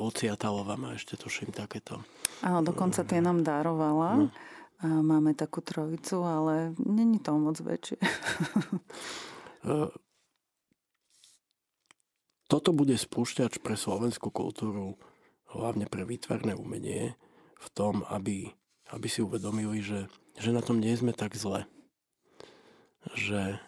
Ociatalova 0.00 0.80
má 0.80 0.96
ešte 0.96 1.14
tuším 1.14 1.52
takéto. 1.52 2.00
Áno, 2.40 2.64
dokonca 2.64 3.04
tie 3.04 3.20
nám 3.20 3.44
darovala. 3.44 4.26
No 4.26 4.32
a 4.80 5.04
máme 5.04 5.36
takú 5.36 5.60
trojicu, 5.60 6.24
ale 6.24 6.72
není 6.80 7.20
to 7.20 7.36
moc 7.36 7.60
väčšie. 7.60 8.00
Toto 12.50 12.74
bude 12.74 12.96
spúšťač 12.96 13.60
pre 13.62 13.76
slovenskú 13.76 14.32
kultúru, 14.32 14.96
hlavne 15.52 15.84
pre 15.86 16.08
výtvarné 16.08 16.56
umenie, 16.56 17.14
v 17.60 17.68
tom, 17.76 18.08
aby, 18.08 18.48
aby 18.90 19.06
si 19.06 19.20
uvedomili, 19.20 19.84
že, 19.84 20.08
že 20.40 20.50
na 20.50 20.64
tom 20.64 20.80
nie 20.80 20.96
sme 20.96 21.12
tak 21.12 21.36
zle. 21.36 21.68
Že, 23.14 23.60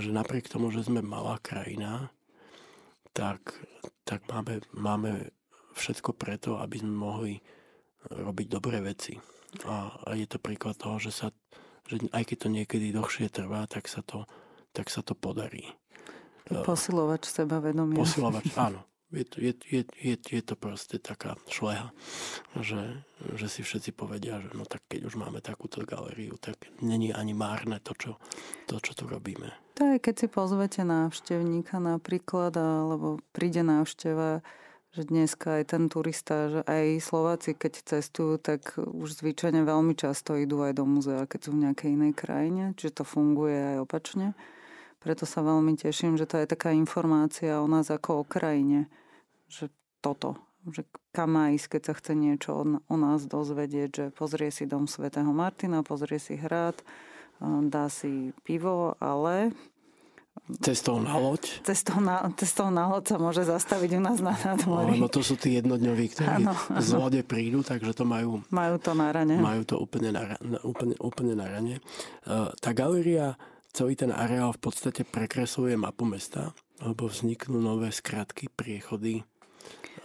že 0.00 0.10
napriek 0.10 0.48
tomu, 0.48 0.72
že 0.72 0.88
sme 0.88 1.04
malá 1.04 1.36
krajina, 1.44 2.08
tak, 3.12 3.60
tak 4.08 4.24
máme, 4.32 4.64
máme 4.72 5.28
všetko 5.76 6.16
preto, 6.16 6.56
aby 6.56 6.80
sme 6.80 6.96
mohli 6.96 7.44
robiť 8.08 8.46
dobré 8.48 8.80
veci. 8.80 9.20
A, 9.64 9.96
a 10.04 10.10
je 10.12 10.28
to 10.28 10.36
príklad 10.36 10.76
toho, 10.76 11.00
že, 11.00 11.14
sa, 11.14 11.26
že 11.88 12.04
aj 12.12 12.22
keď 12.28 12.36
to 12.44 12.48
niekedy 12.52 12.86
dlhšie 12.92 13.32
trvá, 13.32 13.64
tak 13.64 13.88
sa 13.88 14.04
to, 14.04 14.28
tak 14.76 14.92
sa 14.92 15.00
to 15.00 15.16
podarí. 15.16 15.72
Posilovač 16.46 17.26
sebavedomia. 17.26 17.98
Posilovač, 17.98 18.52
áno. 18.68 18.84
Je 19.14 19.22
to, 19.22 19.38
je, 19.38 19.52
je, 19.70 19.82
je, 20.02 20.16
je 20.18 20.42
to 20.42 20.58
proste 20.58 20.98
taká 20.98 21.38
šleha, 21.46 21.94
že, 22.58 23.06
že 23.38 23.46
si 23.46 23.62
všetci 23.62 23.94
povedia, 23.94 24.42
že 24.42 24.50
no 24.50 24.66
tak 24.66 24.82
keď 24.90 25.06
už 25.06 25.14
máme 25.14 25.38
takúto 25.38 25.86
galériu, 25.86 26.34
tak 26.42 26.58
není 26.82 27.14
ani 27.14 27.30
márne 27.30 27.78
to, 27.78 27.94
čo, 27.94 28.12
to, 28.66 28.82
čo 28.82 28.98
tu 28.98 29.06
robíme. 29.06 29.54
To 29.78 29.94
je, 29.94 30.02
keď 30.02 30.14
si 30.18 30.26
pozvete 30.26 30.82
návštevníka 30.82 31.78
napríklad, 31.78 32.58
alebo 32.58 33.22
príde 33.30 33.62
návšteva, 33.62 34.42
že 34.96 35.04
dneska 35.04 35.60
aj 35.60 35.76
ten 35.76 35.92
turista, 35.92 36.48
že 36.48 36.60
aj 36.64 37.04
Slováci, 37.04 37.52
keď 37.52 37.84
cestujú, 37.84 38.40
tak 38.40 38.80
už 38.80 39.20
zvyčajne 39.20 39.60
veľmi 39.60 39.92
často 39.92 40.32
idú 40.40 40.64
aj 40.64 40.72
do 40.80 40.88
muzea, 40.88 41.28
keď 41.28 41.40
sú 41.44 41.50
v 41.52 41.68
nejakej 41.68 41.90
inej 42.00 42.12
krajine, 42.16 42.72
čiže 42.80 43.00
to 43.00 43.04
funguje 43.04 43.76
aj 43.76 43.84
opačne. 43.84 44.32
Preto 45.04 45.28
sa 45.28 45.44
veľmi 45.44 45.76
teším, 45.76 46.16
že 46.16 46.24
to 46.24 46.40
je 46.40 46.48
taká 46.48 46.72
informácia 46.72 47.60
o 47.60 47.68
nás 47.68 47.92
ako 47.92 48.24
o 48.24 48.24
krajine, 48.24 48.88
že 49.52 49.68
toto, 50.00 50.40
že 50.64 50.88
kam 51.12 51.36
má 51.36 51.52
ísť, 51.52 51.76
keď 51.76 51.82
sa 51.84 51.94
chce 51.94 52.12
niečo 52.16 52.50
o 52.64 52.96
nás 52.96 53.28
dozvedieť, 53.28 53.90
že 53.92 54.04
pozrie 54.16 54.48
si 54.48 54.64
dom 54.64 54.88
svätého 54.88 55.28
Martina, 55.30 55.84
pozrie 55.84 56.16
si 56.16 56.40
hrad, 56.40 56.80
dá 57.68 57.92
si 57.92 58.32
pivo, 58.48 58.96
ale 58.96 59.52
Cestou 60.62 61.02
na 61.02 61.18
loď? 61.18 61.64
Cestou 61.66 61.98
na, 61.98 62.22
cestou 62.38 62.70
na 62.70 62.86
loď 62.86 63.14
sa 63.14 63.16
môže 63.18 63.42
zastaviť 63.42 63.98
u 63.98 64.00
nás 64.00 64.22
na 64.22 64.36
nadmori. 64.38 64.94
No, 64.94 65.10
to 65.10 65.18
sú 65.18 65.34
tí 65.34 65.58
jednodňoví, 65.58 66.06
ktorí 66.14 66.46
ano, 66.46 66.54
z 66.78 66.90
lode 66.94 67.20
prídu, 67.26 67.66
takže 67.66 67.90
to 67.90 68.06
majú... 68.06 68.46
Majú 68.54 68.78
to 68.78 68.94
na 68.94 69.10
rane. 69.10 69.34
Majú 69.42 69.62
to 69.66 69.74
úplne 69.82 70.14
na, 70.14 70.38
úplne, 70.62 70.94
úplne 71.02 71.34
na 71.34 71.50
rane. 71.50 71.82
Uh, 72.22 72.54
tá 72.62 72.70
galéria, 72.70 73.34
celý 73.74 73.98
ten 73.98 74.14
areál 74.14 74.54
v 74.54 74.70
podstate 74.70 75.02
prekresluje 75.02 75.74
mapu 75.74 76.06
mesta, 76.06 76.54
lebo 76.78 77.10
vzniknú 77.10 77.58
nové 77.58 77.90
skratky, 77.90 78.46
priechody 78.46 79.26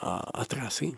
a, 0.02 0.26
a 0.26 0.42
trasy. 0.50 0.98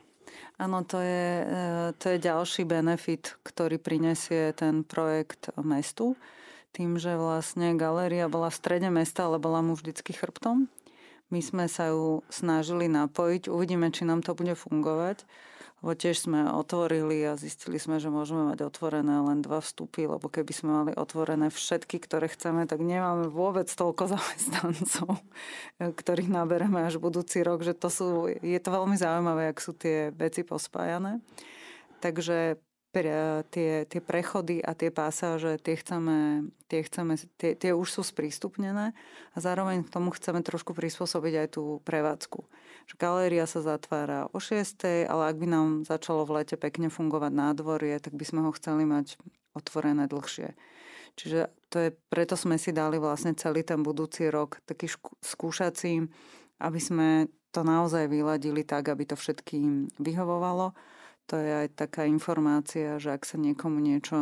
Áno, 0.62 0.86
to 0.86 1.02
je, 1.02 1.30
e, 1.44 1.58
to 1.98 2.06
je 2.14 2.18
ďalší 2.22 2.64
benefit, 2.70 3.36
ktorý 3.42 3.82
prinesie 3.82 4.54
ten 4.54 4.86
projekt 4.86 5.50
mestu 5.60 6.14
tým, 6.74 6.98
že 6.98 7.14
vlastne 7.16 7.78
galéria 7.78 8.26
bola 8.26 8.50
v 8.50 8.58
strede 8.58 8.90
mesta, 8.90 9.30
ale 9.30 9.38
bola 9.38 9.62
mu 9.62 9.78
vždycky 9.78 10.12
chrbtom. 10.12 10.66
My 11.30 11.40
sme 11.42 11.66
sa 11.70 11.94
ju 11.94 12.26
snažili 12.34 12.90
napojiť, 12.90 13.48
uvidíme, 13.48 13.94
či 13.94 14.06
nám 14.06 14.26
to 14.26 14.34
bude 14.34 14.58
fungovať. 14.58 15.26
Lebo 15.84 16.00
tiež 16.00 16.32
sme 16.32 16.48
otvorili 16.48 17.28
a 17.28 17.36
zistili 17.36 17.76
sme, 17.76 18.00
že 18.00 18.08
môžeme 18.08 18.48
mať 18.48 18.64
otvorené 18.64 19.20
len 19.20 19.44
dva 19.44 19.60
vstupy, 19.60 20.08
lebo 20.08 20.32
keby 20.32 20.52
sme 20.56 20.72
mali 20.72 20.92
otvorené 20.96 21.52
všetky, 21.52 22.00
ktoré 22.00 22.32
chceme, 22.32 22.64
tak 22.64 22.80
nemáme 22.80 23.28
vôbec 23.28 23.68
toľko 23.68 24.08
zamestnancov, 24.16 25.20
ktorých 25.84 26.32
nabereme 26.32 26.88
až 26.88 27.04
budúci 27.04 27.44
rok. 27.44 27.68
Že 27.68 27.74
to 27.76 27.90
sú, 27.92 28.08
je 28.32 28.60
to 28.64 28.70
veľmi 28.72 28.96
zaujímavé, 28.96 29.52
ak 29.52 29.60
sú 29.60 29.76
tie 29.76 30.16
veci 30.16 30.48
pospájané. 30.48 31.20
Takže 32.00 32.64
tie, 32.94 33.89
tie 33.89 34.02
prechody 34.06 34.62
a 34.62 34.78
tie 34.78 34.94
pasáže, 34.94 35.58
tie, 35.58 35.74
chceme, 35.74 36.46
tie, 36.70 36.86
chceme, 36.86 37.18
tie, 37.41 37.58
tie 37.58 37.72
už 37.74 37.89
sú 37.89 38.02
sprístupnené 38.06 38.94
a 39.34 39.38
zároveň 39.41 39.82
k 39.82 39.89
tomu 39.89 40.14
chceme 40.14 40.46
trošku 40.46 40.78
prispôsobiť 40.78 41.34
aj 41.41 41.48
tú 41.58 41.82
prevádzku. 41.89 42.46
Že 42.86 42.96
galéria 43.02 43.50
sa 43.50 43.66
zatvára 43.66 44.30
o 44.30 44.38
6, 44.38 45.10
ale 45.10 45.24
ak 45.26 45.36
by 45.41 45.48
nám 45.50 45.68
začalo 45.89 46.22
v 46.30 46.46
lete 46.46 46.54
pekne 46.54 46.94
fungovať 46.94 47.34
nádvorie, 47.34 47.98
tak 47.98 48.14
by 48.14 48.26
sme 48.30 48.46
ho 48.46 48.54
chceli 48.54 48.86
mať 48.86 49.18
otvorené 49.58 50.06
dlhšie. 50.06 50.54
Čiže 51.18 51.50
to 51.74 51.78
je, 51.82 51.89
preto 52.14 52.38
sme 52.38 52.62
si 52.62 52.70
dali 52.74 53.02
vlastne 53.02 53.34
celý 53.34 53.66
ten 53.66 53.82
budúci 53.82 54.30
rok 54.30 54.62
taký 54.70 54.89
skúšací, 55.22 56.06
aby 56.62 56.80
sme 56.82 57.30
to 57.54 57.62
naozaj 57.62 58.10
vyladili 58.10 58.66
tak, 58.66 58.89
aby 58.89 59.06
to 59.06 59.18
všetkým 59.18 59.94
vyhovovalo 60.02 60.74
to 61.28 61.40
je 61.40 61.66
aj 61.66 61.68
taká 61.80 62.04
informácia, 62.04 63.00
že 63.00 63.16
ak 63.16 63.24
sa 63.24 63.40
niekomu 63.40 63.80
niečo 63.80 64.16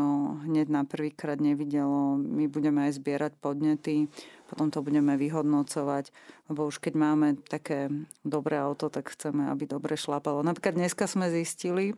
hneď 0.46 0.68
na 0.70 0.86
prvýkrát 0.86 1.42
nevidelo, 1.42 2.16
my 2.16 2.46
budeme 2.46 2.86
aj 2.88 3.02
zbierať 3.02 3.34
podnety, 3.42 4.06
potom 4.46 4.70
to 4.70 4.86
budeme 4.86 5.18
vyhodnocovať, 5.18 6.14
lebo 6.52 6.70
už 6.70 6.78
keď 6.78 6.94
máme 6.94 7.28
také 7.50 7.90
dobré 8.22 8.62
auto, 8.62 8.94
tak 8.94 9.10
chceme, 9.10 9.50
aby 9.50 9.66
dobre 9.66 9.98
šlapalo. 9.98 10.46
Napríklad 10.46 10.78
dneska 10.78 11.10
sme 11.10 11.34
zistili, 11.34 11.98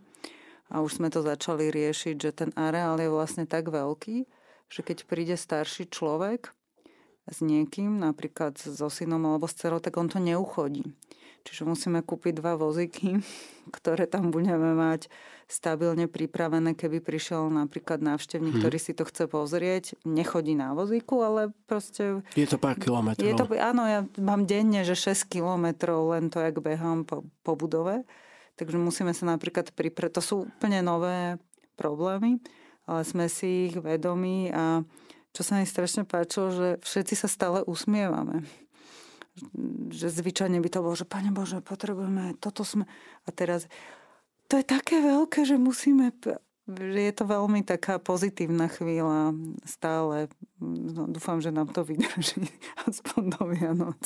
a 0.73 0.81
už 0.81 0.97
sme 0.97 1.13
to 1.13 1.21
začali 1.21 1.69
riešiť, 1.69 2.15
že 2.17 2.31
ten 2.33 2.49
areál 2.55 2.97
je 2.97 3.11
vlastne 3.11 3.45
tak 3.45 3.69
veľký, 3.69 4.25
že 4.71 4.81
keď 4.81 5.05
príde 5.05 5.35
starší 5.37 5.91
človek 5.91 6.49
s 7.29 7.39
niekým, 7.39 7.99
napríklad 7.99 8.59
so 8.59 8.87
synom 8.91 9.23
alebo 9.23 9.47
s 9.47 9.55
dcerou, 9.55 9.79
tak 9.79 9.95
on 9.95 10.11
to 10.11 10.19
neuchodí. 10.19 10.83
Čiže 11.43 11.67
musíme 11.67 11.99
kúpiť 11.99 12.39
dva 12.39 12.55
voziky, 12.55 13.19
ktoré 13.75 14.07
tam 14.07 14.31
budeme 14.31 14.75
mať 14.75 15.11
stabilne 15.47 16.07
pripravené, 16.07 16.73
keby 16.73 17.03
prišiel 17.03 17.51
napríklad 17.51 17.99
návštevník, 17.99 18.57
hmm. 18.57 18.63
ktorý 18.63 18.77
si 18.79 18.95
to 18.95 19.03
chce 19.03 19.27
pozrieť. 19.27 19.93
Nechodí 20.07 20.55
na 20.55 20.71
vozíku, 20.71 21.19
ale 21.19 21.51
proste... 21.67 22.23
Je 22.33 22.47
to 22.47 22.57
pár 22.57 22.79
kilometrov. 22.79 23.27
Je 23.27 23.35
to, 23.35 23.45
áno, 23.59 23.83
ja 23.85 24.07
mám 24.17 24.47
denne, 24.47 24.87
že 24.87 24.95
6 24.95 25.27
kilometrov 25.29 26.15
len 26.15 26.31
to, 26.31 26.39
jak 26.39 26.57
behám 26.57 27.03
po, 27.03 27.27
po 27.43 27.53
budove. 27.59 28.07
Takže 28.55 28.79
musíme 28.79 29.11
sa 29.11 29.27
napríklad 29.29 29.75
pripraviť. 29.75 30.15
To 30.15 30.23
sú 30.23 30.35
úplne 30.47 30.79
nové 30.79 31.37
problémy, 31.75 32.39
ale 32.87 33.01
sme 33.03 33.27
si 33.27 33.69
ich 33.69 33.75
vedomí 33.77 34.49
a 34.53 34.81
čo 35.33 35.41
sa 35.41 35.59
mi 35.59 35.65
strašne 35.65 36.05
páčilo, 36.05 36.53
že 36.53 36.67
všetci 36.85 37.13
sa 37.17 37.27
stále 37.27 37.65
usmievame 37.65 38.45
že 39.89 40.13
zvyčajne 40.13 40.61
by 40.61 40.69
to 40.69 40.79
bolo, 40.85 40.93
že 40.93 41.09
Pane 41.09 41.33
Bože, 41.33 41.57
potrebujeme, 41.65 42.37
toto 42.37 42.61
sme. 42.61 42.85
A 43.25 43.33
teraz 43.33 43.65
to 44.45 44.61
je 44.61 44.65
také 44.65 45.01
veľké, 45.01 45.41
že 45.41 45.57
musíme 45.57 46.13
je 47.03 47.11
to 47.11 47.27
veľmi 47.27 47.59
taká 47.67 47.99
pozitívna 47.99 48.71
chvíľa 48.71 49.35
stále. 49.67 50.31
No, 50.63 51.11
dúfam, 51.11 51.43
že 51.43 51.51
nám 51.51 51.75
to 51.75 51.83
vydrží 51.83 52.47
aspoň 52.87 53.21
do 53.35 53.41
Vianoc 53.51 53.99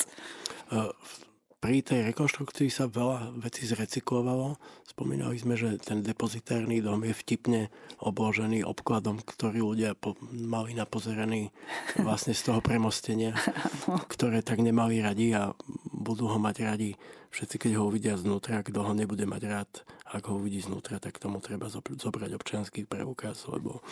pri 1.58 1.82
tej 1.82 2.14
rekonštrukcii 2.14 2.70
sa 2.70 2.86
veľa 2.86 3.34
vecí 3.42 3.66
zrecyklovalo. 3.66 4.58
Spomínali 4.86 5.34
sme, 5.42 5.58
že 5.58 5.74
ten 5.82 6.06
depozitárny 6.06 6.78
dom 6.78 7.02
je 7.02 7.10
vtipne 7.10 7.66
obložený 7.98 8.62
obkladom, 8.62 9.18
ktorý 9.18 9.74
ľudia 9.74 9.98
po, 9.98 10.14
mali 10.30 10.78
napozeraný 10.78 11.50
vlastne 11.98 12.30
z 12.30 12.46
toho 12.46 12.62
premostenia, 12.62 13.34
ktoré 14.14 14.46
tak 14.46 14.62
nemali 14.62 15.02
radi 15.02 15.34
a 15.34 15.50
budú 15.90 16.30
ho 16.30 16.38
mať 16.38 16.56
radi 16.62 16.90
všetci, 17.34 17.56
keď 17.58 17.72
ho 17.76 17.90
uvidia 17.90 18.14
znútra, 18.14 18.62
kto 18.62 18.86
ho 18.86 18.92
nebude 18.94 19.26
mať 19.26 19.42
rád 19.50 19.70
ak 20.08 20.24
ho 20.32 20.40
uvidí 20.40 20.64
znútra, 20.64 20.96
tak 20.96 21.20
tomu 21.20 21.40
treba 21.44 21.68
zobrať 21.72 22.30
občianský 22.32 22.88
preukaz, 22.88 23.44
lebo 23.52 23.84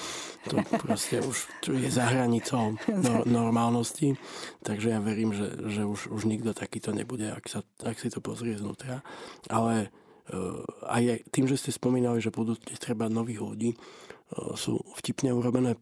to 0.48 0.56
proste 0.80 1.20
už 1.20 1.36
je 1.68 1.90
za 1.92 2.08
hranicou 2.08 2.80
no, 2.88 3.12
normálnosti. 3.28 4.16
Takže 4.64 4.96
ja 4.96 5.00
verím, 5.04 5.36
že, 5.36 5.52
že 5.68 5.84
už, 5.84 6.08
už 6.08 6.22
nikto 6.24 6.56
takýto 6.56 6.96
nebude, 6.96 7.28
ak, 7.28 7.44
sa, 7.48 7.60
ak 7.84 8.00
si 8.00 8.08
to 8.08 8.24
pozrie 8.24 8.56
znútra. 8.56 9.04
Ale 9.52 9.92
uh, 10.32 10.64
aj 10.88 11.28
tým, 11.28 11.44
že 11.44 11.60
ste 11.60 11.70
spomínali, 11.76 12.24
že 12.24 12.32
budú 12.32 12.56
treba 12.80 13.12
nových 13.12 13.40
ľudí, 13.44 13.70
uh, 13.76 14.56
sú 14.56 14.80
vtipne 14.96 15.36
urobené 15.36 15.76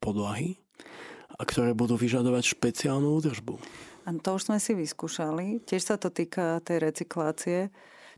podlahy, 0.00 0.56
a 1.32 1.42
ktoré 1.42 1.74
budú 1.74 1.98
vyžadovať 1.98 2.54
špeciálnu 2.54 3.18
údržbu. 3.18 3.56
A 4.06 4.08
to 4.18 4.34
už 4.34 4.50
sme 4.50 4.58
si 4.58 4.74
vyskúšali. 4.74 5.62
Tiež 5.62 5.82
sa 5.82 5.96
to 5.98 6.10
týka 6.10 6.62
tej 6.62 6.82
recyklácie. 6.82 7.58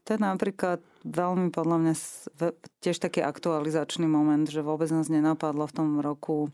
To 0.05 0.09
je 0.17 0.21
napríklad 0.21 0.81
veľmi 1.05 1.53
podľa 1.53 1.77
mňa 1.81 1.95
tiež 2.81 2.97
taký 2.99 3.21
aktualizačný 3.21 4.09
moment, 4.09 4.49
že 4.49 4.65
vôbec 4.65 4.89
nás 4.91 5.13
nenapadlo 5.13 5.69
v 5.69 5.77
tom 5.77 5.89
roku 6.01 6.49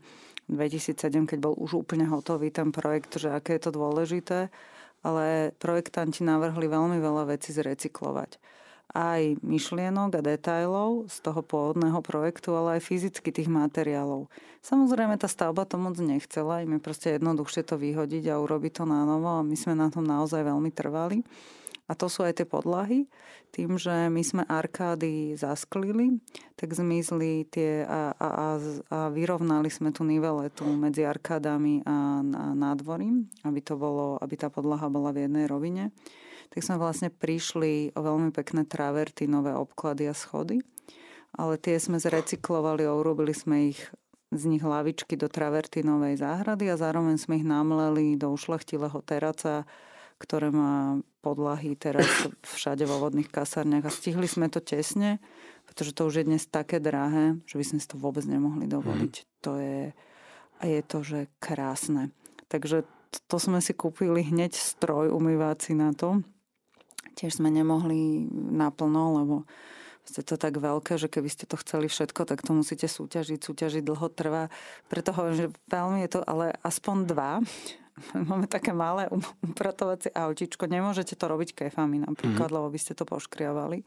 2007, 0.51 1.25
keď 1.25 1.39
bol 1.39 1.55
už 1.55 1.87
úplne 1.87 2.05
hotový 2.11 2.51
ten 2.51 2.75
projekt, 2.75 3.15
že 3.15 3.31
aké 3.31 3.55
je 3.57 3.67
to 3.67 3.71
dôležité, 3.71 4.51
ale 5.01 5.55
projektanti 5.57 6.21
navrhli 6.27 6.67
veľmi 6.67 6.99
veľa 6.99 7.31
vecí 7.31 7.55
zrecyklovať 7.55 8.37
aj 8.91 9.39
myšlienok 9.39 10.19
a 10.19 10.21
detajlov 10.21 11.07
z 11.07 11.17
toho 11.23 11.39
pôvodného 11.39 12.03
projektu, 12.03 12.51
ale 12.51 12.77
aj 12.77 12.91
fyzicky 12.91 13.31
tých 13.31 13.47
materiálov. 13.47 14.27
Samozrejme, 14.59 15.15
tá 15.15 15.31
stavba 15.31 15.63
to 15.63 15.79
moc 15.79 15.95
nechcela, 15.95 16.59
im 16.61 16.75
je 16.75 16.81
proste 16.83 17.07
jednoduchšie 17.15 17.63
to 17.63 17.79
vyhodiť 17.79 18.27
a 18.29 18.39
urobiť 18.43 18.71
to 18.77 18.85
na 18.85 19.07
novo 19.07 19.39
a 19.39 19.47
my 19.47 19.55
sme 19.55 19.79
na 19.79 19.87
tom 19.87 20.03
naozaj 20.03 20.43
veľmi 20.43 20.69
trvali. 20.75 21.23
A 21.91 21.93
to 21.99 22.07
sú 22.07 22.23
aj 22.23 22.39
tie 22.39 22.47
podlahy. 22.47 23.11
Tým, 23.51 23.75
že 23.75 24.07
my 24.07 24.23
sme 24.23 24.47
arkády 24.47 25.35
zasklili, 25.35 26.23
tak 26.55 26.71
zmizli 26.71 27.43
tie 27.51 27.83
a, 27.83 28.15
a, 28.15 28.27
a, 28.31 28.47
a 28.87 28.99
vyrovnali 29.11 29.67
sme 29.67 29.91
tú 29.91 30.07
niveletu 30.07 30.63
medzi 30.71 31.03
arkádami 31.03 31.83
a, 31.83 32.23
a 32.23 32.43
nádvorím, 32.55 33.27
aby, 33.43 33.59
to 33.59 33.75
bolo, 33.75 34.15
aby 34.23 34.39
tá 34.39 34.47
podlaha 34.47 34.87
bola 34.87 35.11
v 35.11 35.27
jednej 35.27 35.51
rovine 35.51 35.91
tak 36.51 36.67
sme 36.67 36.83
vlastne 36.83 37.07
prišli 37.07 37.95
o 37.95 37.99
veľmi 38.03 38.35
pekné 38.35 38.67
traverty, 38.67 39.23
nové 39.23 39.55
obklady 39.55 40.11
a 40.11 40.15
schody. 40.15 40.59
Ale 41.31 41.55
tie 41.55 41.79
sme 41.79 41.95
zrecyklovali 41.95 42.83
a 42.83 42.91
urobili 42.91 43.31
sme 43.31 43.71
ich 43.71 43.79
z 44.35 44.43
nich 44.51 44.63
lavičky 44.63 45.15
do 45.15 45.31
travertinovej 45.31 46.19
záhrady 46.19 46.67
a 46.67 46.75
zároveň 46.75 47.15
sme 47.15 47.39
ich 47.39 47.47
namleli 47.47 48.19
do 48.19 48.35
ušlachtilého 48.35 48.99
teraca, 49.07 49.63
ktoré 50.19 50.51
má 50.51 50.99
podlahy 51.21 51.77
teraz 51.77 52.05
všade 52.57 52.83
vo 52.89 52.97
vodných 52.97 53.29
kasárniach 53.29 53.87
a 53.87 53.93
stihli 53.93 54.25
sme 54.25 54.49
to 54.49 54.59
tesne, 54.59 55.21
pretože 55.69 55.93
to 55.93 56.09
už 56.09 56.21
je 56.21 56.27
dnes 56.27 56.43
také 56.49 56.81
drahé, 56.81 57.37
že 57.45 57.55
by 57.61 57.65
sme 57.65 57.79
si 57.79 57.87
to 57.87 58.01
vôbec 58.01 58.25
nemohli 58.25 58.65
dovoliť. 58.65 59.13
Mm. 59.21 59.25
To 59.45 59.51
je, 59.61 59.81
a 60.57 60.63
je 60.65 60.81
to, 60.81 60.97
že 61.05 61.19
krásne. 61.37 62.11
Takže 62.49 62.83
to 63.29 63.37
sme 63.39 63.61
si 63.63 63.71
kúpili 63.71 64.25
hneď 64.25 64.57
stroj 64.57 65.13
umývací 65.13 65.77
na 65.77 65.95
to 65.95 66.25
tiež 67.15 67.37
sme 67.37 67.51
nemohli 67.51 68.25
naplno, 68.33 69.21
lebo 69.21 69.35
je 70.11 70.25
to 70.25 70.35
tak 70.35 70.57
veľké, 70.57 70.97
že 70.97 71.07
keby 71.07 71.29
ste 71.29 71.45
to 71.47 71.55
chceli 71.61 71.87
všetko, 71.87 72.27
tak 72.27 72.43
to 72.43 72.51
musíte 72.51 72.83
súťažiť. 72.89 73.39
Súťažiť 73.39 73.83
dlho 73.85 74.07
trvá. 74.11 74.51
Preto 74.91 75.15
hovorím, 75.15 75.37
že 75.37 75.47
veľmi 75.71 76.03
je 76.03 76.09
to, 76.17 76.21
ale 76.25 76.57
aspoň 76.65 76.97
dva. 77.07 77.31
Máme 78.29 78.47
také 78.47 78.71
malé 78.71 79.07
um, 79.11 79.21
upratovacie 79.45 80.11
autičko. 80.13 80.67
Nemôžete 80.67 81.15
to 81.15 81.25
robiť 81.27 81.55
kefami 81.65 82.01
napríklad, 82.01 82.49
mm-hmm. 82.49 82.57
lebo 82.57 82.67
by 82.71 82.79
ste 82.79 82.93
to 82.97 83.03
poškriavali. 83.05 83.83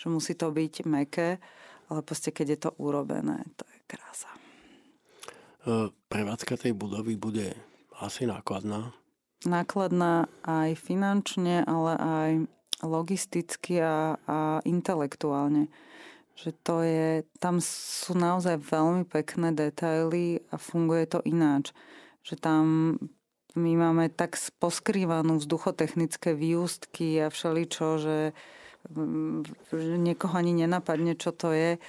Že 0.00 0.06
musí 0.08 0.32
to 0.38 0.48
byť 0.48 0.74
meké, 0.88 1.36
ale 1.90 2.00
proste 2.00 2.30
keď 2.30 2.46
je 2.56 2.58
to 2.68 2.70
urobené, 2.80 3.44
to 3.58 3.64
je 3.68 3.78
krása. 3.84 4.30
E, 5.66 5.92
prevádzka 6.08 6.56
tej 6.56 6.72
budovy 6.72 7.20
bude 7.20 7.52
asi 8.00 8.24
nákladná. 8.24 8.96
Nákladná 9.44 10.28
aj 10.44 10.76
finančne, 10.76 11.64
ale 11.64 11.92
aj 11.96 12.30
logisticky 12.84 13.80
a, 13.80 14.16
a 14.24 14.60
intelektuálne. 14.64 15.68
Že 16.40 16.50
to 16.64 16.76
je, 16.80 17.08
tam 17.36 17.60
sú 17.60 18.16
naozaj 18.16 18.56
veľmi 18.56 19.04
pekné 19.04 19.52
detaily 19.52 20.40
a 20.48 20.56
funguje 20.56 21.04
to 21.04 21.20
ináč. 21.28 21.76
Že 22.24 22.34
tam 22.40 22.64
my 23.54 23.72
máme 23.78 24.12
tak 24.12 24.38
poskrývanú 24.58 25.40
vzduchotechnické 25.42 26.36
výustky 26.36 27.22
a 27.24 27.32
všeličo, 27.32 27.86
že, 27.98 28.18
že 29.72 29.94
niekoho 29.98 30.34
ani 30.34 30.54
nenapadne, 30.54 31.18
čo 31.18 31.34
to 31.34 31.54
je 31.54 31.80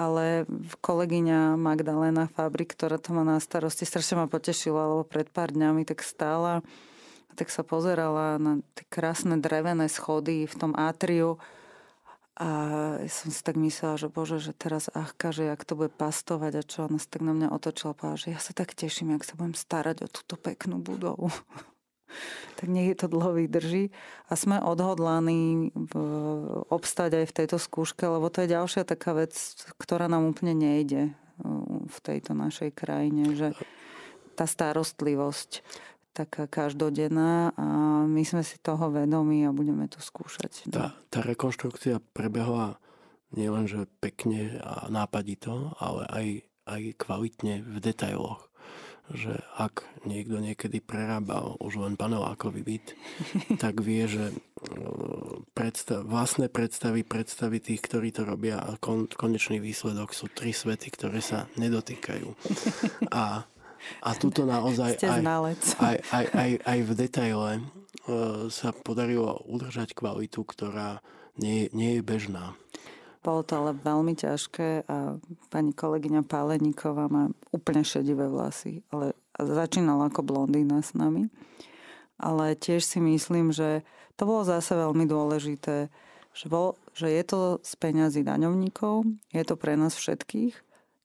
ale 0.00 0.48
kolegyňa 0.80 1.60
Magdalena 1.60 2.24
Fabrik, 2.32 2.72
ktorá 2.72 2.96
to 2.96 3.12
má 3.12 3.20
na 3.20 3.36
starosti, 3.36 3.84
strašne 3.84 4.24
ma 4.24 4.26
potešila, 4.32 4.90
lebo 4.90 5.04
pred 5.04 5.28
pár 5.28 5.52
dňami 5.52 5.84
tak 5.84 6.00
stála 6.00 6.64
tak 7.34 7.50
sa 7.50 7.66
pozerala 7.66 8.38
na 8.38 8.62
tie 8.78 8.86
krásne 8.86 9.36
drevené 9.42 9.90
schody 9.90 10.46
v 10.46 10.54
tom 10.54 10.72
átriu 10.78 11.42
a 12.34 12.50
som 13.06 13.30
si 13.30 13.40
tak 13.46 13.54
myslela, 13.54 13.94
že 13.94 14.10
bože, 14.10 14.42
že 14.42 14.50
teraz 14.50 14.90
Achka, 14.90 15.30
že 15.30 15.46
jak 15.46 15.62
to 15.62 15.78
bude 15.78 15.94
pastovať 15.94 16.52
a 16.58 16.62
čo, 16.66 16.90
ona 16.90 16.98
sa 16.98 17.06
tak 17.06 17.22
na 17.22 17.30
mňa 17.30 17.48
otočila 17.54 17.94
a 17.94 17.98
povedala, 17.98 18.18
že 18.18 18.34
ja 18.34 18.40
sa 18.42 18.50
tak 18.50 18.74
teším, 18.74 19.14
jak 19.14 19.22
sa 19.22 19.38
budem 19.38 19.54
starať 19.54 20.02
o 20.02 20.08
túto 20.10 20.34
peknú 20.34 20.82
budovu. 20.82 21.30
tak 22.58 22.66
nech 22.66 22.90
je 22.90 22.98
to 22.98 23.06
dlho 23.06 23.38
vydrží. 23.38 23.94
A 24.30 24.34
sme 24.34 24.58
odhodlaní 24.58 25.70
obstať 26.70 27.22
aj 27.22 27.26
v 27.30 27.36
tejto 27.38 27.56
skúške, 27.62 28.02
lebo 28.02 28.26
to 28.30 28.42
je 28.42 28.54
ďalšia 28.54 28.82
taká 28.82 29.14
vec, 29.14 29.34
ktorá 29.78 30.10
nám 30.10 30.26
úplne 30.26 30.58
nejde 30.58 31.14
v 31.86 31.98
tejto 32.02 32.34
našej 32.34 32.74
krajine, 32.74 33.34
že 33.34 33.54
tá 34.34 34.50
starostlivosť 34.50 35.62
taká 36.14 36.46
každodenná 36.46 37.50
a 37.58 37.66
my 38.06 38.22
sme 38.22 38.46
si 38.46 38.62
toho 38.62 38.94
vedomi 38.94 39.42
a 39.42 39.50
budeme 39.50 39.90
to 39.90 39.98
skúšať. 39.98 40.70
No. 40.70 40.72
Tá, 40.72 40.86
tá 41.10 41.20
rekonštrukcia 41.26 41.98
prebehla 42.14 42.78
nielenže 43.34 43.90
pekne 43.98 44.62
a 44.62 44.86
nápadito, 44.86 45.74
ale 45.82 46.06
aj, 46.06 46.26
aj 46.70 46.82
kvalitne 46.96 47.66
v 47.66 47.76
detailoch. 47.82 48.46
Že 49.12 49.36
ak 49.60 49.84
niekto 50.08 50.40
niekedy 50.40 50.80
prerábal 50.80 51.60
už 51.60 51.76
len 51.76 51.98
panelákový 51.98 52.64
byt, 52.64 52.86
tak 53.62 53.84
vie, 53.84 54.08
že 54.08 54.32
e, 54.32 54.34
predstav, 55.52 56.08
vlastné 56.08 56.48
predstavy, 56.48 57.04
predstavy 57.04 57.60
tých, 57.60 57.84
ktorí 57.84 58.16
to 58.16 58.24
robia 58.24 58.56
a 58.56 58.80
kon, 58.80 59.04
konečný 59.04 59.60
výsledok 59.60 60.16
sú 60.16 60.32
tri 60.32 60.56
svety, 60.56 60.88
ktoré 60.88 61.20
sa 61.20 61.52
nedotýkajú. 61.60 62.28
A 63.12 63.44
a 64.02 64.10
tuto 64.16 64.44
naozaj 64.48 65.00
aj, 65.00 65.22
aj, 65.80 65.96
aj, 66.10 66.26
aj, 66.32 66.50
aj 66.64 66.78
v 66.84 66.90
detaile 66.94 67.50
e, 67.56 67.60
sa 68.48 68.70
podarilo 68.72 69.42
udržať 69.48 69.96
kvalitu, 69.96 70.44
ktorá 70.44 71.02
nie, 71.40 71.68
nie 71.74 71.98
je 71.98 72.02
bežná. 72.02 72.54
Bolo 73.24 73.40
to 73.40 73.56
ale 73.56 73.72
veľmi 73.72 74.12
ťažké 74.12 74.84
a 74.84 75.16
pani 75.48 75.72
kolegyňa 75.72 76.28
Páleníková 76.28 77.08
má 77.08 77.32
úplne 77.56 77.80
šedivé 77.80 78.28
vlasy, 78.28 78.84
ale 78.92 79.16
začínala 79.40 80.12
ako 80.12 80.20
blondína 80.20 80.84
s 80.84 80.92
nami. 80.92 81.32
Ale 82.20 82.52
tiež 82.52 82.84
si 82.84 83.00
myslím, 83.00 83.48
že 83.48 83.80
to 84.20 84.28
bolo 84.28 84.44
zase 84.44 84.76
veľmi 84.76 85.08
dôležité, 85.08 85.88
že, 86.36 86.46
bol, 86.52 86.76
že 86.92 87.08
je 87.08 87.22
to 87.24 87.40
z 87.64 87.72
peňazí 87.80 88.20
daňovníkov, 88.22 89.08
je 89.32 89.42
to 89.42 89.54
pre 89.56 89.74
nás 89.74 89.96
všetkých, 89.96 90.54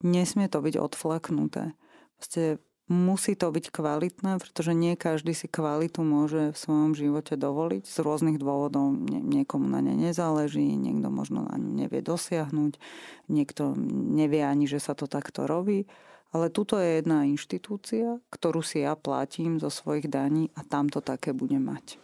nesmie 0.04 0.52
to 0.52 0.60
byť 0.60 0.76
odflaknuté. 0.76 1.72
Proste 2.20 2.60
musí 2.90 3.38
to 3.38 3.54
byť 3.54 3.70
kvalitné, 3.70 4.42
pretože 4.42 4.74
nie 4.74 4.98
každý 4.98 5.38
si 5.38 5.46
kvalitu 5.46 6.02
môže 6.02 6.50
v 6.52 6.58
svojom 6.58 6.98
živote 6.98 7.38
dovoliť 7.38 7.86
z 7.86 7.98
rôznych 8.02 8.42
dôvodov. 8.42 8.98
Nie, 8.98 9.22
niekomu 9.22 9.70
na 9.70 9.80
ne 9.86 9.94
nezáleží, 9.94 10.66
niekto 10.74 11.14
možno 11.14 11.46
na 11.46 11.56
ňu 11.62 11.86
nevie 11.86 12.02
dosiahnuť, 12.02 12.82
niekto 13.30 13.78
nevie 14.18 14.42
ani, 14.42 14.66
že 14.66 14.82
sa 14.82 14.98
to 14.98 15.06
takto 15.06 15.46
robí. 15.46 15.86
Ale 16.34 16.50
tuto 16.50 16.78
je 16.78 17.02
jedna 17.02 17.26
inštitúcia, 17.26 18.18
ktorú 18.34 18.62
si 18.66 18.86
ja 18.86 18.98
platím 18.98 19.62
zo 19.62 19.70
svojich 19.70 20.10
daní 20.10 20.50
a 20.58 20.66
tam 20.66 20.90
to 20.90 21.02
také 21.02 21.34
bude 21.34 21.58
mať. 21.58 22.02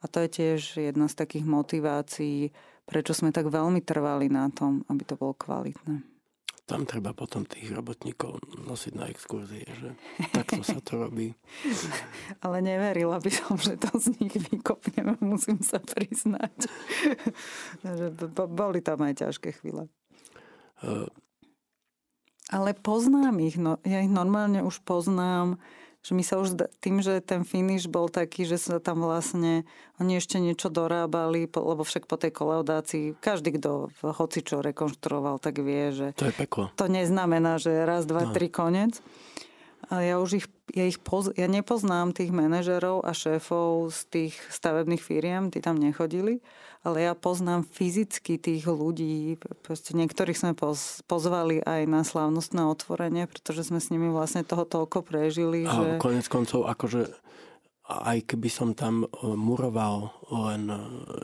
A 0.00 0.08
to 0.08 0.24
je 0.24 0.28
tiež 0.28 0.60
jedna 0.92 1.08
z 1.08 1.18
takých 1.18 1.44
motivácií, 1.48 2.52
prečo 2.84 3.12
sme 3.12 3.32
tak 3.32 3.48
veľmi 3.48 3.80
trvali 3.84 4.32
na 4.32 4.48
tom, 4.52 4.84
aby 4.88 5.02
to 5.04 5.16
bolo 5.20 5.36
kvalitné 5.36 6.17
tam 6.68 6.84
treba 6.84 7.16
potom 7.16 7.48
tých 7.48 7.72
robotníkov 7.72 8.44
nosiť 8.68 8.92
na 8.92 9.08
exkurzie, 9.08 9.64
že 9.64 9.96
takto 10.36 10.60
sa 10.60 10.76
to 10.84 11.08
robí. 11.08 11.32
Ale 12.44 12.60
neverila 12.60 13.16
by 13.16 13.30
som, 13.32 13.56
že 13.56 13.80
to 13.80 13.88
z 13.96 14.12
nich 14.20 14.36
vykopneme, 14.36 15.16
musím 15.24 15.64
sa 15.64 15.80
priznať. 15.80 16.68
boli 18.60 18.84
tam 18.84 19.00
aj 19.00 19.24
ťažké 19.24 19.56
chvíle. 19.56 19.88
Uh, 20.84 21.08
Ale 22.52 22.76
poznám 22.76 23.40
ich, 23.40 23.56
no, 23.56 23.80
ja 23.88 24.04
ich 24.04 24.12
normálne 24.12 24.60
už 24.60 24.84
poznám 24.84 25.56
že 26.02 26.12
my 26.14 26.22
sa 26.22 26.38
už 26.38 26.54
tým, 26.78 27.02
že 27.02 27.18
ten 27.20 27.42
finish 27.42 27.90
bol 27.90 28.06
taký, 28.06 28.46
že 28.46 28.56
sa 28.56 28.78
tam 28.78 29.02
vlastne 29.02 29.66
oni 29.98 30.22
ešte 30.22 30.38
niečo 30.38 30.70
dorábali, 30.70 31.50
lebo 31.50 31.82
však 31.82 32.06
po 32.06 32.14
tej 32.14 32.30
kolaudácii 32.30 33.18
každý, 33.18 33.58
kto 33.58 33.90
hoci 34.02 34.46
čo 34.46 34.62
rekonštruoval, 34.62 35.42
tak 35.42 35.58
vie, 35.58 35.90
že 35.90 36.06
to 36.14 36.30
je 36.30 36.34
peklo. 36.34 36.70
To 36.78 36.86
neznamená, 36.86 37.58
že 37.58 37.82
raz, 37.82 38.06
dva, 38.06 38.30
no. 38.30 38.32
tri, 38.32 38.46
konec. 38.46 39.02
Ale 39.90 40.10
ja 40.10 40.16
už 40.22 40.30
ich, 40.42 40.46
ja 40.74 40.84
ich 40.84 41.00
poz, 41.00 41.32
ja 41.36 41.48
nepoznám 41.48 42.12
tých 42.12 42.32
manažerov 42.32 43.04
a 43.04 43.16
šéfov 43.16 43.92
z 43.92 44.00
tých 44.08 44.34
stavebných 44.52 45.00
firiem, 45.00 45.48
tí 45.48 45.64
tam 45.64 45.80
nechodili, 45.80 46.40
ale 46.84 47.08
ja 47.08 47.12
poznám 47.16 47.66
fyzicky 47.66 48.38
tých 48.38 48.64
ľudí. 48.68 49.40
Proste 49.64 49.96
niektorých 49.96 50.38
sme 50.38 50.52
poz, 50.52 51.02
pozvali 51.08 51.64
aj 51.64 51.88
na 51.88 52.02
slávnostné 52.04 52.62
otvorenie, 52.64 53.26
pretože 53.26 53.68
sme 53.68 53.80
s 53.80 53.90
nimi 53.90 54.12
vlastne 54.12 54.46
toho 54.46 54.68
toľko 54.68 55.04
prežili. 55.04 55.64
A 55.64 55.72
že... 55.72 56.02
konec 56.02 56.26
koncov, 56.28 56.68
akože 56.68 57.08
aj 57.88 58.18
keby 58.28 58.48
som 58.52 58.76
tam 58.76 59.08
e, 59.08 59.08
muroval 59.24 60.12
len, 60.28 60.68
e, 60.68 60.78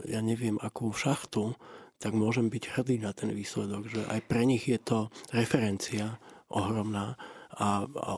ja 0.09 0.25
neviem, 0.25 0.57
akú 0.65 0.91
šachtu, 0.97 1.53
tak 2.01 2.17
môžem 2.17 2.49
byť 2.49 2.65
hrdý 2.75 2.97
na 3.05 3.13
ten 3.13 3.33
výsledok, 3.33 3.89
že 3.89 4.01
aj 4.09 4.21
pre 4.25 4.49
nich 4.49 4.65
je 4.65 4.81
to 4.81 5.13
referencia 5.33 6.17
ohromná 6.49 7.17
a, 7.55 7.87
a 7.87 8.11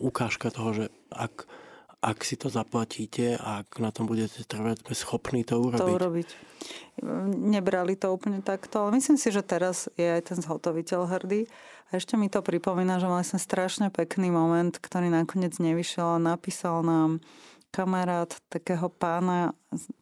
ukážka 0.00 0.48
toho, 0.50 0.70
že 0.72 0.84
ak, 1.12 1.44
ak 2.00 2.18
si 2.24 2.40
to 2.40 2.48
zaplatíte 2.48 3.36
a 3.36 3.62
ak 3.64 3.78
na 3.78 3.92
tom 3.92 4.08
budete 4.08 4.44
trvať, 4.44 4.84
sme 4.84 4.94
schopní 4.96 5.40
to 5.44 5.60
urobiť. 5.60 5.80
To 5.84 5.96
urobiť. 5.96 6.28
Nebrali 7.38 7.94
to 7.94 8.10
úplne 8.10 8.42
takto, 8.42 8.86
ale 8.88 8.98
myslím 8.98 9.20
si, 9.20 9.28
že 9.30 9.44
teraz 9.44 9.86
je 9.94 10.08
aj 10.08 10.34
ten 10.34 10.38
zhotoviteľ 10.40 11.00
hrdý. 11.06 11.46
A 11.88 11.96
ešte 11.96 12.20
mi 12.20 12.28
to 12.28 12.44
pripomína, 12.44 13.00
že 13.00 13.08
mali 13.08 13.24
sme 13.24 13.40
strašne 13.40 13.88
pekný 13.88 14.28
moment, 14.28 14.76
ktorý 14.76 15.08
nakoniec 15.08 15.56
nevyšiel 15.56 16.20
a 16.20 16.24
napísal 16.36 16.84
nám 16.84 17.24
kamarát 17.72 18.32
takého 18.48 18.88
pána, 18.88 19.52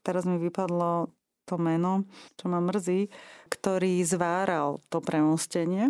teraz 0.06 0.22
mi 0.22 0.38
vypadlo 0.38 1.10
to 1.46 1.56
meno, 1.56 2.04
čo 2.34 2.50
ma 2.50 2.58
mrzí, 2.58 3.08
ktorý 3.48 4.02
zváral 4.02 4.82
to 4.90 4.98
premostenie, 4.98 5.88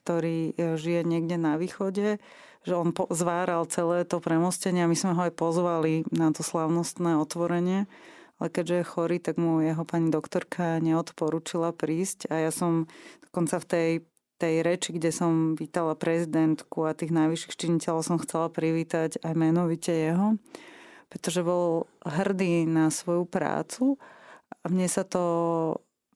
ktorý 0.00 0.56
e, 0.56 0.80
žije 0.80 1.04
niekde 1.04 1.36
na 1.36 1.60
východe, 1.60 2.18
že 2.64 2.74
on 2.74 2.96
zváral 3.12 3.68
celé 3.68 4.08
to 4.08 4.18
premostenie 4.24 4.82
a 4.82 4.90
my 4.90 4.96
sme 4.96 5.12
ho 5.12 5.20
aj 5.28 5.36
pozvali 5.36 6.08
na 6.08 6.32
to 6.32 6.40
slavnostné 6.40 7.20
otvorenie, 7.20 7.84
ale 8.40 8.48
keďže 8.48 8.76
je 8.80 8.90
chorý, 8.90 9.16
tak 9.20 9.36
mu 9.36 9.60
jeho 9.60 9.84
pani 9.84 10.08
doktorka 10.08 10.80
neodporúčila 10.80 11.76
prísť 11.76 12.32
a 12.32 12.48
ja 12.48 12.50
som 12.50 12.88
dokonca 13.28 13.60
v 13.60 13.68
tej 13.68 13.90
tej 14.38 14.66
reči, 14.66 14.90
kde 14.92 15.14
som 15.14 15.54
vítala 15.54 15.94
prezidentku 15.94 16.84
a 16.84 16.96
tých 16.96 17.14
najvyšších 17.14 17.54
činiteľov 17.54 18.02
som 18.02 18.18
chcela 18.18 18.50
privítať 18.50 19.22
aj 19.22 19.32
menovite 19.32 19.94
jeho, 19.94 20.36
pretože 21.08 21.46
bol 21.46 21.86
hrdý 22.02 22.66
na 22.66 22.90
svoju 22.90 23.24
prácu 23.30 23.96
a 24.64 24.72
mne 24.72 24.88
sa 24.88 25.04
to, 25.04 25.24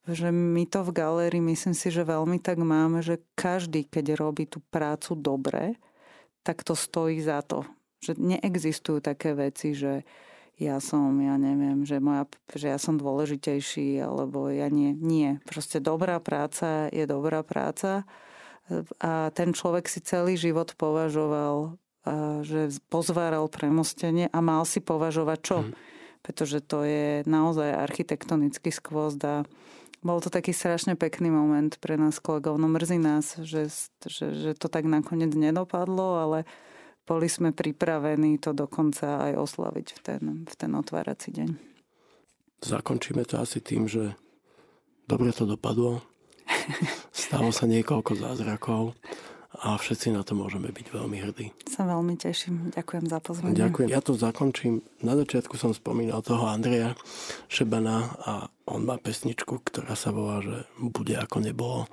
že 0.09 0.32
my 0.32 0.64
to 0.64 0.80
v 0.80 0.96
galérii 0.96 1.42
myslím 1.53 1.76
si, 1.76 1.92
že 1.92 2.09
veľmi 2.09 2.40
tak 2.40 2.57
máme, 2.57 3.05
že 3.05 3.20
každý, 3.36 3.84
keď 3.84 4.16
robí 4.16 4.49
tú 4.49 4.64
prácu 4.72 5.12
dobre, 5.12 5.76
tak 6.40 6.64
to 6.64 6.72
stojí 6.72 7.20
za 7.20 7.44
to. 7.44 7.68
Že 8.01 8.16
neexistujú 8.16 9.05
také 9.05 9.36
veci, 9.36 9.76
že 9.76 10.09
ja 10.57 10.80
som, 10.80 11.12
ja 11.20 11.36
neviem, 11.36 11.84
že, 11.84 12.01
moja, 12.01 12.24
že 12.57 12.72
ja 12.72 12.80
som 12.80 12.96
dôležitejší, 12.96 14.01
alebo 14.01 14.49
ja 14.49 14.72
nie. 14.72 14.96
Nie. 14.96 15.44
Proste 15.44 15.78
dobrá 15.78 16.16
práca 16.18 16.88
je 16.88 17.05
dobrá 17.05 17.44
práca 17.44 18.09
a 19.01 19.28
ten 19.36 19.53
človek 19.53 19.88
si 19.92 20.01
celý 20.01 20.40
život 20.40 20.72
považoval, 20.76 21.76
že 22.44 22.72
pozváral 22.88 23.44
premostenie 23.53 24.32
a 24.32 24.38
mal 24.40 24.64
si 24.64 24.80
považovať 24.80 25.38
čo? 25.44 25.59
Hmm 25.68 25.97
pretože 26.29 26.61
to 26.61 26.85
je 26.85 27.24
naozaj 27.24 27.72
architektonický 27.72 28.68
skvost 28.68 29.16
a 29.24 29.49
bol 30.05 30.20
to 30.20 30.29
taký 30.29 30.53
strašne 30.53 30.93
pekný 30.93 31.33
moment 31.33 31.72
pre 31.81 31.97
nás 31.97 32.20
kolegov. 32.20 32.61
No 32.61 32.68
mrzí 32.68 33.01
nás, 33.01 33.41
že, 33.41 33.72
že, 34.05 34.37
že 34.37 34.53
to 34.53 34.68
tak 34.68 34.85
nakoniec 34.85 35.33
nedopadlo, 35.33 36.20
ale 36.20 36.39
boli 37.09 37.33
sme 37.33 37.57
pripravení 37.57 38.37
to 38.37 38.53
dokonca 38.53 39.33
aj 39.33 39.41
oslaviť 39.41 39.87
v 39.97 39.99
ten, 40.05 40.22
v 40.45 40.55
ten 40.55 40.70
otvárací 40.76 41.33
deň. 41.33 41.51
Zakončíme 42.61 43.24
to 43.24 43.41
asi 43.41 43.64
tým, 43.64 43.89
že 43.89 44.12
dobre 45.09 45.33
to 45.33 45.49
dopadlo. 45.49 46.05
Stalo 47.24 47.49
sa 47.57 47.64
niekoľko 47.64 48.20
zázrakov 48.20 48.93
a 49.59 49.74
všetci 49.74 50.14
na 50.14 50.22
to 50.22 50.38
môžeme 50.38 50.70
byť 50.70 50.86
veľmi 50.94 51.18
hrdí. 51.18 51.50
Sa 51.66 51.82
veľmi 51.82 52.14
teším. 52.14 52.70
Ďakujem 52.74 53.04
za 53.11 53.18
pozvanie. 53.18 53.59
Ďakujem. 53.59 53.88
Ja 53.90 53.98
to 53.98 54.14
zakončím. 54.14 54.86
Na 55.02 55.18
začiatku 55.18 55.59
som 55.59 55.74
spomínal 55.74 56.22
toho 56.22 56.46
Andreja 56.46 56.94
Šebana 57.50 58.14
a 58.22 58.32
on 58.70 58.86
má 58.86 58.96
pesničku, 58.96 59.59
ktorá 59.66 59.98
sa 59.98 60.14
volá, 60.14 60.38
že 60.40 60.62
bude 60.78 61.18
ako 61.18 61.42
nebolo. 61.42 61.90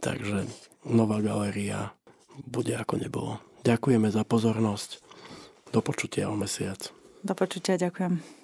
Takže 0.00 0.48
nová 0.88 1.20
galéria 1.20 1.92
bude 2.48 2.72
ako 2.72 2.96
nebolo. 2.96 3.32
Ďakujeme 3.62 4.08
za 4.08 4.24
pozornosť. 4.24 5.04
Do 5.72 5.80
počutia 5.80 6.28
o 6.28 6.36
mesiac. 6.36 6.92
Do 7.24 7.32
počutia, 7.32 7.80
ďakujem. 7.80 8.41